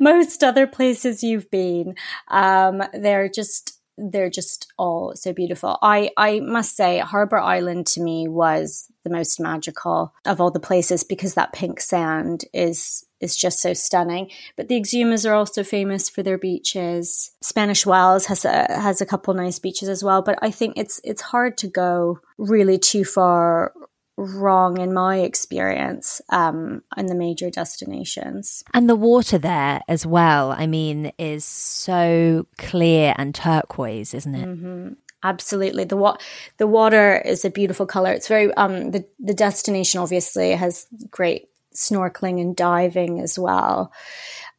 most 0.00 0.42
other 0.42 0.66
places 0.66 1.22
you've 1.22 1.50
been. 1.50 1.94
Um, 2.28 2.82
they're 2.94 3.28
just, 3.28 3.81
they're 3.98 4.30
just 4.30 4.72
all 4.78 5.14
so 5.14 5.32
beautiful. 5.32 5.78
I, 5.82 6.10
I 6.16 6.40
must 6.40 6.76
say, 6.76 6.98
Harbour 6.98 7.38
Island 7.38 7.86
to 7.88 8.02
me 8.02 8.28
was 8.28 8.90
the 9.04 9.10
most 9.10 9.40
magical 9.40 10.12
of 10.24 10.40
all 10.40 10.50
the 10.50 10.60
places 10.60 11.04
because 11.04 11.34
that 11.34 11.52
pink 11.52 11.80
sand 11.80 12.44
is 12.52 13.06
is 13.20 13.36
just 13.36 13.60
so 13.60 13.72
stunning. 13.72 14.30
But 14.56 14.68
the 14.68 14.80
Exumas 14.80 15.28
are 15.28 15.34
also 15.34 15.62
famous 15.62 16.08
for 16.08 16.22
their 16.22 16.38
beaches. 16.38 17.30
Spanish 17.40 17.86
Wells 17.86 18.26
has 18.26 18.44
a 18.44 18.66
has 18.68 19.00
a 19.00 19.06
couple 19.06 19.32
nice 19.34 19.58
beaches 19.58 19.88
as 19.88 20.02
well. 20.02 20.22
But 20.22 20.38
I 20.42 20.50
think 20.50 20.74
it's 20.76 21.00
it's 21.04 21.22
hard 21.22 21.56
to 21.58 21.68
go 21.68 22.20
really 22.38 22.78
too 22.78 23.04
far 23.04 23.72
wrong 24.16 24.78
in 24.78 24.92
my 24.92 25.18
experience 25.18 26.20
um, 26.28 26.82
in 26.96 27.06
the 27.06 27.14
major 27.14 27.50
destinations. 27.50 28.62
And 28.74 28.88
the 28.88 28.96
water 28.96 29.38
there 29.38 29.80
as 29.88 30.04
well, 30.04 30.52
I 30.52 30.66
mean, 30.66 31.12
is 31.18 31.44
so 31.44 32.46
clear 32.58 33.14
and 33.16 33.34
turquoise, 33.34 34.14
isn't 34.14 34.34
it? 34.34 34.46
Mm-hmm. 34.46 34.88
Absolutely. 35.24 35.84
The 35.84 35.96
wa- 35.96 36.18
the 36.56 36.66
water 36.66 37.16
is 37.16 37.44
a 37.44 37.50
beautiful 37.50 37.86
color. 37.86 38.12
It's 38.12 38.26
very 38.26 38.52
um 38.54 38.90
the 38.90 39.06
the 39.20 39.34
destination 39.34 40.00
obviously 40.00 40.50
has 40.52 40.86
great 41.10 41.48
snorkeling 41.74 42.40
and 42.40 42.56
diving 42.56 43.20
as 43.20 43.38
well. 43.38 43.92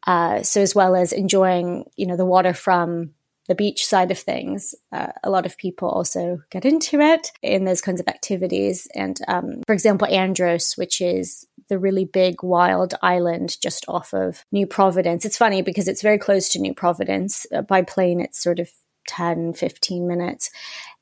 Uh, 0.07 0.41
so 0.41 0.61
as 0.61 0.75
well 0.75 0.95
as 0.95 1.13
enjoying, 1.13 1.85
you 1.95 2.05
know, 2.05 2.17
the 2.17 2.25
water 2.25 2.53
from 2.53 3.11
the 3.47 3.55
beach 3.55 3.85
side 3.85 4.11
of 4.11 4.17
things, 4.17 4.73
uh, 4.91 5.11
a 5.23 5.29
lot 5.29 5.45
of 5.45 5.57
people 5.57 5.89
also 5.89 6.39
get 6.49 6.65
into 6.65 6.99
it 7.01 7.31
in 7.41 7.65
those 7.65 7.81
kinds 7.81 7.99
of 7.99 8.07
activities. 8.07 8.87
And 8.95 9.19
um, 9.27 9.61
for 9.67 9.73
example, 9.73 10.07
Andros, 10.07 10.73
which 10.75 11.01
is 11.01 11.45
the 11.69 11.79
really 11.79 12.05
big 12.05 12.41
wild 12.41 12.93
island 13.01 13.57
just 13.61 13.85
off 13.87 14.13
of 14.13 14.45
New 14.51 14.65
Providence. 14.65 15.25
It's 15.25 15.37
funny 15.37 15.61
because 15.61 15.87
it's 15.87 16.01
very 16.01 16.17
close 16.17 16.49
to 16.49 16.59
New 16.59 16.73
Providence. 16.73 17.45
Uh, 17.53 17.61
by 17.61 17.81
plane, 17.81 18.21
it's 18.21 18.41
sort 18.41 18.59
of 18.59 18.69
10, 19.07 19.53
15 19.53 20.07
minutes. 20.07 20.49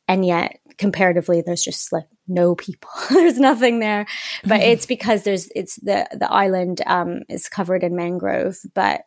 And 0.07 0.25
yet, 0.25 0.59
comparatively, 0.77 1.41
there's 1.41 1.63
just 1.63 1.93
like 1.93 2.07
no 2.27 2.55
people. 2.55 2.89
there's 3.09 3.39
nothing 3.39 3.79
there. 3.79 4.07
But 4.43 4.61
it's 4.61 4.85
because 4.85 5.23
there's, 5.23 5.49
it's 5.55 5.75
the, 5.75 6.07
the 6.11 6.31
island 6.31 6.81
um, 6.87 7.21
is 7.29 7.47
covered 7.47 7.83
in 7.83 7.95
mangrove. 7.95 8.57
But 8.73 9.01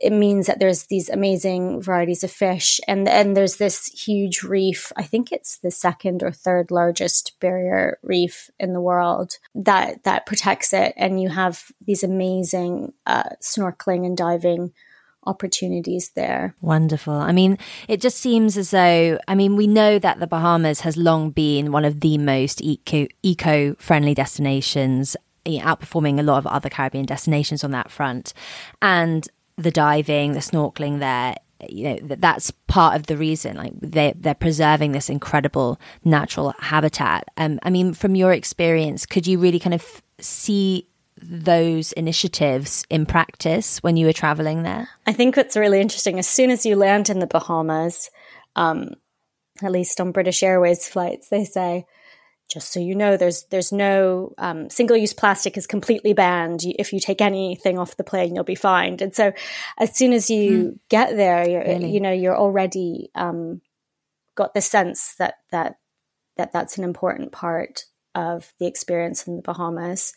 it 0.00 0.12
means 0.12 0.46
that 0.46 0.58
there's 0.58 0.84
these 0.84 1.08
amazing 1.08 1.82
varieties 1.82 2.24
of 2.24 2.30
fish 2.30 2.80
and 2.86 3.08
and 3.08 3.36
there's 3.36 3.56
this 3.56 3.86
huge 3.86 4.42
reef 4.42 4.92
i 4.96 5.02
think 5.02 5.32
it's 5.32 5.58
the 5.58 5.70
second 5.70 6.22
or 6.22 6.30
third 6.30 6.70
largest 6.70 7.38
barrier 7.40 7.98
reef 8.02 8.50
in 8.58 8.72
the 8.72 8.80
world 8.80 9.38
that 9.54 10.02
that 10.04 10.26
protects 10.26 10.72
it 10.72 10.92
and 10.96 11.20
you 11.20 11.28
have 11.28 11.64
these 11.86 12.02
amazing 12.02 12.92
uh, 13.06 13.30
snorkeling 13.42 14.04
and 14.04 14.16
diving 14.16 14.72
opportunities 15.26 16.12
there. 16.14 16.54
Wonderful. 16.60 17.12
I 17.12 17.32
mean, 17.32 17.58
it 17.86 18.00
just 18.00 18.16
seems 18.16 18.56
as 18.56 18.70
though, 18.70 19.18
I 19.28 19.34
mean, 19.34 19.56
we 19.56 19.66
know 19.66 19.98
that 19.98 20.20
the 20.20 20.26
Bahamas 20.26 20.80
has 20.80 20.96
long 20.96 21.30
been 21.30 21.70
one 21.70 21.84
of 21.84 22.00
the 22.00 22.16
most 22.16 22.62
eco 22.62 23.74
friendly 23.74 24.14
destinations 24.14 25.16
outperforming 25.46 26.18
a 26.18 26.22
lot 26.22 26.38
of 26.38 26.46
other 26.46 26.68
Caribbean 26.68 27.06
destinations 27.06 27.64
on 27.64 27.70
that 27.70 27.90
front. 27.90 28.34
And 28.82 29.26
the 29.58 29.70
diving, 29.70 30.32
the 30.32 30.38
snorkeling 30.40 31.00
there, 31.00 31.34
you 31.68 31.84
know 31.84 31.98
that's 32.02 32.52
part 32.68 32.94
of 32.94 33.06
the 33.06 33.16
reason 33.16 33.56
like 33.56 33.72
they 33.80 34.14
they're 34.16 34.34
preserving 34.34 34.92
this 34.92 35.10
incredible 35.10 35.80
natural 36.04 36.54
habitat. 36.60 37.24
Um 37.36 37.58
i 37.62 37.70
mean 37.70 37.94
from 37.94 38.14
your 38.14 38.32
experience 38.32 39.06
could 39.06 39.26
you 39.26 39.38
really 39.38 39.58
kind 39.58 39.74
of 39.74 40.02
see 40.20 40.86
those 41.20 41.90
initiatives 41.92 42.86
in 42.90 43.04
practice 43.06 43.78
when 43.82 43.96
you 43.96 44.06
were 44.06 44.12
traveling 44.12 44.62
there? 44.62 44.88
I 45.04 45.12
think 45.12 45.36
what's 45.36 45.56
really 45.56 45.80
interesting 45.80 46.20
as 46.20 46.28
soon 46.28 46.50
as 46.50 46.64
you 46.64 46.76
land 46.76 47.10
in 47.10 47.18
the 47.18 47.26
bahamas 47.26 48.10
um 48.54 48.90
at 49.62 49.72
least 49.72 50.00
on 50.00 50.12
british 50.12 50.44
airways 50.44 50.88
flights 50.88 51.28
they 51.28 51.44
say 51.44 51.84
just 52.48 52.72
so 52.72 52.80
you 52.80 52.94
know, 52.94 53.16
there's 53.16 53.44
there's 53.44 53.72
no 53.72 54.34
um, 54.38 54.70
single 54.70 54.96
use 54.96 55.12
plastic 55.12 55.56
is 55.58 55.66
completely 55.66 56.14
banned. 56.14 56.62
If 56.64 56.92
you 56.92 57.00
take 57.00 57.20
anything 57.20 57.78
off 57.78 57.96
the 57.96 58.04
plane, 58.04 58.34
you'll 58.34 58.44
be 58.44 58.54
fined. 58.54 59.02
And 59.02 59.14
so, 59.14 59.32
as 59.76 59.96
soon 59.96 60.14
as 60.14 60.30
you 60.30 60.62
hmm. 60.62 60.76
get 60.88 61.16
there, 61.16 61.48
you're, 61.48 61.62
really? 61.62 61.90
you 61.90 62.00
know 62.00 62.12
you're 62.12 62.36
already 62.36 63.10
um, 63.14 63.60
got 64.34 64.54
the 64.54 64.62
sense 64.62 65.14
that 65.16 65.34
that 65.50 65.76
that 66.36 66.52
that's 66.52 66.78
an 66.78 66.84
important 66.84 67.32
part 67.32 67.84
of 68.14 68.52
the 68.58 68.66
experience 68.66 69.26
in 69.26 69.36
the 69.36 69.42
Bahamas, 69.42 70.14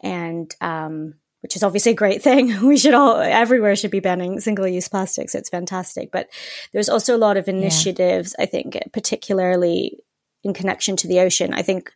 and 0.00 0.52
um, 0.60 1.14
which 1.42 1.54
is 1.54 1.62
obviously 1.62 1.92
a 1.92 1.96
great 1.96 2.22
thing. 2.22 2.60
We 2.66 2.76
should 2.76 2.94
all 2.94 3.18
everywhere 3.18 3.76
should 3.76 3.92
be 3.92 4.00
banning 4.00 4.40
single 4.40 4.66
use 4.66 4.88
plastics. 4.88 5.36
It's 5.36 5.48
fantastic, 5.48 6.10
but 6.10 6.28
there's 6.72 6.88
also 6.88 7.16
a 7.16 7.18
lot 7.18 7.36
of 7.36 7.46
initiatives. 7.46 8.34
Yeah. 8.36 8.42
I 8.42 8.46
think, 8.46 8.78
particularly 8.92 10.00
in 10.46 10.54
connection 10.54 10.96
to 10.96 11.08
the 11.08 11.20
ocean. 11.20 11.52
I 11.52 11.62
think, 11.62 11.92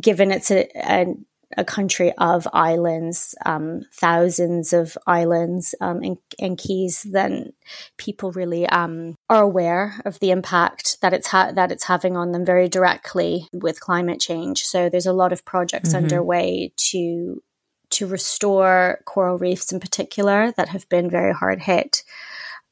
given 0.00 0.32
it's 0.32 0.50
a, 0.50 0.68
a, 0.74 1.14
a 1.56 1.64
country 1.64 2.12
of 2.18 2.48
islands, 2.52 3.34
um, 3.44 3.82
thousands 3.92 4.72
of 4.72 4.96
islands 5.06 5.74
um, 5.80 6.02
and, 6.02 6.18
and, 6.40 6.58
keys, 6.58 7.06
then 7.08 7.52
people 7.98 8.32
really 8.32 8.66
um, 8.68 9.14
are 9.28 9.42
aware 9.42 10.00
of 10.04 10.18
the 10.18 10.30
impact 10.30 11.00
that 11.02 11.12
it's 11.12 11.28
ha- 11.28 11.52
that 11.52 11.70
it's 11.70 11.84
having 11.84 12.16
on 12.16 12.32
them 12.32 12.44
very 12.44 12.68
directly 12.68 13.48
with 13.52 13.80
climate 13.80 14.18
change. 14.18 14.64
So 14.64 14.88
there's 14.88 15.06
a 15.06 15.12
lot 15.12 15.32
of 15.32 15.44
projects 15.44 15.90
mm-hmm. 15.90 16.04
underway 16.04 16.72
to 16.90 17.42
to 17.88 18.06
restore 18.06 19.00
coral 19.04 19.38
reefs 19.38 19.70
in 19.70 19.78
particular 19.78 20.52
that 20.56 20.70
have 20.70 20.88
been 20.88 21.08
very 21.08 21.32
hard 21.32 21.60
hit 21.60 22.02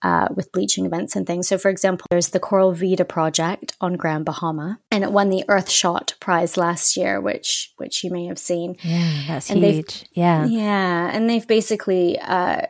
uh, 0.04 0.28
with 0.36 0.52
bleaching 0.52 0.84
events 0.84 1.16
and 1.16 1.26
things. 1.26 1.48
So, 1.48 1.56
for 1.56 1.70
example, 1.70 2.06
there's 2.10 2.28
the 2.28 2.38
Coral 2.38 2.72
Vita 2.72 3.06
project 3.06 3.74
on 3.80 3.94
Grand 3.94 4.26
Bahama, 4.26 4.78
and 4.90 5.02
it 5.02 5.10
won 5.10 5.30
the 5.30 5.44
Earthshot 5.48 6.20
Prize 6.20 6.56
last 6.58 6.96
year, 6.96 7.20
which 7.20 7.72
which 7.78 8.04
you 8.04 8.10
may 8.10 8.26
have 8.26 8.38
seen. 8.38 8.76
Yeah, 8.82 9.22
that's 9.26 9.50
and 9.50 9.64
huge. 9.64 10.04
Yeah, 10.12 10.44
yeah, 10.44 11.10
and 11.10 11.28
they've 11.28 11.48
basically 11.48 12.18
uh, 12.20 12.66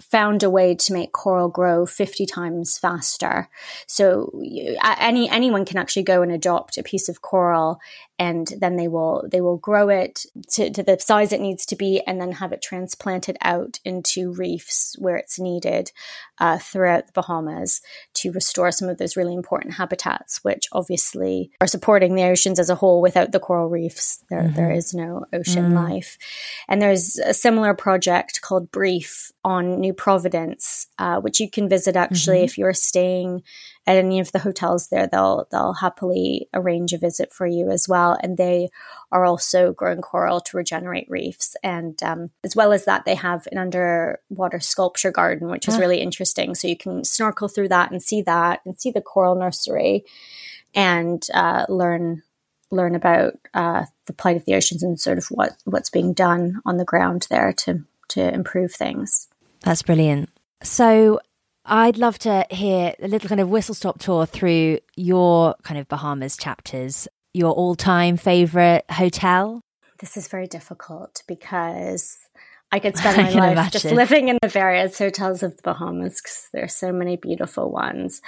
found 0.00 0.42
a 0.42 0.50
way 0.50 0.74
to 0.74 0.92
make 0.92 1.12
coral 1.12 1.48
grow 1.48 1.84
50 1.84 2.24
times 2.26 2.78
faster. 2.78 3.48
So 3.86 4.32
any 4.82 5.28
anyone 5.28 5.66
can 5.66 5.76
actually 5.76 6.04
go 6.04 6.22
and 6.22 6.32
adopt 6.32 6.78
a 6.78 6.82
piece 6.82 7.08
of 7.08 7.20
coral 7.20 7.78
and 8.20 8.52
then 8.58 8.76
they 8.76 8.86
will 8.86 9.26
they 9.32 9.40
will 9.40 9.56
grow 9.56 9.88
it 9.88 10.26
to, 10.50 10.70
to 10.70 10.82
the 10.82 10.98
size 11.00 11.32
it 11.32 11.40
needs 11.40 11.64
to 11.64 11.74
be 11.74 12.02
and 12.06 12.20
then 12.20 12.32
have 12.32 12.52
it 12.52 12.60
transplanted 12.60 13.38
out 13.40 13.80
into 13.82 14.32
reefs 14.34 14.94
where 14.98 15.16
it's 15.16 15.40
needed 15.40 15.90
uh, 16.38 16.58
throughout 16.58 17.06
the 17.06 17.12
Bahamas 17.12 17.80
to 18.14 18.30
restore 18.32 18.70
some 18.72 18.88
of 18.88 18.98
those 18.98 19.16
really 19.16 19.34
important 19.34 19.74
habitats, 19.74 20.44
which 20.44 20.68
obviously 20.72 21.50
are 21.60 21.66
supporting 21.66 22.14
the 22.14 22.24
oceans 22.24 22.58
as 22.58 22.68
a 22.68 22.74
whole. 22.74 23.00
Without 23.00 23.32
the 23.32 23.40
coral 23.40 23.68
reefs, 23.68 24.22
there, 24.28 24.42
mm-hmm. 24.42 24.54
there 24.54 24.70
is 24.70 24.92
no 24.92 25.24
ocean 25.32 25.70
mm. 25.70 25.74
life. 25.74 26.18
And 26.68 26.80
there's 26.80 27.16
a 27.18 27.32
similar 27.32 27.74
project 27.74 28.42
called 28.42 28.70
BREEF 28.70 29.32
on 29.44 29.80
New 29.80 29.94
Providence, 29.94 30.88
uh, 30.98 31.20
which 31.20 31.40
you 31.40 31.50
can 31.50 31.68
visit 31.68 31.96
actually 31.96 32.38
mm-hmm. 32.38 32.44
if 32.44 32.58
you're 32.58 32.74
staying 32.74 33.42
at 33.86 33.96
any 33.96 34.20
of 34.20 34.32
the 34.32 34.38
hotels 34.38 34.88
there. 34.88 35.06
They'll 35.06 35.46
they'll 35.50 35.74
happily 35.74 36.48
arrange 36.54 36.92
a 36.92 36.98
visit 36.98 37.32
for 37.32 37.46
you 37.46 37.70
as 37.70 37.88
well, 37.88 38.09
and 38.22 38.36
they 38.36 38.70
are 39.12 39.24
also 39.24 39.72
growing 39.72 40.00
coral 40.00 40.40
to 40.40 40.56
regenerate 40.56 41.08
reefs. 41.10 41.56
And 41.62 42.00
um, 42.02 42.30
as 42.44 42.54
well 42.56 42.72
as 42.72 42.84
that, 42.84 43.04
they 43.04 43.14
have 43.14 43.46
an 43.50 43.58
underwater 43.58 44.60
sculpture 44.60 45.10
garden, 45.10 45.48
which 45.48 45.68
is 45.68 45.78
really 45.78 46.00
interesting. 46.00 46.54
So 46.54 46.68
you 46.68 46.76
can 46.76 47.04
snorkel 47.04 47.48
through 47.48 47.68
that 47.68 47.90
and 47.90 48.02
see 48.02 48.22
that 48.22 48.60
and 48.64 48.80
see 48.80 48.90
the 48.90 49.00
coral 49.00 49.34
nursery 49.34 50.04
and 50.74 51.24
uh, 51.34 51.66
learn 51.68 52.22
learn 52.72 52.94
about 52.94 53.34
uh, 53.52 53.84
the 54.06 54.12
plight 54.12 54.36
of 54.36 54.44
the 54.44 54.54
oceans 54.54 54.82
and 54.82 55.00
sort 55.00 55.18
of 55.18 55.26
what 55.26 55.56
what's 55.64 55.90
being 55.90 56.12
done 56.12 56.60
on 56.64 56.76
the 56.76 56.84
ground 56.84 57.26
there 57.30 57.52
to 57.52 57.84
to 58.08 58.32
improve 58.32 58.72
things. 58.72 59.28
That's 59.62 59.82
brilliant. 59.82 60.30
So 60.62 61.20
I'd 61.64 61.98
love 61.98 62.18
to 62.20 62.46
hear 62.50 62.94
a 63.00 63.08
little 63.08 63.28
kind 63.28 63.40
of 63.40 63.48
whistle 63.48 63.74
stop 63.74 63.98
tour 63.98 64.26
through 64.26 64.78
your 64.96 65.54
kind 65.62 65.78
of 65.78 65.88
Bahamas 65.88 66.36
chapters 66.36 67.06
your 67.32 67.52
all 67.52 67.74
time 67.74 68.16
favorite 68.16 68.84
hotel? 68.90 69.60
This 69.98 70.16
is 70.16 70.28
very 70.28 70.46
difficult 70.46 71.22
because 71.28 72.18
I 72.72 72.78
could 72.78 72.96
spend 72.96 73.16
my 73.16 73.30
life 73.30 73.52
imagine. 73.52 73.70
just 73.72 73.94
living 73.94 74.28
in 74.28 74.38
the 74.40 74.48
various 74.48 74.98
hotels 74.98 75.42
of 75.42 75.56
the 75.56 75.62
Bahamas 75.62 76.20
because 76.20 76.48
there 76.52 76.64
are 76.64 76.68
so 76.68 76.92
many 76.92 77.16
beautiful 77.16 77.70
ones. 77.70 78.22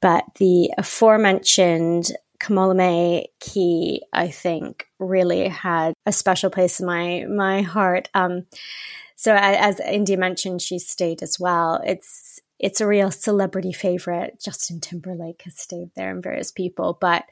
But 0.00 0.24
the 0.38 0.72
aforementioned 0.78 2.12
Kamalame 2.40 3.24
Cay, 3.40 4.00
I 4.12 4.28
think, 4.28 4.86
really 4.98 5.48
had 5.48 5.94
a 6.06 6.12
special 6.12 6.50
place 6.50 6.80
in 6.80 6.86
my 6.86 7.24
my 7.28 7.62
heart. 7.62 8.08
Um, 8.14 8.46
so 9.16 9.34
as 9.34 9.80
India 9.80 10.16
mentioned, 10.16 10.60
she 10.60 10.78
stayed 10.78 11.22
as 11.22 11.38
well. 11.40 11.80
It's 11.84 12.40
it's 12.58 12.80
a 12.80 12.86
real 12.86 13.10
celebrity 13.10 13.72
favorite. 13.72 14.40
Justin 14.42 14.80
Timberlake 14.80 15.42
has 15.42 15.58
stayed 15.58 15.90
there 15.96 16.10
and 16.10 16.22
various 16.22 16.50
people, 16.50 16.96
but 17.00 17.24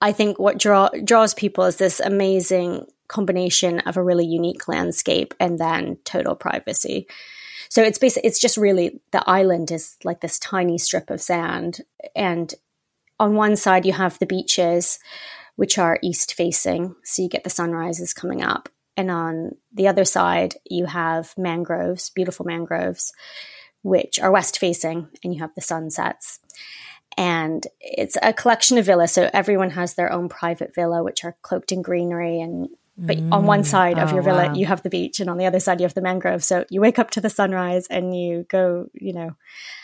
I 0.00 0.12
think 0.12 0.38
what 0.38 0.58
draw, 0.58 0.88
draws 1.04 1.34
people 1.34 1.64
is 1.64 1.76
this 1.76 2.00
amazing 2.00 2.86
combination 3.08 3.80
of 3.80 3.96
a 3.96 4.02
really 4.02 4.24
unique 4.24 4.68
landscape 4.68 5.34
and 5.38 5.58
then 5.58 5.98
total 6.04 6.34
privacy. 6.34 7.06
So 7.68 7.82
it's 7.82 7.98
basically 7.98 8.28
it's 8.28 8.40
just 8.40 8.56
really 8.56 9.00
the 9.12 9.28
island 9.28 9.70
is 9.70 9.96
like 10.02 10.20
this 10.20 10.38
tiny 10.38 10.78
strip 10.78 11.10
of 11.10 11.20
sand, 11.20 11.82
and 12.16 12.52
on 13.18 13.34
one 13.34 13.54
side 13.56 13.86
you 13.86 13.92
have 13.92 14.18
the 14.18 14.26
beaches, 14.26 14.98
which 15.56 15.78
are 15.78 15.98
east 16.02 16.34
facing, 16.34 16.96
so 17.04 17.22
you 17.22 17.28
get 17.28 17.44
the 17.44 17.50
sunrises 17.50 18.12
coming 18.12 18.42
up, 18.42 18.68
and 18.96 19.08
on 19.08 19.52
the 19.72 19.86
other 19.86 20.04
side 20.04 20.56
you 20.68 20.86
have 20.86 21.32
mangroves, 21.36 22.10
beautiful 22.10 22.44
mangroves, 22.44 23.12
which 23.82 24.18
are 24.18 24.32
west 24.32 24.58
facing, 24.58 25.08
and 25.22 25.32
you 25.32 25.40
have 25.40 25.54
the 25.54 25.60
sunsets 25.60 26.40
and 27.16 27.66
it's 27.80 28.16
a 28.22 28.32
collection 28.32 28.78
of 28.78 28.86
villas. 28.86 29.12
So 29.12 29.30
everyone 29.32 29.70
has 29.70 29.94
their 29.94 30.12
own 30.12 30.28
private 30.28 30.74
villa, 30.74 31.02
which 31.02 31.24
are 31.24 31.36
cloaked 31.42 31.72
in 31.72 31.82
greenery. 31.82 32.40
And 32.40 32.68
but 32.96 33.16
mm. 33.16 33.32
on 33.32 33.46
one 33.46 33.64
side 33.64 33.98
of 33.98 34.10
oh, 34.10 34.14
your 34.14 34.22
villa, 34.22 34.48
wow. 34.48 34.54
you 34.54 34.66
have 34.66 34.82
the 34.82 34.90
beach, 34.90 35.20
and 35.20 35.30
on 35.30 35.38
the 35.38 35.46
other 35.46 35.60
side, 35.60 35.80
you 35.80 35.84
have 35.84 35.94
the 35.94 36.02
mangrove. 36.02 36.44
So 36.44 36.64
you 36.68 36.82
wake 36.82 36.98
up 36.98 37.10
to 37.12 37.20
the 37.20 37.30
sunrise 37.30 37.86
and 37.88 38.14
you 38.14 38.44
go, 38.50 38.88
you 38.92 39.14
know, 39.14 39.36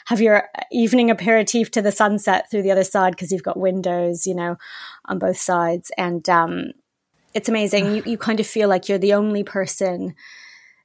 have 0.06 0.20
your 0.20 0.48
evening 0.70 1.10
aperitif 1.10 1.70
to 1.72 1.82
the 1.82 1.92
sunset 1.92 2.50
through 2.50 2.62
the 2.62 2.72
other 2.72 2.84
side 2.84 3.12
because 3.12 3.32
you've 3.32 3.42
got 3.42 3.58
windows, 3.58 4.26
you 4.26 4.34
know, 4.34 4.58
on 5.06 5.18
both 5.18 5.38
sides, 5.38 5.90
and 5.96 6.28
um, 6.28 6.72
it's 7.32 7.48
amazing. 7.48 7.94
you 7.94 8.02
you 8.04 8.18
kind 8.18 8.38
of 8.38 8.46
feel 8.46 8.68
like 8.68 8.88
you're 8.88 8.98
the 8.98 9.14
only 9.14 9.42
person 9.42 10.14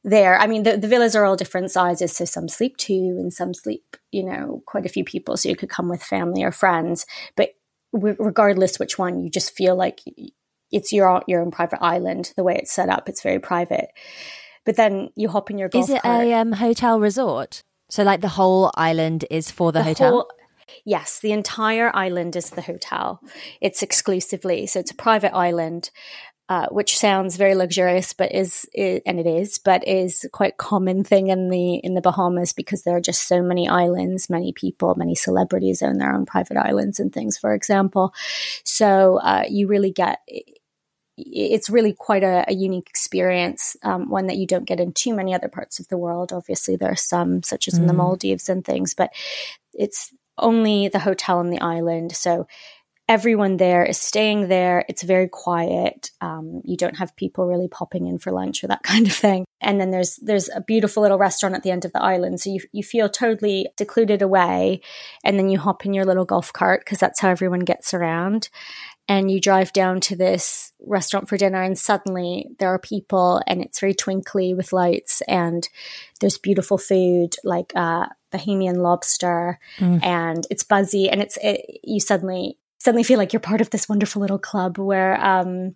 there. 0.04 0.40
I 0.40 0.48
mean, 0.48 0.64
the, 0.64 0.78
the 0.78 0.88
villas 0.88 1.16
are 1.16 1.26
all 1.26 1.36
different 1.36 1.72
sizes. 1.72 2.14
So 2.14 2.26
some 2.26 2.48
sleep 2.48 2.78
two 2.78 3.18
and 3.20 3.34
some 3.34 3.54
sleep, 3.54 3.98
you 4.12 4.24
know, 4.24 4.64
quite 4.66 4.86
a 4.86 4.90
few 4.90 5.04
people. 5.04 5.38
So 5.38 5.50
you 5.50 5.56
could 5.56 5.70
come 5.70 5.90
with 5.90 6.04
family 6.04 6.44
or 6.44 6.52
friends. 6.52 7.06
But 7.36 7.52
w- 7.94 8.16
regardless 8.20 8.80
which 8.80 8.98
one, 8.98 9.20
you 9.20 9.30
just 9.30 9.56
feel 9.56 9.76
like 9.76 10.02
it's 10.72 10.92
your, 10.92 11.22
your 11.28 11.42
own 11.42 11.52
private 11.52 11.84
island. 11.84 12.34
The 12.36 12.44
way 12.44 12.56
it's 12.56 12.72
set 12.72 12.90
up, 12.90 13.10
it's 13.10 13.22
very 13.22 13.40
private. 13.40 13.90
But 14.66 14.76
then 14.76 15.10
you 15.16 15.30
hop 15.30 15.52
in 15.52 15.58
your 15.58 15.70
golf 15.70 15.86
Is 15.86 15.90
it 15.90 16.02
cart. 16.02 16.26
a 16.26 16.34
um, 16.34 16.54
hotel 16.54 17.00
resort? 17.00 17.64
So 17.90 18.04
like 18.04 18.22
the 18.22 18.30
whole 18.30 18.72
island 18.76 19.26
is 19.30 19.52
for 19.52 19.72
the, 19.72 19.80
the 19.80 19.84
hotel? 19.84 20.12
Whole, 20.12 20.32
Yes, 20.86 21.20
the 21.20 21.32
entire 21.32 21.94
island 21.96 22.36
is 22.36 22.52
the 22.52 22.62
hotel. 22.62 23.22
It's 23.60 23.84
exclusively, 23.84 24.66
so 24.66 24.80
it's 24.80 24.92
a 24.92 24.96
private 24.96 25.34
island. 25.36 25.92
Uh, 26.50 26.68
which 26.68 26.98
sounds 26.98 27.38
very 27.38 27.56
luxurious, 27.56 28.12
but 28.12 28.34
is, 28.34 28.68
is, 28.74 29.02
and 29.06 29.22
it 29.22 29.26
is, 29.26 29.58
but 29.58 29.88
is 29.88 30.28
quite 30.34 30.58
common 30.58 31.02
thing 31.02 31.28
in 31.28 31.48
the 31.48 31.76
in 31.76 31.94
the 31.94 32.02
Bahamas 32.02 32.52
because 32.52 32.84
there 32.84 32.98
are 32.98 33.00
just 33.02 33.26
so 33.26 33.42
many 33.42 33.70
islands, 33.70 34.30
many 34.30 34.52
people, 34.52 34.94
many 34.96 35.16
celebrities 35.16 35.82
own 35.82 35.98
their 35.98 36.14
own 36.14 36.26
private 36.26 36.58
islands 36.58 37.00
and 37.00 37.14
things, 37.14 37.38
for 37.38 37.54
example. 37.54 38.14
So 38.66 39.18
uh, 39.20 39.46
you 39.50 39.68
really 39.68 39.92
get 39.92 40.20
it's 41.18 41.70
really 41.70 41.94
quite 41.94 42.24
a, 42.24 42.46
a 42.48 42.54
unique 42.54 42.90
experience, 42.90 43.76
um, 43.84 44.10
one 44.10 44.28
that 44.28 44.38
you 44.38 44.48
don't 44.48 44.66
get 44.66 44.80
in 44.80 44.94
too 44.94 45.14
many 45.14 45.34
other 45.34 45.50
parts 45.50 45.80
of 45.80 45.88
the 45.88 45.98
world. 45.98 46.34
Obviously, 46.34 46.76
there 46.76 46.92
are 46.92 46.96
some, 46.96 47.44
such 47.44 47.68
as 47.68 47.78
in 47.78 47.88
the 47.88 47.94
mm. 47.94 47.98
Maldives 47.98 48.50
and 48.50 48.66
things, 48.66 48.94
but 48.94 49.12
it's 49.74 50.14
only 50.38 50.88
the 50.88 51.00
hotel 51.00 51.38
on 51.40 51.50
the 51.50 51.62
island. 51.62 52.14
So 52.14 52.48
everyone 53.12 53.58
there 53.58 53.84
is 53.84 53.98
staying 53.98 54.48
there. 54.48 54.86
It's 54.88 55.04
very 55.04 55.28
quiet. 55.28 56.12
Um, 56.22 56.62
you 56.64 56.78
don't 56.78 56.96
have 56.96 57.14
people 57.18 57.46
really 57.46 57.68
popping 57.68 58.08
in 58.08 58.20
for 58.20 58.32
lunch 58.32 58.64
or 58.64 58.68
that 58.68 58.84
kind 58.92 59.06
of 59.06 59.12
thing. 59.12 59.44
And 59.60 59.82
then 59.82 59.92
there's 59.92 60.16
there's 60.16 60.50
a 60.50 60.62
beautiful 60.62 61.04
little 61.04 61.18
restaurant 61.18 61.54
at 61.54 61.62
the 61.62 61.72
end 61.72 61.84
of 61.84 61.92
the 61.92 62.02
island, 62.02 62.40
so 62.40 62.50
you 62.50 62.62
you 62.72 62.84
feel 62.84 63.10
totally 63.10 63.68
secluded 63.78 64.22
away. 64.22 64.82
And 65.26 65.38
then 65.38 65.50
you 65.50 65.60
hop 65.60 65.86
in 65.86 65.94
your 65.94 66.06
little 66.06 66.24
golf 66.24 66.54
cart 66.54 66.86
because 66.86 67.00
that's 67.00 67.20
how 67.20 67.30
everyone 67.30 67.60
gets 67.60 67.94
around. 67.94 68.50
And 69.10 69.30
you 69.30 69.42
drive 69.42 69.74
down 69.74 70.00
to 70.02 70.16
this 70.16 70.72
restaurant 70.80 71.28
for 71.28 71.38
dinner, 71.38 71.62
and 71.62 71.78
suddenly 71.78 72.48
there 72.60 72.70
are 72.70 72.80
people, 72.80 73.42
and 73.46 73.62
it's 73.62 73.82
very 73.82 73.94
twinkly 73.94 74.54
with 74.54 74.72
lights, 74.72 75.22
and 75.28 75.68
there's 76.22 76.38
beautiful 76.38 76.78
food 76.78 77.36
like 77.44 77.74
uh, 77.76 78.08
Bahamian 78.32 78.78
lobster, 78.78 79.60
mm. 79.80 80.02
and 80.02 80.48
it's 80.50 80.64
buzzy, 80.64 81.10
and 81.10 81.22
it's 81.22 81.38
it, 81.44 81.82
you 81.84 82.00
suddenly 82.00 82.58
suddenly 82.82 83.04
feel 83.04 83.20
like 83.20 83.32
you're 83.32 83.40
part 83.40 83.62
of 83.62 83.70
this 83.70 83.88
wonderful 83.88 84.22
little 84.22 84.40
club 84.40 84.80
where 84.80 85.24
um, 85.24 85.76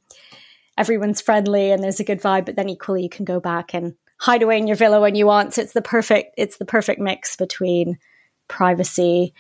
everyone's 0.76 1.22
friendly 1.22 1.70
and 1.70 1.84
there's 1.84 2.00
a 2.00 2.04
good 2.04 2.20
vibe, 2.20 2.48
but 2.48 2.56
then 2.56 2.68
equally 2.68 3.04
you 3.04 3.10
can 3.10 3.26
go 3.26 3.40
back 3.40 3.76
and 3.76 3.94
hide 4.18 4.42
away 4.42 4.58
in 4.58 4.66
your 4.66 4.76
villa 4.76 5.00
when 5.00 5.14
you 5.14 5.28
want. 5.28 5.54
So 5.54 5.62
it's 5.62 5.74
the 5.74 5.84
perfect 5.84 6.34
it's 6.36 6.58
the 6.58 6.66
perfect 6.66 7.00
mix 7.00 7.36
between 7.36 8.00
privacy 8.48 9.36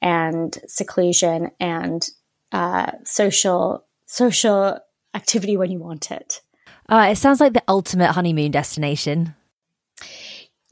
and 0.00 0.56
seclusion 0.68 1.50
and 1.58 2.08
uh, 2.52 2.92
social 3.02 3.84
social 4.06 4.78
activity 5.12 5.56
when 5.56 5.72
you 5.72 5.80
want 5.80 6.12
it. 6.12 6.40
Uh, 6.88 7.08
it 7.10 7.16
sounds 7.16 7.40
like 7.40 7.52
the 7.52 7.64
ultimate 7.66 8.12
honeymoon 8.12 8.52
destination. 8.52 9.34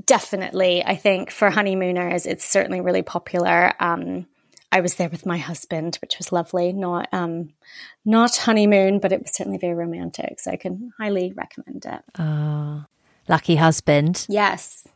Definitely, 0.05 0.85
I 0.85 0.95
think 0.95 1.33
for 1.33 1.51
honeymooners, 1.51 2.25
it's 2.25 2.45
certainly 2.45 2.81
really 2.81 3.03
popular. 3.03 3.73
Um, 3.81 4.29
I 4.77 4.81
was 4.81 4.97
there 4.97 5.09
with 5.09 5.25
my 5.25 5.39
husband, 5.39 5.97
which 6.03 6.19
was 6.19 6.33
lovely. 6.33 6.71
Not 6.71 7.09
um, 7.11 7.55
not 8.05 8.37
honeymoon, 8.37 8.99
but 8.99 9.11
it 9.11 9.23
was 9.23 9.35
certainly 9.35 9.57
very 9.57 9.73
romantic. 9.73 10.39
So 10.39 10.51
I 10.51 10.57
can 10.57 10.93
highly 10.99 11.33
recommend 11.35 11.87
it. 11.87 12.03
Oh, 12.19 12.85
lucky 13.27 13.57
husband. 13.57 14.27
Yes. 14.29 14.87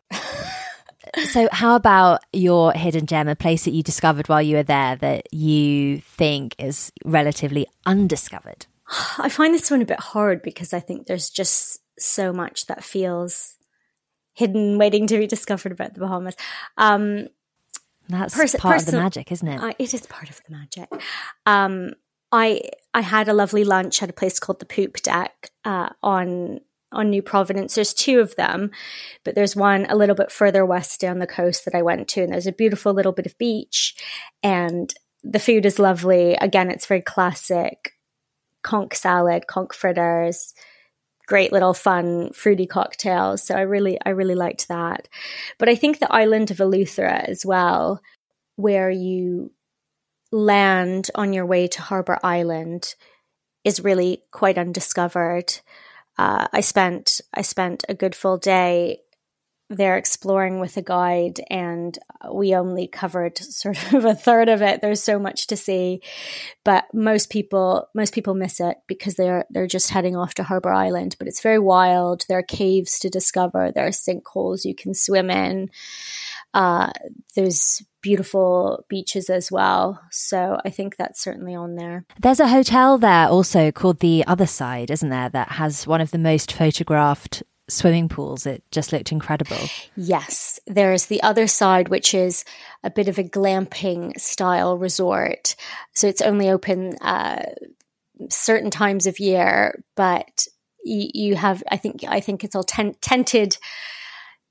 so 1.30 1.48
how 1.50 1.76
about 1.76 2.20
your 2.30 2.72
hidden 2.72 3.06
gem, 3.06 3.26
a 3.26 3.34
place 3.34 3.64
that 3.64 3.70
you 3.70 3.82
discovered 3.82 4.28
while 4.28 4.42
you 4.42 4.56
were 4.56 4.62
there 4.62 4.96
that 4.96 5.32
you 5.32 6.02
think 6.02 6.56
is 6.58 6.92
relatively 7.06 7.66
undiscovered? 7.86 8.66
I 9.16 9.30
find 9.30 9.54
this 9.54 9.70
one 9.70 9.80
a 9.80 9.86
bit 9.86 10.00
hard 10.00 10.42
because 10.42 10.74
I 10.74 10.80
think 10.80 11.06
there's 11.06 11.30
just 11.30 11.78
so 11.98 12.34
much 12.34 12.66
that 12.66 12.84
feels 12.84 13.56
hidden, 14.34 14.76
waiting 14.76 15.06
to 15.06 15.16
be 15.16 15.26
discovered 15.26 15.72
about 15.72 15.94
the 15.94 16.00
Bahamas. 16.00 16.36
Um, 16.76 17.28
that's 18.10 18.34
pers- 18.34 18.54
part 18.56 18.80
of 18.80 18.86
the 18.86 18.98
magic, 18.98 19.32
isn't 19.32 19.48
it? 19.48 19.76
it 19.78 19.94
is 19.94 20.06
part 20.06 20.30
of 20.30 20.40
the 20.46 20.52
magic. 20.52 20.88
Um, 21.46 21.92
I 22.32 22.62
I 22.94 23.00
had 23.00 23.28
a 23.28 23.34
lovely 23.34 23.64
lunch 23.64 24.02
at 24.02 24.10
a 24.10 24.14
place 24.14 24.38
called 24.38 24.60
the 24.60 24.66
Poop 24.66 24.96
Deck 24.98 25.50
uh, 25.64 25.90
on 26.02 26.60
on 26.92 27.10
New 27.10 27.22
Providence. 27.22 27.74
There's 27.74 27.94
two 27.94 28.20
of 28.20 28.34
them, 28.36 28.70
but 29.24 29.34
there's 29.34 29.54
one 29.54 29.86
a 29.88 29.96
little 29.96 30.16
bit 30.16 30.32
further 30.32 30.66
west 30.66 31.00
down 31.00 31.18
the 31.18 31.26
coast 31.26 31.64
that 31.64 31.74
I 31.74 31.82
went 31.82 32.08
to, 32.08 32.22
and 32.22 32.32
there's 32.32 32.46
a 32.46 32.52
beautiful 32.52 32.92
little 32.92 33.12
bit 33.12 33.26
of 33.26 33.38
beach, 33.38 33.94
and 34.42 34.92
the 35.22 35.38
food 35.38 35.66
is 35.66 35.78
lovely. 35.78 36.34
Again, 36.34 36.70
it's 36.70 36.86
very 36.86 37.02
classic 37.02 37.92
conch 38.62 38.94
salad, 38.94 39.46
conch 39.46 39.74
fritters, 39.74 40.54
great 41.30 41.52
little 41.52 41.74
fun 41.74 42.32
fruity 42.32 42.66
cocktails. 42.66 43.40
So 43.44 43.54
I 43.54 43.60
really, 43.60 43.96
I 44.04 44.10
really 44.10 44.34
liked 44.34 44.66
that. 44.66 45.06
But 45.58 45.68
I 45.68 45.76
think 45.76 46.00
the 46.00 46.12
island 46.12 46.50
of 46.50 46.56
Eleuthera 46.56 47.22
as 47.28 47.46
well, 47.46 48.02
where 48.56 48.90
you 48.90 49.52
land 50.32 51.08
on 51.14 51.32
your 51.32 51.46
way 51.46 51.68
to 51.68 51.82
Harbour 51.82 52.18
Island, 52.24 52.96
is 53.62 53.84
really 53.84 54.24
quite 54.32 54.58
undiscovered. 54.58 55.54
Uh, 56.18 56.48
I 56.52 56.62
spent 56.62 57.20
I 57.32 57.42
spent 57.42 57.84
a 57.88 57.94
good 57.94 58.16
full 58.16 58.36
day 58.36 58.98
there 59.70 59.96
exploring 59.96 60.58
with 60.58 60.76
a 60.76 60.82
guide 60.82 61.40
and 61.48 61.96
we 62.32 62.54
only 62.54 62.88
covered 62.88 63.38
sort 63.38 63.92
of 63.94 64.04
a 64.04 64.14
third 64.14 64.48
of 64.48 64.60
it. 64.60 64.82
There's 64.82 65.02
so 65.02 65.18
much 65.18 65.46
to 65.46 65.56
see 65.56 66.02
but 66.64 66.84
most 66.92 67.30
people 67.30 67.88
most 67.94 68.12
people 68.12 68.34
miss 68.34 68.60
it 68.60 68.76
because 68.86 69.14
they're 69.14 69.44
they're 69.50 69.66
just 69.66 69.90
heading 69.90 70.16
off 70.16 70.34
to 70.34 70.42
harbor 70.42 70.72
island. 70.72 71.16
But 71.18 71.28
it's 71.28 71.40
very 71.40 71.58
wild. 71.58 72.24
There 72.28 72.38
are 72.38 72.42
caves 72.42 72.98
to 73.00 73.08
discover. 73.08 73.72
There 73.72 73.86
are 73.86 73.90
sinkholes 73.90 74.64
you 74.64 74.74
can 74.74 74.92
swim 74.92 75.30
in. 75.30 75.70
Uh, 76.52 76.90
there's 77.36 77.82
beautiful 78.02 78.84
beaches 78.88 79.30
as 79.30 79.52
well. 79.52 80.00
So 80.10 80.58
i 80.64 80.70
think 80.70 80.96
that's 80.96 81.22
certainly 81.22 81.54
on 81.54 81.76
there. 81.76 82.04
There's 82.18 82.40
a 82.40 82.48
hotel 82.48 82.98
there 82.98 83.28
also 83.28 83.70
called 83.70 84.00
the 84.00 84.24
other 84.26 84.46
side 84.46 84.90
isn't 84.90 85.10
there 85.10 85.28
that 85.28 85.52
has 85.52 85.86
one 85.86 86.00
of 86.00 86.10
the 86.10 86.18
most 86.18 86.52
photographed 86.52 87.42
swimming 87.70 88.08
pools. 88.08 88.46
It 88.46 88.62
just 88.70 88.92
looked 88.92 89.12
incredible. 89.12 89.58
Yes. 89.96 90.60
There's 90.66 91.06
the 91.06 91.22
other 91.22 91.46
side, 91.46 91.88
which 91.88 92.14
is 92.14 92.44
a 92.82 92.90
bit 92.90 93.08
of 93.08 93.18
a 93.18 93.24
glamping 93.24 94.18
style 94.20 94.76
resort. 94.76 95.56
So 95.94 96.06
it's 96.06 96.22
only 96.22 96.50
open 96.50 96.96
uh, 96.98 97.44
certain 98.28 98.70
times 98.70 99.06
of 99.06 99.18
year, 99.18 99.82
but 99.94 100.46
you, 100.84 101.36
have, 101.36 101.62
I 101.70 101.76
think, 101.76 102.04
I 102.06 102.20
think 102.20 102.44
it's 102.44 102.54
all 102.54 102.64
tent- 102.64 103.00
tented 103.00 103.56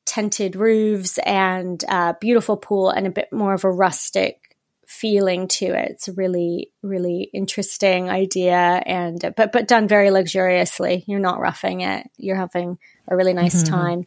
tented 0.05 0.55
roofs 0.55 1.19
and 1.19 1.83
a 1.87 2.15
beautiful 2.19 2.57
pool 2.57 2.89
and 2.89 3.05
a 3.05 3.11
bit 3.11 3.31
more 3.31 3.53
of 3.53 3.63
a 3.63 3.71
rustic 3.71 4.57
feeling 4.87 5.47
to 5.47 5.65
it. 5.67 5.91
It's 5.91 6.07
a 6.07 6.13
really, 6.13 6.71
really 6.81 7.29
interesting 7.31 8.09
idea 8.09 8.81
and 8.87 9.33
but 9.37 9.51
but 9.51 9.67
done 9.67 9.87
very 9.87 10.09
luxuriously. 10.09 11.03
You're 11.05 11.19
not 11.19 11.39
roughing 11.39 11.81
it. 11.81 12.09
You're 12.17 12.35
having 12.35 12.79
a 13.09 13.15
really 13.15 13.33
nice 13.33 13.63
mm-hmm. 13.63 13.73
time. 13.73 14.05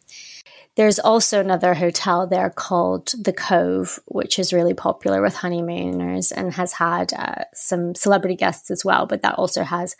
There's 0.75 0.97
also 0.97 1.39
another 1.39 1.75
hotel 1.75 2.25
there 2.25 2.49
called 2.49 3.13
The 3.17 3.33
Cove, 3.33 3.99
which 4.07 4.39
is 4.39 4.53
really 4.53 4.73
popular 4.73 5.21
with 5.21 5.35
honeymooners 5.35 6.31
and 6.31 6.51
has 6.53 6.73
had 6.73 7.13
uh, 7.13 7.43
some 7.53 7.93
celebrity 7.93 8.35
guests 8.35 8.71
as 8.71 8.83
well. 8.83 9.05
But 9.05 9.21
that 9.21 9.35
also 9.35 9.63
has 9.63 9.95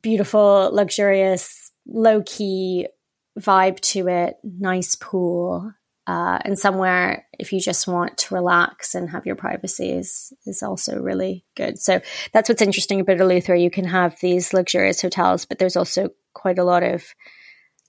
beautiful, 0.00 0.70
luxurious, 0.72 1.70
low 1.86 2.22
key 2.24 2.86
vibe 3.38 3.80
to 3.80 4.08
it, 4.08 4.36
nice 4.42 4.94
pool, 4.94 5.72
uh, 6.06 6.38
and 6.44 6.58
somewhere 6.58 7.26
if 7.38 7.52
you 7.52 7.60
just 7.60 7.86
want 7.86 8.18
to 8.18 8.34
relax 8.34 8.94
and 8.94 9.10
have 9.10 9.24
your 9.24 9.36
privacy 9.36 9.90
is 9.90 10.32
is 10.46 10.62
also 10.62 10.98
really 10.98 11.44
good. 11.54 11.78
So 11.78 12.00
that's 12.32 12.48
what's 12.48 12.62
interesting 12.62 13.00
about 13.00 13.18
Eleuthera. 13.18 13.62
You 13.62 13.70
can 13.70 13.84
have 13.84 14.18
these 14.20 14.52
luxurious 14.52 15.00
hotels, 15.00 15.44
but 15.44 15.58
there's 15.58 15.76
also 15.76 16.10
quite 16.34 16.58
a 16.58 16.64
lot 16.64 16.82
of 16.82 17.04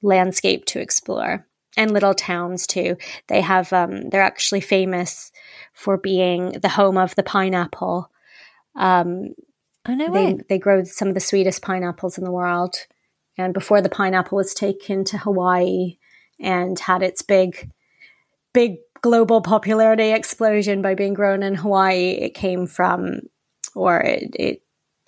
landscape 0.04 0.66
to 0.66 0.80
explore 0.80 1.48
and 1.76 1.92
little 1.92 2.14
towns 2.14 2.68
too. 2.68 2.98
They 3.28 3.42
have 3.42 3.74
um, 3.74 4.10
they're 4.10 4.22
actually 4.22 4.62
famous 4.62 5.32
for 5.74 5.98
being 5.98 6.52
the 6.52 6.70
home 6.70 6.98
of 6.98 7.16
the 7.16 7.24
pineapple. 7.24 8.12
Um, 8.76 9.34
oh 9.88 9.96
no 9.96 10.12
they, 10.12 10.34
way! 10.34 10.40
They 10.50 10.60
grow 10.60 10.84
some 10.84 11.08
of 11.08 11.14
the 11.14 11.20
sweetest 11.20 11.62
pineapples 11.62 12.18
in 12.18 12.24
the 12.24 12.32
world. 12.32 12.76
And 13.38 13.54
before 13.54 13.82
the 13.82 13.90
pineapple 13.90 14.36
was 14.36 14.54
taken 14.54 15.04
to 15.06 15.18
Hawaii 15.18 15.98
and 16.40 16.78
had 16.78 17.02
its 17.02 17.24
big, 17.24 17.72
big 18.54 18.76
global 19.02 19.42
popularity 19.42 20.12
explosion 20.12 20.84
by 20.84 20.94
being 20.94 21.16
grown 21.16 21.42
in 21.42 21.56
Hawaii, 21.56 22.12
it 22.12 22.36
came 22.36 22.68
from, 22.68 23.22
or 23.74 24.00
it, 24.02 24.36
it 24.36 24.62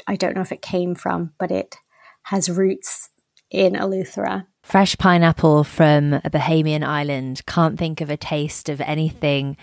I 0.08 0.16
don't 0.16 0.36
know 0.36 0.42
if 0.42 0.52
it 0.52 0.62
came 0.62 0.96
from, 0.96 1.34
but 1.38 1.52
it 1.52 1.78
has 2.24 2.50
roots 2.50 3.10
in 3.52 3.74
Eleuthera. 3.74 4.48
Fresh 4.66 4.98
pineapple 4.98 5.64
from 5.64 6.14
a 6.14 6.22
Bahamian 6.22 6.84
island. 6.84 7.46
Can't 7.46 7.78
think 7.78 8.02
of 8.02 8.10
a 8.10 8.18
taste 8.18 8.68
of 8.68 8.82
anything 8.82 9.58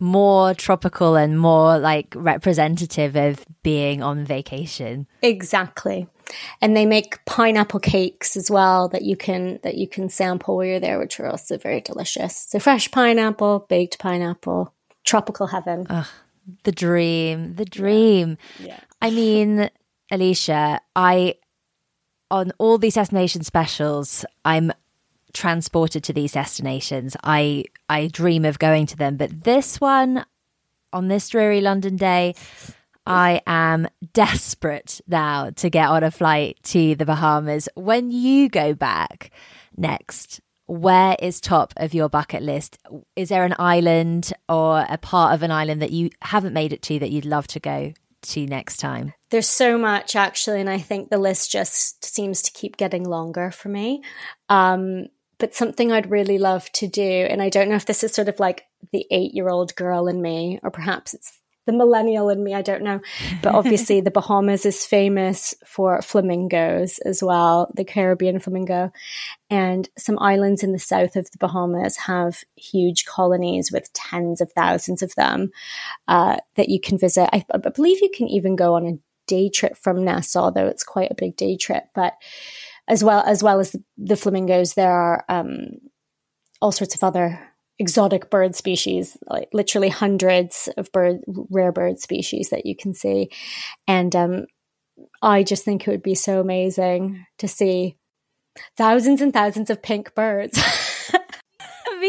more 0.00 0.54
tropical 0.54 1.14
and 1.14 1.38
more 1.38 1.78
like 1.78 2.12
representative 2.16 3.14
of 3.14 3.46
being 3.62 4.02
on 4.02 4.24
vacation. 4.24 5.06
Exactly. 5.22 6.08
And 6.60 6.76
they 6.76 6.84
make 6.84 7.24
pineapple 7.26 7.78
cakes 7.78 8.36
as 8.36 8.50
well 8.50 8.88
that 8.88 9.02
you 9.02 9.16
can 9.16 9.60
that 9.62 9.76
you 9.76 9.86
can 9.86 10.08
sample 10.08 10.56
while 10.56 10.66
you're 10.66 10.80
there, 10.80 10.98
which 10.98 11.20
are 11.20 11.28
also 11.28 11.56
very 11.56 11.80
delicious. 11.80 12.36
So 12.36 12.58
fresh 12.58 12.90
pineapple, 12.90 13.66
baked 13.68 14.00
pineapple, 14.00 14.74
tropical 15.04 15.46
heaven. 15.46 15.86
Ugh, 15.88 16.08
the 16.64 16.72
dream, 16.72 17.54
the 17.54 17.64
dream. 17.64 18.36
Yeah. 18.58 18.66
yeah. 18.66 18.80
I 19.00 19.10
mean, 19.10 19.70
Alicia, 20.10 20.80
I 20.96 21.36
on 22.30 22.52
all 22.58 22.78
these 22.78 22.94
destination 22.94 23.42
specials, 23.44 24.24
I'm 24.44 24.72
transported 25.32 26.04
to 26.04 26.12
these 26.12 26.32
destinations. 26.32 27.16
I 27.22 27.64
I 27.88 28.06
dream 28.06 28.44
of 28.44 28.58
going 28.58 28.86
to 28.86 28.96
them, 28.96 29.16
but 29.16 29.44
this 29.44 29.80
one 29.80 30.24
on 30.92 31.08
this 31.08 31.28
dreary 31.28 31.60
London 31.60 31.96
day, 31.96 32.34
I 33.06 33.42
am 33.46 33.88
desperate 34.12 35.00
now 35.06 35.50
to 35.50 35.68
get 35.68 35.88
on 35.88 36.04
a 36.04 36.10
flight 36.10 36.58
to 36.64 36.94
the 36.94 37.04
Bahamas. 37.04 37.68
When 37.74 38.10
you 38.10 38.48
go 38.48 38.74
back 38.74 39.30
next, 39.76 40.40
where 40.66 41.16
is 41.20 41.40
top 41.40 41.74
of 41.76 41.92
your 41.92 42.08
bucket 42.08 42.42
list? 42.42 42.78
Is 43.16 43.28
there 43.28 43.44
an 43.44 43.54
island 43.58 44.32
or 44.48 44.86
a 44.88 44.96
part 44.96 45.34
of 45.34 45.42
an 45.42 45.50
island 45.50 45.82
that 45.82 45.90
you 45.90 46.10
haven't 46.22 46.54
made 46.54 46.72
it 46.72 46.80
to 46.82 46.98
that 47.00 47.10
you'd 47.10 47.26
love 47.26 47.46
to 47.48 47.60
go 47.60 47.92
to 48.24 48.46
next 48.46 48.78
time? 48.78 49.12
There's 49.30 49.48
so 49.48 49.78
much 49.78 50.16
actually, 50.16 50.60
and 50.60 50.70
I 50.70 50.78
think 50.78 51.10
the 51.10 51.18
list 51.18 51.50
just 51.50 52.04
seems 52.04 52.42
to 52.42 52.52
keep 52.52 52.76
getting 52.76 53.04
longer 53.04 53.50
for 53.50 53.68
me. 53.68 54.02
Um, 54.48 55.06
but 55.38 55.54
something 55.54 55.90
I'd 55.90 56.10
really 56.10 56.38
love 56.38 56.70
to 56.72 56.86
do, 56.86 57.02
and 57.02 57.42
I 57.42 57.48
don't 57.48 57.68
know 57.68 57.76
if 57.76 57.86
this 57.86 58.04
is 58.04 58.14
sort 58.14 58.28
of 58.28 58.38
like 58.38 58.64
the 58.92 59.06
eight 59.10 59.34
year 59.34 59.48
old 59.48 59.74
girl 59.74 60.08
in 60.08 60.22
me, 60.22 60.60
or 60.62 60.70
perhaps 60.70 61.14
it's 61.14 61.40
the 61.66 61.72
millennial 61.72 62.28
in 62.28 62.42
me, 62.42 62.54
I 62.54 62.62
don't 62.62 62.82
know. 62.82 63.00
But 63.42 63.54
obviously, 63.54 64.00
the 64.00 64.10
Bahamas 64.12 64.66
is 64.66 64.86
famous 64.86 65.54
for 65.64 66.00
flamingos 66.02 66.98
as 67.00 67.22
well, 67.22 67.72
the 67.74 67.84
Caribbean 67.84 68.38
flamingo. 68.38 68.92
And 69.50 69.88
some 69.96 70.18
islands 70.18 70.62
in 70.62 70.72
the 70.72 70.78
south 70.78 71.16
of 71.16 71.30
the 71.30 71.38
Bahamas 71.38 71.96
have 71.96 72.44
huge 72.56 73.04
colonies 73.04 73.70
with 73.72 73.92
tens 73.92 74.40
of 74.40 74.52
thousands 74.52 75.02
of 75.02 75.14
them 75.14 75.50
uh, 76.08 76.36
that 76.56 76.68
you 76.68 76.80
can 76.80 76.98
visit. 76.98 77.28
I, 77.32 77.44
I 77.52 77.58
believe 77.58 78.02
you 78.02 78.10
can 78.14 78.28
even 78.28 78.56
go 78.56 78.74
on 78.74 78.86
a 78.86 78.98
day 79.26 79.48
trip 79.48 79.76
from 79.76 80.04
Nassau, 80.04 80.50
though 80.50 80.66
it's 80.66 80.84
quite 80.84 81.10
a 81.10 81.16
big 81.16 81.36
day 81.36 81.56
trip. 81.56 81.84
But 81.94 82.14
as 82.88 83.02
well 83.02 83.22
as 83.26 83.42
well 83.42 83.60
as 83.60 83.72
the, 83.72 83.82
the 83.96 84.16
flamingos, 84.16 84.74
there 84.74 84.92
are 84.92 85.24
um, 85.28 85.78
all 86.60 86.72
sorts 86.72 86.94
of 86.94 87.02
other 87.02 87.53
exotic 87.78 88.30
bird 88.30 88.54
species, 88.54 89.16
like 89.28 89.48
literally 89.52 89.88
hundreds 89.88 90.68
of 90.76 90.90
bird 90.92 91.20
rare 91.26 91.72
bird 91.72 91.98
species 91.98 92.50
that 92.50 92.66
you 92.66 92.76
can 92.76 92.94
see. 92.94 93.30
And 93.88 94.14
um, 94.14 94.46
I 95.22 95.42
just 95.42 95.64
think 95.64 95.86
it 95.86 95.90
would 95.90 96.02
be 96.02 96.14
so 96.14 96.40
amazing 96.40 97.26
to 97.38 97.48
see 97.48 97.96
thousands 98.76 99.20
and 99.20 99.32
thousands 99.32 99.70
of 99.70 99.82
pink 99.82 100.14
birds. 100.14 100.62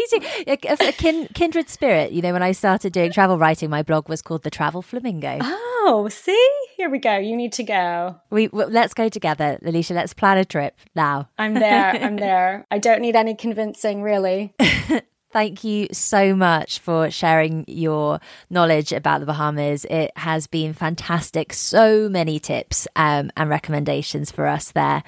Too. 0.10 0.20
A, 0.48 0.58
a 0.90 0.92
kin, 0.92 1.28
kindred 1.34 1.70
spirit. 1.70 2.12
You 2.12 2.22
know, 2.22 2.34
when 2.34 2.44
I 2.44 2.52
started 2.52 2.92
doing 2.94 3.12
travel 3.12 3.38
writing, 3.38 3.70
my 3.70 3.82
blog 3.82 4.10
was 4.10 4.22
called 4.22 4.44
The 4.44 4.50
Travel 4.50 4.82
Flamingo. 4.82 5.40
Oh, 5.42 6.10
see, 6.12 6.50
here 6.76 6.90
we 6.90 7.00
go. 7.00 7.18
You 7.18 7.36
need 7.36 7.54
to 7.54 7.64
go. 7.64 8.20
We 8.30 8.50
well, 8.50 8.68
let's 8.70 8.94
go 8.94 9.10
together, 9.10 9.58
Alicia. 9.64 9.94
Let's 9.94 10.14
plan 10.14 10.38
a 10.38 10.46
trip 10.46 10.78
now. 10.96 11.30
I'm 11.38 11.54
there. 11.54 11.92
I'm 12.04 12.18
there. 12.18 12.66
I 12.70 12.80
don't 12.80 13.02
need 13.02 13.16
any 13.16 13.36
convincing, 13.36 14.02
really. 14.02 14.54
Thank 15.36 15.66
you 15.66 15.90
so 15.92 16.34
much 16.34 16.80
for 16.80 17.12
sharing 17.12 17.66
your 17.68 18.22
knowledge 18.50 18.94
about 18.94 19.20
the 19.20 19.26
Bahamas. 19.26 19.84
It 19.84 20.14
has 20.16 20.48
been 20.48 20.72
fantastic. 20.72 21.52
So 21.52 22.08
many 22.08 22.40
tips 22.40 22.88
um, 22.96 23.32
and 23.36 23.50
recommendations 23.50 24.32
for 24.32 24.48
us 24.48 24.72
there. 24.72 25.04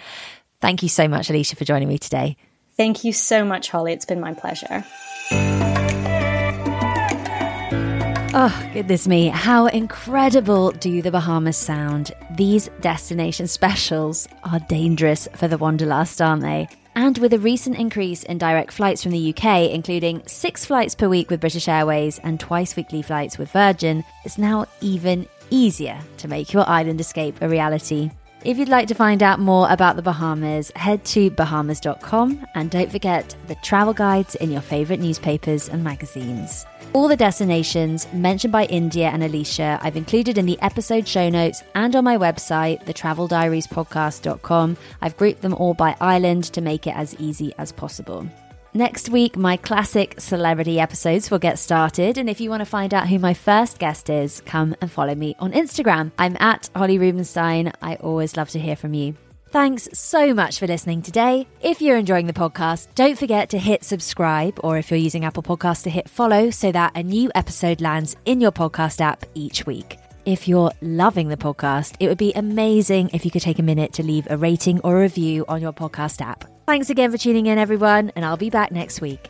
Thank 0.59 0.84
you 0.84 0.89
so 0.89 1.07
much, 1.07 1.30
Alicia, 1.30 1.55
for 1.55 1.63
joining 1.63 1.88
me 1.88 1.97
today. 1.97 2.36
Thank 2.75 3.05
you 3.05 3.13
so 3.13 3.45
much, 3.45 3.69
Holly. 3.69 3.93
It's 3.93 4.03
been 4.03 4.19
my 4.19 4.34
pleasure. 4.34 4.84
Oh, 8.34 8.69
goodness 8.73 9.07
me. 9.07 9.30
How 9.30 9.67
incredible 9.67 10.71
do 10.71 11.01
the 11.01 11.09
Bahamas 11.09 11.55
sound? 11.55 12.11
These 12.36 12.69
destination 12.82 13.47
specials 13.47 14.28
are 14.43 14.59
dangerous 14.67 15.30
for 15.38 15.47
the 15.47 15.57
wanderlust, 15.57 16.21
aren't 16.21 16.41
they? 16.41 16.67
And 16.98 17.16
with 17.20 17.32
a 17.34 17.38
recent 17.38 17.78
increase 17.78 18.24
in 18.24 18.39
direct 18.39 18.72
flights 18.72 19.04
from 19.04 19.12
the 19.12 19.30
UK, 19.30 19.70
including 19.70 20.24
six 20.26 20.66
flights 20.66 20.95
per 20.95 21.08
week 21.08 21.30
with 21.30 21.41
British 21.41 21.68
Airways 21.68 22.18
and 22.24 22.39
twice 22.39 22.76
weekly 22.76 23.04
flights 23.04 23.38
with 23.38 23.52
Virgin, 23.52 24.04
it's 24.26 24.39
now 24.39 24.66
even 24.82 25.28
easier 25.52 26.00
to 26.18 26.28
make 26.28 26.52
your 26.52 26.68
island 26.68 27.00
escape 27.00 27.39
a 27.39 27.48
reality. 27.48 28.10
If 28.43 28.58
you'd 28.58 28.68
like 28.68 28.88
to 28.88 28.95
find 28.95 29.22
out 29.22 29.39
more 29.39 29.70
about 29.70 29.95
the 29.95 30.02
Bahamas, 30.02 30.72
head 30.76 31.06
to 31.06 31.30
bahamas.com 31.30 32.48
and 32.56 32.72
don't 32.72 32.91
forget 32.91 33.36
the 33.45 33.54
travel 33.56 33.93
guides 33.93 34.34
in 34.34 34.50
your 34.50 34.62
favourite 34.62 35.00
newspapers 35.00 35.70
and 35.70 35.84
magazines. 35.84 36.66
All 36.93 37.07
the 37.07 37.15
destinations 37.15 38.11
mentioned 38.11 38.51
by 38.51 38.65
India 38.65 39.09
and 39.09 39.23
Alicia 39.23 39.79
I've 39.81 39.97
included 39.97 40.38
in 40.38 40.45
the 40.45 40.59
episode 40.61 41.07
show 41.07 41.29
notes 41.29 41.61
and 41.75 41.95
on 41.95 42.03
my 42.03 42.17
website, 42.17 42.83
thetraveldiariespodcast.com. 42.85 44.77
I've 45.01 45.17
grouped 45.17 45.41
them 45.41 45.53
all 45.53 45.73
by 45.73 45.95
island 46.01 46.45
to 46.45 46.61
make 46.61 46.88
it 46.88 46.95
as 46.95 47.15
easy 47.19 47.53
as 47.57 47.71
possible. 47.71 48.27
Next 48.73 49.09
week, 49.09 49.35
my 49.35 49.57
classic 49.57 50.15
celebrity 50.19 50.79
episodes 50.79 51.31
will 51.31 51.39
get 51.39 51.57
started. 51.59 52.17
And 52.17 52.29
if 52.29 52.39
you 52.39 52.49
want 52.49 52.61
to 52.61 52.65
find 52.65 52.93
out 52.93 53.07
who 53.07 53.17
my 53.17 53.33
first 53.33 53.79
guest 53.79 54.09
is, 54.09 54.41
come 54.41 54.75
and 54.81 54.91
follow 54.91 55.15
me 55.15 55.35
on 55.39 55.51
Instagram. 55.51 56.11
I'm 56.17 56.38
at 56.39 56.69
Holly 56.75 56.99
Rubenstein. 56.99 57.73
I 57.81 57.95
always 57.95 58.38
love 58.38 58.49
to 58.49 58.59
hear 58.59 58.75
from 58.75 58.93
you. 58.93 59.15
Thanks 59.50 59.88
so 59.93 60.34
much 60.34 60.60
for 60.60 60.68
listening 60.68 61.02
today. 61.02 61.48
If 61.62 61.82
you're 61.82 61.98
enjoying 61.98 62.28
the 62.28 62.34
podcast, 62.34 62.88
don't 62.95 63.18
forget 63.18 63.50
to 63.52 63.58
hit 63.58 63.84
subscribe, 63.84 64.60
or 64.62 64.78
if 64.78 64.91
you're 64.91 65.00
using 65.00 65.24
Apple 65.24 65.41
Podcasts, 65.41 65.84
to 65.84 65.89
hit 65.89 66.10
follow 66.10 66.50
so 66.50 66.72
that 66.74 66.98
a 66.98 67.04
new 67.04 67.32
episode 67.34 67.80
lands 67.80 68.18
in 68.26 68.41
your 68.41 68.52
podcast 68.52 69.00
app 69.00 69.26
each 69.36 69.66
week. 69.66 70.00
If 70.26 70.50
you're 70.50 70.74
loving 70.82 71.30
the 71.30 71.38
podcast, 71.38 71.95
it 72.02 72.10
would 72.10 72.18
be 72.18 72.34
amazing 72.34 73.12
if 73.14 73.24
you 73.24 73.32
could 73.32 73.41
take 73.41 73.60
a 73.60 73.64
minute 73.64 73.93
to 73.93 74.04
leave 74.04 74.28
a 74.30 74.36
rating 74.36 74.82
or 74.82 74.98
a 74.98 75.02
review 75.02 75.45
on 75.48 75.62
your 75.62 75.72
podcast 75.72 76.20
app. 76.20 76.43
Thanks 76.66 76.89
again 76.89 77.10
for 77.10 77.18
tuning 77.18 77.45
in, 77.45 77.58
everyone, 77.58 78.12
and 78.18 78.26
I'll 78.26 78.36
be 78.36 78.50
back 78.50 78.74
next 78.74 79.00
week. 79.00 79.30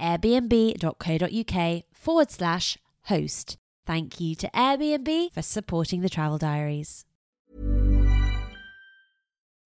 airbnb.co.uk 0.01 1.83
forward 1.93 2.31
slash 2.31 2.77
host. 3.03 3.57
Thank 3.85 4.19
you 4.19 4.35
to 4.35 4.49
Airbnb 4.51 5.33
for 5.33 5.41
supporting 5.41 6.01
the 6.01 6.09
Travel 6.09 6.37
Diaries. 6.37 7.05